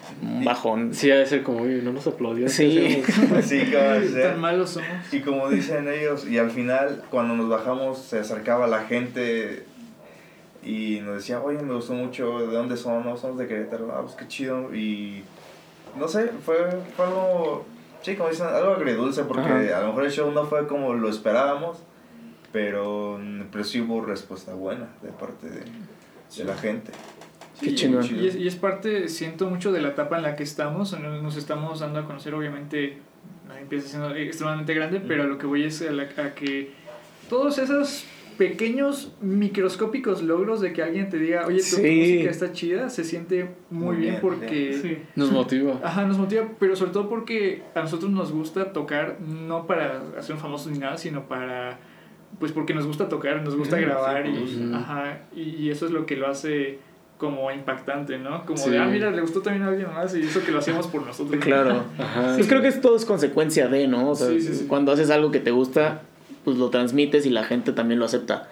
[0.45, 0.95] bajón.
[0.95, 2.49] Sí, ha de ser como, "Uy, no nos aplaudió.
[2.49, 3.03] Sí.
[3.43, 4.89] Sí, como Tan malos somos.
[5.13, 9.65] Y como dicen ellos, y al final cuando nos bajamos se acercaba la gente
[10.63, 13.05] y nos decía, oye, me gustó mucho, ¿de dónde son?
[13.05, 14.75] No, somos de Querétaro, ah, pues qué chido.
[14.75, 15.23] Y
[15.99, 16.57] no sé, fue,
[16.97, 17.65] fue algo,
[18.03, 19.79] sí, como dicen, algo agridulce porque Ajá.
[19.79, 21.79] a lo mejor el show no fue como lo esperábamos,
[22.53, 23.21] pero,
[23.53, 25.61] pero sí hubo respuesta buena de parte de,
[26.37, 26.93] de la gente.
[27.61, 28.05] Qué Sí, chingón.
[28.19, 31.03] Y es, y es parte, siento mucho de la etapa en la que estamos, en
[31.03, 32.99] la que nos estamos dando a conocer, obviamente,
[33.61, 36.73] empieza siendo extremadamente grande, pero a lo que voy es a, la- a que
[37.29, 38.05] todos esos
[38.41, 41.83] pequeños microscópicos logros de que alguien te diga, oye, tu, Sí.
[41.83, 44.79] música está chida, se siente muy, Muy bien, bien, porque...
[44.81, 44.97] Sí.
[45.15, 45.79] Nos motiva.
[45.85, 50.35] Ajá, nos motiva, pero sobre todo porque a nosotros nos gusta tocar, no para hacer
[50.37, 51.81] un famoso ni nada, sino para,
[52.39, 54.75] pues porque nos gusta tocar, nos gusta Ujú, grabar sí, y, ujú.
[54.75, 56.79] ajá, y, y eso es lo que lo hace
[57.19, 58.47] como impactante, ¿no?
[58.47, 58.71] Como Sí.
[58.71, 61.05] de, ah, mira, le gustó también a alguien más y eso que lo hacemos por
[61.05, 61.45] nosotros.
[61.45, 61.85] Claro.
[61.99, 62.33] Ajá.
[62.37, 64.13] Pues creo que es todo es consecuencia de, ¿no?
[64.13, 64.65] O sea, Sí, sí, sí.
[64.67, 66.01] cuando haces algo que te gusta,
[66.45, 68.49] pues lo transmites y la gente también lo acepta.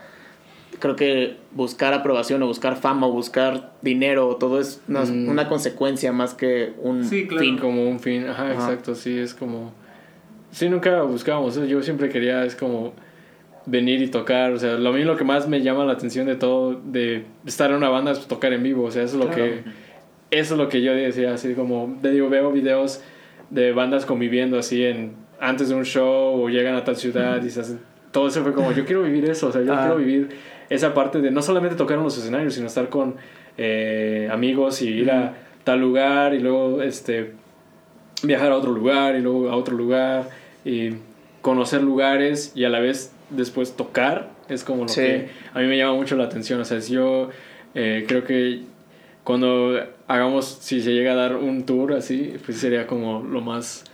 [0.81, 5.29] Creo que buscar aprobación o buscar fama o buscar dinero, todo es una, Mm.
[5.29, 7.43] una consecuencia más que un Sí, claro.
[7.45, 7.59] fin.
[7.59, 8.53] como un fin, ajá, Ajá.
[8.55, 9.73] exacto, sí, es como...
[10.51, 12.93] Sí, nunca buscábamos eso, yo siempre quería, es como
[13.67, 16.37] venir y tocar, o sea, lo mismo lo que más me llama la atención de
[16.37, 19.31] todo, de estar en una banda es tocar en vivo, o sea, eso es lo
[19.31, 19.45] Claro.
[19.53, 19.89] que...
[20.31, 23.03] Eso es lo que yo decía, así como, te digo, veo videos
[23.49, 27.51] de bandas conviviendo así en antes de un show o llegan a tal ciudad y
[27.51, 27.81] se hacen...
[28.13, 29.81] Todo eso fue como, yo quiero vivir eso, o sea, yo Ah.
[29.81, 30.29] quiero vivir
[30.71, 33.17] esa parte de no solamente tocar en los escenarios, sino estar con
[33.57, 35.35] eh, amigos y ir a
[35.65, 37.33] tal lugar y luego este
[38.23, 40.29] viajar a otro lugar y luego a otro lugar
[40.65, 40.91] y
[41.43, 45.01] conocer lugares y a la vez después tocar es como lo Sí.
[45.03, 47.29] que a mí me llama mucho la atención o sea si yo
[47.75, 48.63] eh, creo que
[49.25, 53.85] cuando hagamos si se llega a dar un tour así pues sería como lo más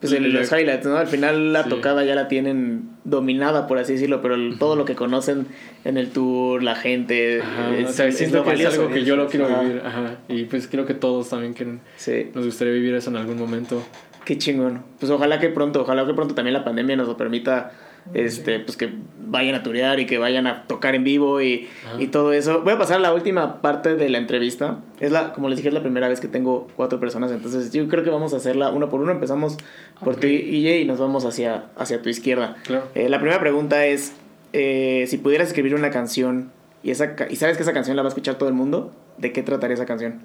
[0.00, 0.96] Pues en los highlights, ¿no?
[0.96, 1.70] Al final la Sí.
[1.70, 5.46] tocada ya la tienen dominada, por así decirlo, pero el- todo lo que conocen
[5.84, 9.02] en el tour, la gente, Ajá, es, o sea, es siento que es algo que
[9.02, 9.60] yo lo quiero Ajá.
[9.62, 10.18] vivir ajá.
[10.28, 12.30] y pues creo que todos también quieren Sí.
[12.32, 13.82] nos gustaría vivir eso en algún momento
[14.24, 14.82] Qué chingón.
[15.00, 17.72] Pues ojalá que pronto, ojalá que pronto también la pandemia nos lo permita,
[18.14, 18.92] este, pues que
[19.30, 21.68] vayan a turear y que vayan a tocar en vivo y,
[21.98, 22.62] y todo eso.
[22.62, 24.78] Voy a pasar a la última parte de la entrevista.
[25.00, 27.86] Es la, como les dije, es la primera vez que tengo cuatro personas, entonces yo
[27.88, 29.12] creo que vamos a hacerla uno por uno.
[29.12, 29.56] Empezamos
[30.02, 32.56] por ti, Guille, y nos vamos hacia, hacia tu izquierda.
[32.64, 34.14] claro Eh, la primera pregunta es,
[34.52, 36.50] eh, si pudieras escribir una canción
[36.82, 39.32] y, esa, y sabes que esa canción la va a escuchar todo el mundo, ¿de
[39.32, 40.20] qué trataría esa canción?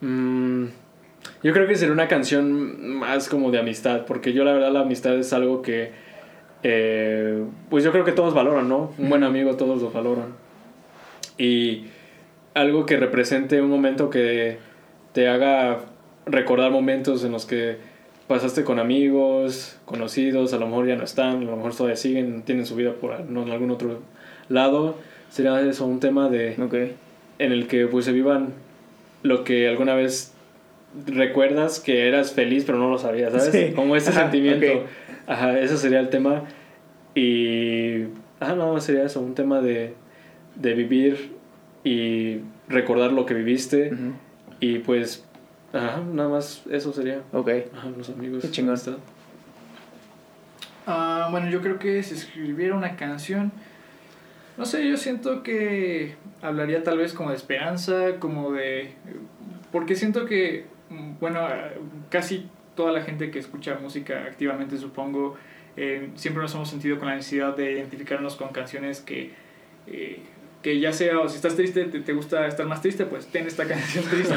[0.00, 0.66] Mm,
[1.42, 4.80] yo creo que sería una canción más como de amistad, porque yo la verdad la
[4.80, 5.92] amistad es algo que,
[6.62, 8.92] eh, pues yo creo que todos valoran, ¿no?
[8.98, 10.34] Un buen amigo todos lo valoran.
[11.38, 11.86] Y
[12.54, 14.58] algo que represente un momento que
[15.12, 15.80] te haga
[16.26, 17.76] recordar momentos en los que
[18.28, 22.42] pasaste con amigos, conocidos, a lo mejor ya no están, a lo mejor todavía siguen,
[22.42, 24.00] tienen su vida por no, en algún otro
[24.48, 24.96] lado.
[25.30, 26.74] Sería eso, un tema de Ok.
[27.38, 28.54] en el que pues se vivan
[29.22, 30.31] lo que alguna vez
[31.06, 33.50] recuerdas que eras feliz pero no lo sabías, ¿sabes?
[33.52, 33.72] Sí.
[33.74, 34.86] Como ese Ajá, sentimiento.
[35.26, 36.44] Ajá, ese sería el tema.
[37.14, 38.04] Y...
[38.40, 39.94] Ah, no, sería eso, un tema de,
[40.56, 41.32] de vivir
[41.84, 43.92] y recordar lo que viviste.
[44.58, 45.24] Y pues,
[45.72, 47.22] ajá, nada más eso sería.
[47.32, 47.50] Ok.
[47.74, 48.42] Ajá, los amigos.
[48.42, 48.70] Qué chingón.
[48.70, 48.96] amistad.
[50.86, 53.52] Ah, bueno, yo creo que si escribiera una canción,
[54.58, 58.92] no sé, yo siento que hablaría tal vez como de esperanza, como de...
[59.70, 60.66] Porque siento que,
[61.20, 61.68] bueno, ah,
[62.10, 65.36] casi toda la gente que escucha música activamente, supongo,
[65.76, 69.30] eh, siempre nos hemos sentido con la necesidad de identificarnos con canciones que...
[69.86, 70.20] eh,
[70.62, 73.48] que ya sea, o si estás triste, te, te gusta estar más triste, pues ten
[73.48, 74.32] esta canción triste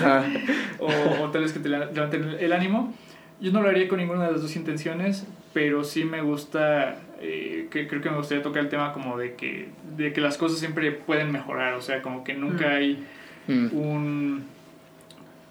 [0.79, 0.87] o,
[1.21, 2.91] o tal vez que te levanten el, el ánimo.
[3.39, 7.67] Yo no lo haría con ninguna de las dos intenciones, pero sí me gusta, eh,
[7.69, 10.57] que, creo que me gustaría tocar el tema como de que, de que las cosas
[10.57, 12.73] siempre pueden mejorar, o sea, como que nunca Mm.
[12.73, 13.03] hay
[13.47, 13.77] Mm.
[13.77, 14.43] un...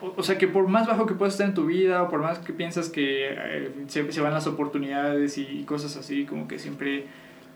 [0.06, 2.20] O, o sea, que por más bajo que puedas estar en tu vida, o por
[2.20, 6.58] más que piensas que eh, se, se van las oportunidades y, cosas así, como que
[6.58, 7.06] siempre,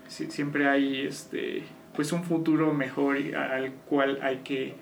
[0.07, 1.63] si- siempre hay este
[1.95, 4.73] pues un futuro mejor al cual hay que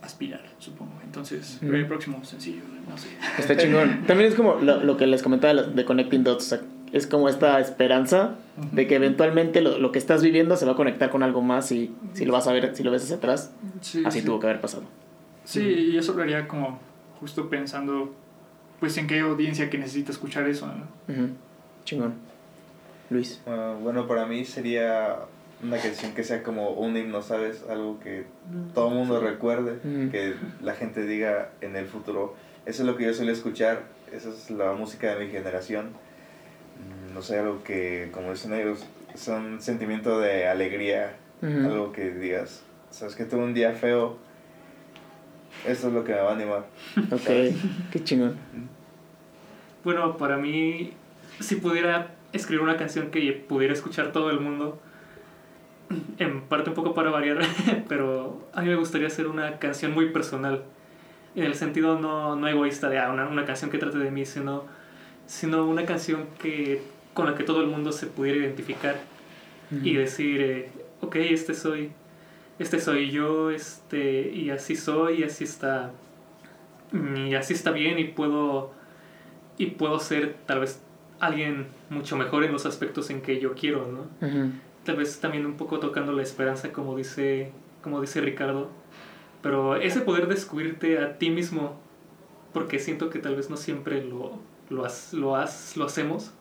[0.00, 0.92] aspirar, supongo.
[1.04, 3.08] Entonces, el próximo sencillo, no sé.
[3.38, 4.02] Está chingón.
[4.06, 6.44] También es como lo, lo que les comentaba de, Connecting Dots.
[6.52, 6.60] o sea,
[6.92, 8.36] es como esta esperanza
[8.72, 11.70] de que eventualmente lo, lo que estás viviendo se va a conectar con algo más
[11.72, 14.26] y si lo vas a ver, si lo ves hacia atrás, Sí, así sí.
[14.26, 14.84] tuvo que haber pasado.
[15.44, 16.80] Sí, y eso lo haría como
[17.22, 18.12] justo pensando,
[18.80, 20.88] pues en qué audiencia que necesita escuchar eso, ¿no?
[21.84, 22.14] Chingón.
[23.10, 23.40] Luis.
[23.46, 25.18] Ah, bueno, para mí sería
[25.62, 27.62] una canción que sea como un himno, ¿sabes?
[27.70, 28.26] Algo que
[28.74, 30.08] todo el mundo recuerde, Mm.
[30.10, 32.34] que la gente diga en el futuro.
[32.66, 33.82] Eso es lo que yo suelo escuchar,
[34.12, 35.90] esa es la música de mi generación.
[37.10, 38.84] Mm, No sé, algo que, como dicen ellos,
[39.14, 44.16] son sentimiento de alegría, algo que digas, sabes que tuve un día feo,
[45.66, 46.66] eso es lo que me va a animar.
[47.10, 47.54] Ok,
[47.92, 48.36] qué chingón.
[49.84, 50.92] Bueno, para mí,
[51.40, 54.80] si pudiera escribir una canción que pudiera escuchar todo el mundo,
[56.18, 57.40] en parte un poco para variar,
[57.88, 60.64] pero a mí me gustaría hacer una canción muy personal,
[61.34, 64.24] en el sentido no, no egoísta de ah, una, una canción que trate de mí,
[64.24, 64.64] sino,
[65.26, 66.82] sino una canción que,
[67.14, 68.96] con la que todo el mundo se pudiera identificar
[69.82, 70.70] y decir, eh,
[71.00, 71.92] ok, este soy,
[72.58, 75.92] este soy yo, este, y así soy, y así está,
[77.26, 78.72] y así está bien, y puedo,
[79.58, 80.82] y puedo ser tal vez
[81.20, 84.06] alguien mucho mejor en los aspectos en que yo quiero, ¿no?
[84.84, 87.52] Tal vez también un poco tocando la esperanza, como dice,
[87.82, 88.68] como dice Ricardo,
[89.40, 91.78] pero ese poder descubrirte a ti mismo,
[92.52, 94.38] porque siento que tal vez no siempre lo,
[94.70, 96.32] lo, has- lo, has- lo hacemos,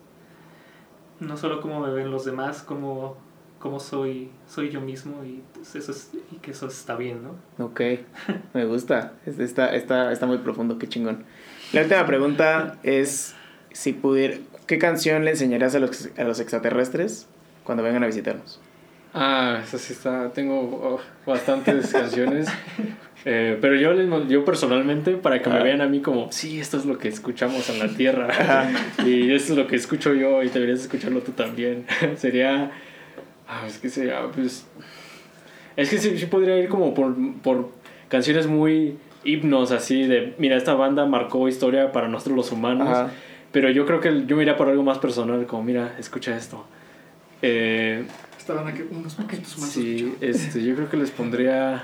[1.19, 3.15] no solo como me ven los demás, como,
[3.61, 7.63] como soy, soy yo mismo y, pues eso es, y que eso está bien, ¿no?
[7.65, 7.81] Ok,
[8.53, 9.13] me gusta.
[9.25, 11.23] Es- Está, está, está muy profundo, qué chingón.
[11.71, 13.35] La última pregunta es
[13.71, 17.27] si pudiera, ¿qué canción le enseñarías a los, a los extraterrestres
[17.63, 18.59] cuando vengan a visitarnos?
[19.13, 20.29] Ah, esa sí está.
[20.33, 22.47] Tengo oh, bastantes canciones.
[23.25, 25.63] Eh, pero yo, les- yo personalmente, para que me Ah.
[25.63, 28.69] vean a mí como, sí, esto es lo que escuchamos en la Tierra.
[29.05, 31.85] Y esto es lo que escucho yo y deberías escucharlo tú también.
[32.17, 32.71] sería.
[33.51, 34.65] Ah, es que sería, pues.
[35.75, 37.13] Es que sí, sí podría ir como por,
[37.43, 37.69] por
[38.07, 42.87] canciones muy himnos, así de, mira, esta banda marcó historia para nosotros los humanos.
[42.87, 43.11] Ajá.
[43.51, 46.65] Pero yo creo que yo me iría por algo más personal, como, mira, escucha esto.
[47.41, 48.05] Eh,
[48.37, 51.83] Esta banda que unos poquitos más Sí, este, yo creo que les pondría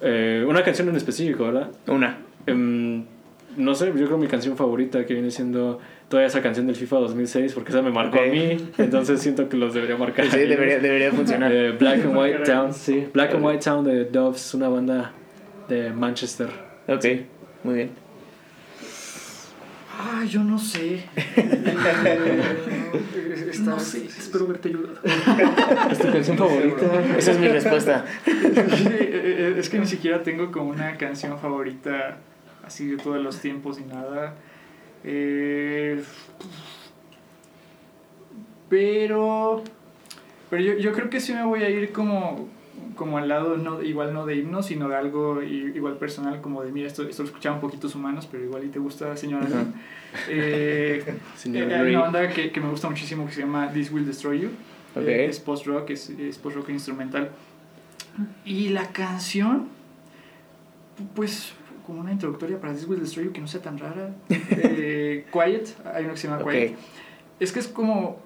[0.00, 1.70] eh, una canción en específico, ¿verdad?
[1.88, 2.18] Una.
[2.46, 3.04] Em,
[3.56, 5.80] no sé, yo creo mi canción favorita que viene siendo
[6.12, 8.24] toda esa canción del FIFA 2006 porque esa me marcó Ok.
[8.26, 10.26] a mí, entonces siento que los debería marcar.
[10.26, 11.50] Sí, debería, debería funcionar.
[11.50, 15.12] Eh, Black and White Town, sí, Black and White Town de Doves, una banda
[15.70, 16.48] de Manchester.
[16.86, 17.04] Ok,
[17.64, 17.90] muy bien.
[19.98, 21.04] Ah, yo no sé.
[22.04, 24.94] Eh, Esta- No sé, espero haberte ayudado.
[25.90, 26.86] ¿Es tu canción favorita?
[27.16, 28.04] Esa es mi respuesta.
[28.24, 28.32] Sí,
[28.90, 32.18] eh, eh, es que ni siquiera tengo como una canción favorita
[32.66, 34.34] así de todos los tiempos y nada.
[35.04, 36.02] Eh,
[38.68, 39.62] pero
[40.52, 42.46] pero yo, yo creo que sí me voy a ir como,
[42.94, 46.70] como al lado, no, igual no de himno, sino de algo igual personal, como de,
[46.70, 49.46] mira, esto, esto lo escuchaban poquitos humanos, pero igual y te gusta, señora.
[50.28, 51.02] Eh,
[51.46, 54.40] eh, hay una banda que, que me gusta muchísimo que se llama This Will Destroy
[54.40, 54.50] You.
[54.94, 57.30] Es post-rock, es, es post-rock instrumental.
[58.44, 59.68] Y la canción,
[61.14, 61.54] pues
[61.86, 64.14] como una introductoria para This Will Destroy You que no sea tan rara.
[64.28, 66.50] Eh, Quiet, hay una que se llama Ok.
[66.50, 66.76] Quiet.
[67.40, 68.18] Es que es como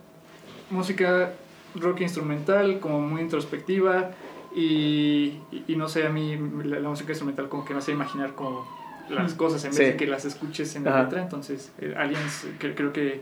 [0.71, 1.33] música
[1.75, 4.11] rock instrumental, como muy introspectiva.
[4.55, 7.93] Y, y, y no sé, a mí la, la música instrumental como que me hace
[7.93, 8.67] imaginar como
[9.11, 9.85] las cosas en vez Sí.
[9.85, 11.03] de que las escuches en la Ajá.
[11.05, 11.23] letra.
[11.23, 13.21] Entonces, eh, Aliens que- creo que...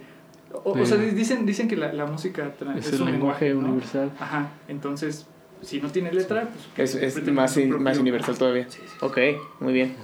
[0.52, 3.58] O, o sea, dicen, dicen que la, la música Es el un lenguaje ¿no?
[3.60, 4.12] universal.
[4.20, 5.26] Ajá, entonces,
[5.62, 6.94] si no tiene letra, pues...
[6.94, 8.66] Es, es más, in- más universal todavía.
[8.70, 8.96] Sí, sí.
[9.00, 9.18] Ok,
[9.58, 9.96] muy bien.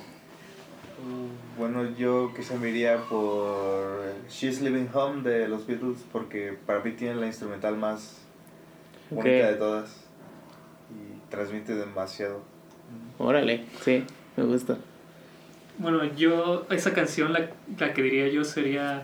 [1.61, 4.01] Bueno, yo quizá me iría por
[4.31, 8.17] She's Living Home de los Beatles porque para mí tienen la instrumental más
[9.11, 9.17] Ok.
[9.17, 10.05] bonita de todas
[10.91, 12.41] y transmite demasiado.
[13.19, 14.05] Órale, sí,
[14.39, 14.79] me gusta.
[15.77, 19.03] Bueno, yo, esa canción, la, la que diría yo sería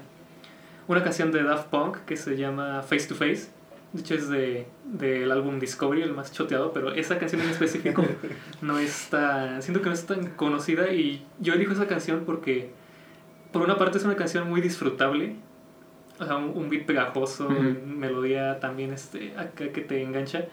[0.88, 3.48] una canción de Daft Punk que se llama Face to Face.
[3.92, 8.04] De hecho, es de, del álbum Discovery, el más choteado, pero esa canción en específico
[8.60, 9.62] no es tan.
[9.62, 12.70] Siento que no es tan conocida y yo elijo esa canción porque,
[13.52, 15.36] por una parte, es una canción muy disfrutable.
[16.18, 17.62] O sea, un, un beat pegajoso, Ujú.
[17.86, 20.46] melodía también este, acá que te engancha.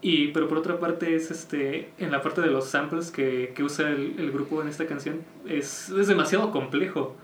[0.00, 3.64] Y, pero por otra parte es este, en la parte de los samples que, que
[3.64, 7.16] usa el, el grupo en esta canción, es, es demasiado complejo.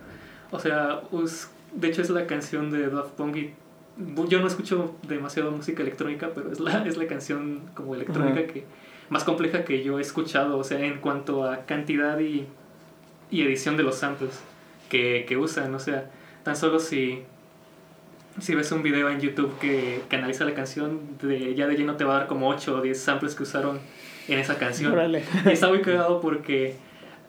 [0.51, 3.55] O sea, us- de hecho es la canción de Daft Punk y
[4.29, 8.65] yo no escucho demasiado música electrónica, pero es la, es la canción como electrónica que
[9.11, 12.47] más compleja que yo he escuchado, o sea, en cuanto a cantidad y,
[13.31, 14.41] y edición de los samples
[14.89, 16.11] que, que usan, o sea,
[16.43, 17.23] tan solo si,
[18.41, 21.97] si ves un video en YouTube que, que analiza la canción, de, ya de lleno
[21.97, 23.79] te va a dar como 8 o 10 samples que usaron
[24.29, 24.93] en esa canción.
[24.93, 25.23] Órale.
[25.45, 26.77] Y está muy cagado porque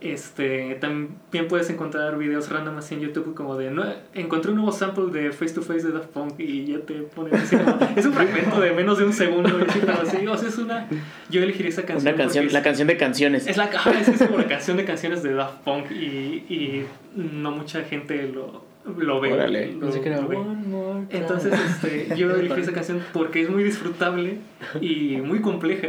[0.01, 4.71] este también puedes encontrar videos random así en YouTube como de no, encontré un nuevo
[4.71, 8.05] sample de Face to Face de Daft Punk y ya te ponen así como- es
[8.05, 10.87] un fragmento de menos de un segundo y así, pero así, o sea, es una
[11.29, 13.47] yo elegiría esa canción Una canción, porque la canción de canciones.
[13.47, 13.65] es la
[13.99, 16.85] es, es como la canción de canciones de Daft Punk y, y
[17.15, 18.63] no mucha gente lo,
[18.97, 19.33] lo ve.
[19.33, 19.71] Órale.
[19.73, 20.35] lo- Pensé que era lo ve.
[20.35, 21.21] One More Time.
[21.21, 24.37] Entonces, este, yo elegí esa canción porque es muy disfrutable
[24.81, 25.87] y muy compleja.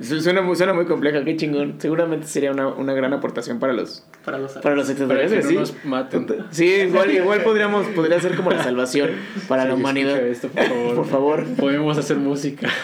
[0.00, 1.74] Su- Suena muy, suena muy compleja, qué chingón.
[1.78, 5.44] Seguramente sería una, una gran aportación para los, Para los para los Para que extraterrestres,
[5.44, 5.56] no sí.
[5.56, 6.26] nos maten.
[6.50, 9.10] Sí, igual, igual podríamos, podría ser como la salvación
[9.46, 10.16] para Sí, la humanidad.
[10.26, 10.94] escucha esto, por favor.
[10.96, 11.44] Por favor.
[11.56, 12.68] Podemos hacer música.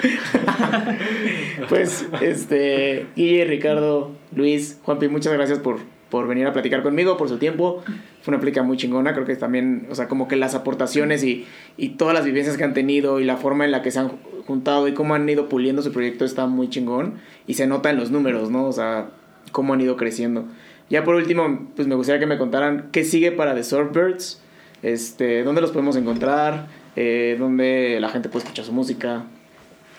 [1.69, 5.79] Pues, este, Guille, Ricardo, Luis, Juanpi, muchas gracias por,
[6.09, 7.83] por venir a platicar conmigo, por su tiempo.
[8.23, 11.47] Fue una plática muy chingona, creo que también, o sea, como que las aportaciones y,
[11.77, 14.13] y todas las vivencias que han tenido y la forma en la que se han
[14.51, 17.15] juntado y cómo han ido puliendo su proyecto está muy chingón
[17.47, 18.67] y se nota en los números, ¿no?
[18.67, 19.11] O sea,
[19.53, 20.45] cómo han ido creciendo.
[20.89, 24.43] Ya por último, pues me gustaría que me contaran qué sigue para The Surfbirds,
[24.83, 26.67] este, dónde los podemos encontrar,
[26.97, 29.23] eh, dónde la gente puede escuchar su música.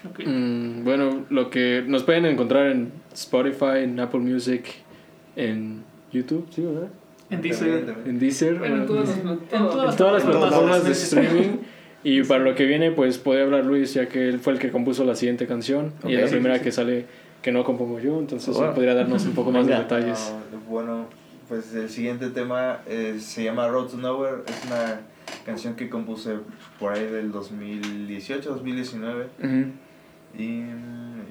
[0.09, 0.19] Ok.
[0.25, 4.65] Mm, bueno, lo que nos pueden encontrar en Spotify, en Apple Music,
[5.37, 6.89] en YouTube, ¿sí, verdad?
[7.29, 7.95] En Deezer.
[8.05, 8.59] En Deezer.
[8.59, 11.57] Bueno, en todas las, En todas todas en todas las plataformas de streaming.
[12.03, 14.71] Y para lo que viene, pues puede hablar Luis, ya que él fue el que
[14.71, 15.93] compuso la siguiente canción.
[16.03, 17.05] Y es la primera que sale
[17.41, 18.65] que no compongo yo, entonces Wow.
[18.65, 20.31] él podría darnos un poco más de detalles.
[20.69, 21.07] Bueno,
[21.49, 24.43] pues el siguiente tema eh, se llama Road to Nowhere.
[24.47, 25.01] Es una
[25.45, 26.35] canción que compuse
[26.79, 29.25] por ahí del 2018, 2019.
[29.43, 29.71] Ujú.
[30.41, 30.63] Y,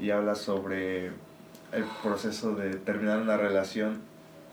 [0.05, 3.99] y habla sobre el proceso de terminar una relación.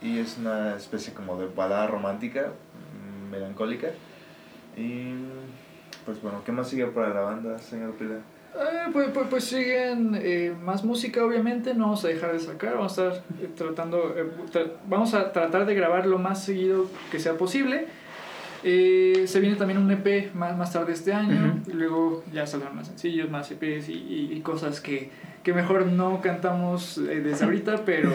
[0.01, 2.51] Y es una especie como de balada romántica,
[3.31, 3.87] melancólica.
[4.77, 5.09] Y
[6.07, 8.19] pues bueno, ¿qué más sigue para la banda, señor Pilar?
[8.55, 12.73] Eh, pues, pues, pues siguen eh, más música, obviamente, no vamos a dejar de sacar,
[12.75, 16.87] vamos a estar eh, tratando, eh, tra- vamos a tratar de grabar lo más seguido
[17.11, 17.85] que sea posible.
[18.63, 22.75] Eh, se viene también un EP más, más tarde este año, y luego ya saldrán
[22.75, 25.11] más sencillos, más EPs y, y- y cosas que,
[25.43, 28.11] que mejor no cantamos eh, desde ahorita, pero,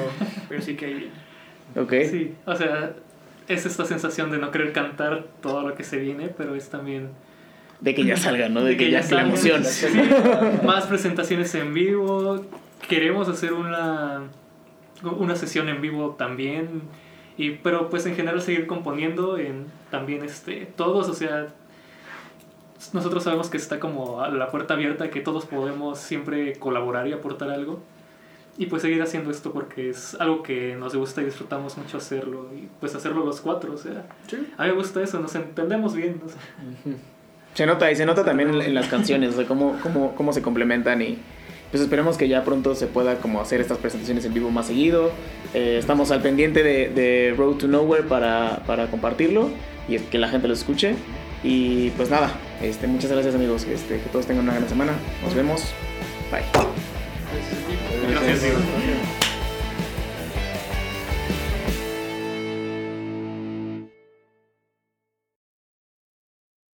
[0.48, 1.12] pero sí que ahí viene.
[1.76, 2.10] Ok.
[2.10, 2.94] Sí, o sea,
[3.48, 7.10] es esta sensación de no querer cantar todo lo que se viene, pero es también
[7.82, 8.62] De que ya salgan, ¿no?
[8.62, 9.26] De, que, ya, la salgan.
[9.26, 9.64] emoción.
[9.64, 9.88] Sí,
[10.64, 12.44] más presentaciones en vivo.
[12.88, 14.22] Queremos hacer una,
[15.02, 16.82] una sesión en vivo también.
[17.36, 21.48] Y, pero pues en general seguir componiendo en también este todos, o sea,
[22.92, 27.12] nosotros sabemos que está como a la puerta abierta, que todos podemos siempre colaborar y
[27.12, 27.80] aportar algo.
[28.58, 32.48] Y pues seguir haciendo esto porque es algo que nos gusta y disfrutamos mucho hacerlo.
[32.54, 34.06] Y pues hacerlo los cuatro, o sea,
[34.56, 36.20] a mí me gusta eso, nos entendemos bien.
[36.24, 36.94] o sea.
[37.54, 40.40] Se nota y se nota también en, las canciones, o sea, cómo, cómo, cómo se
[40.40, 41.18] complementan y
[41.72, 45.10] pues esperemos que ya pronto se pueda como hacer estas presentaciones en vivo más seguido.
[45.54, 49.50] Eh, estamos al pendiente de, Road to Nowhere para, para compartirlo
[49.88, 50.94] y que la gente lo escuche.
[51.42, 52.30] Y pues nada,
[52.62, 54.92] este, muchas gracias amigos, este, que todos tengan una gran semana.
[55.24, 55.72] Nos vemos.
[56.30, 56.42] Bye.
[58.10, 58.58] Gracias, Diego.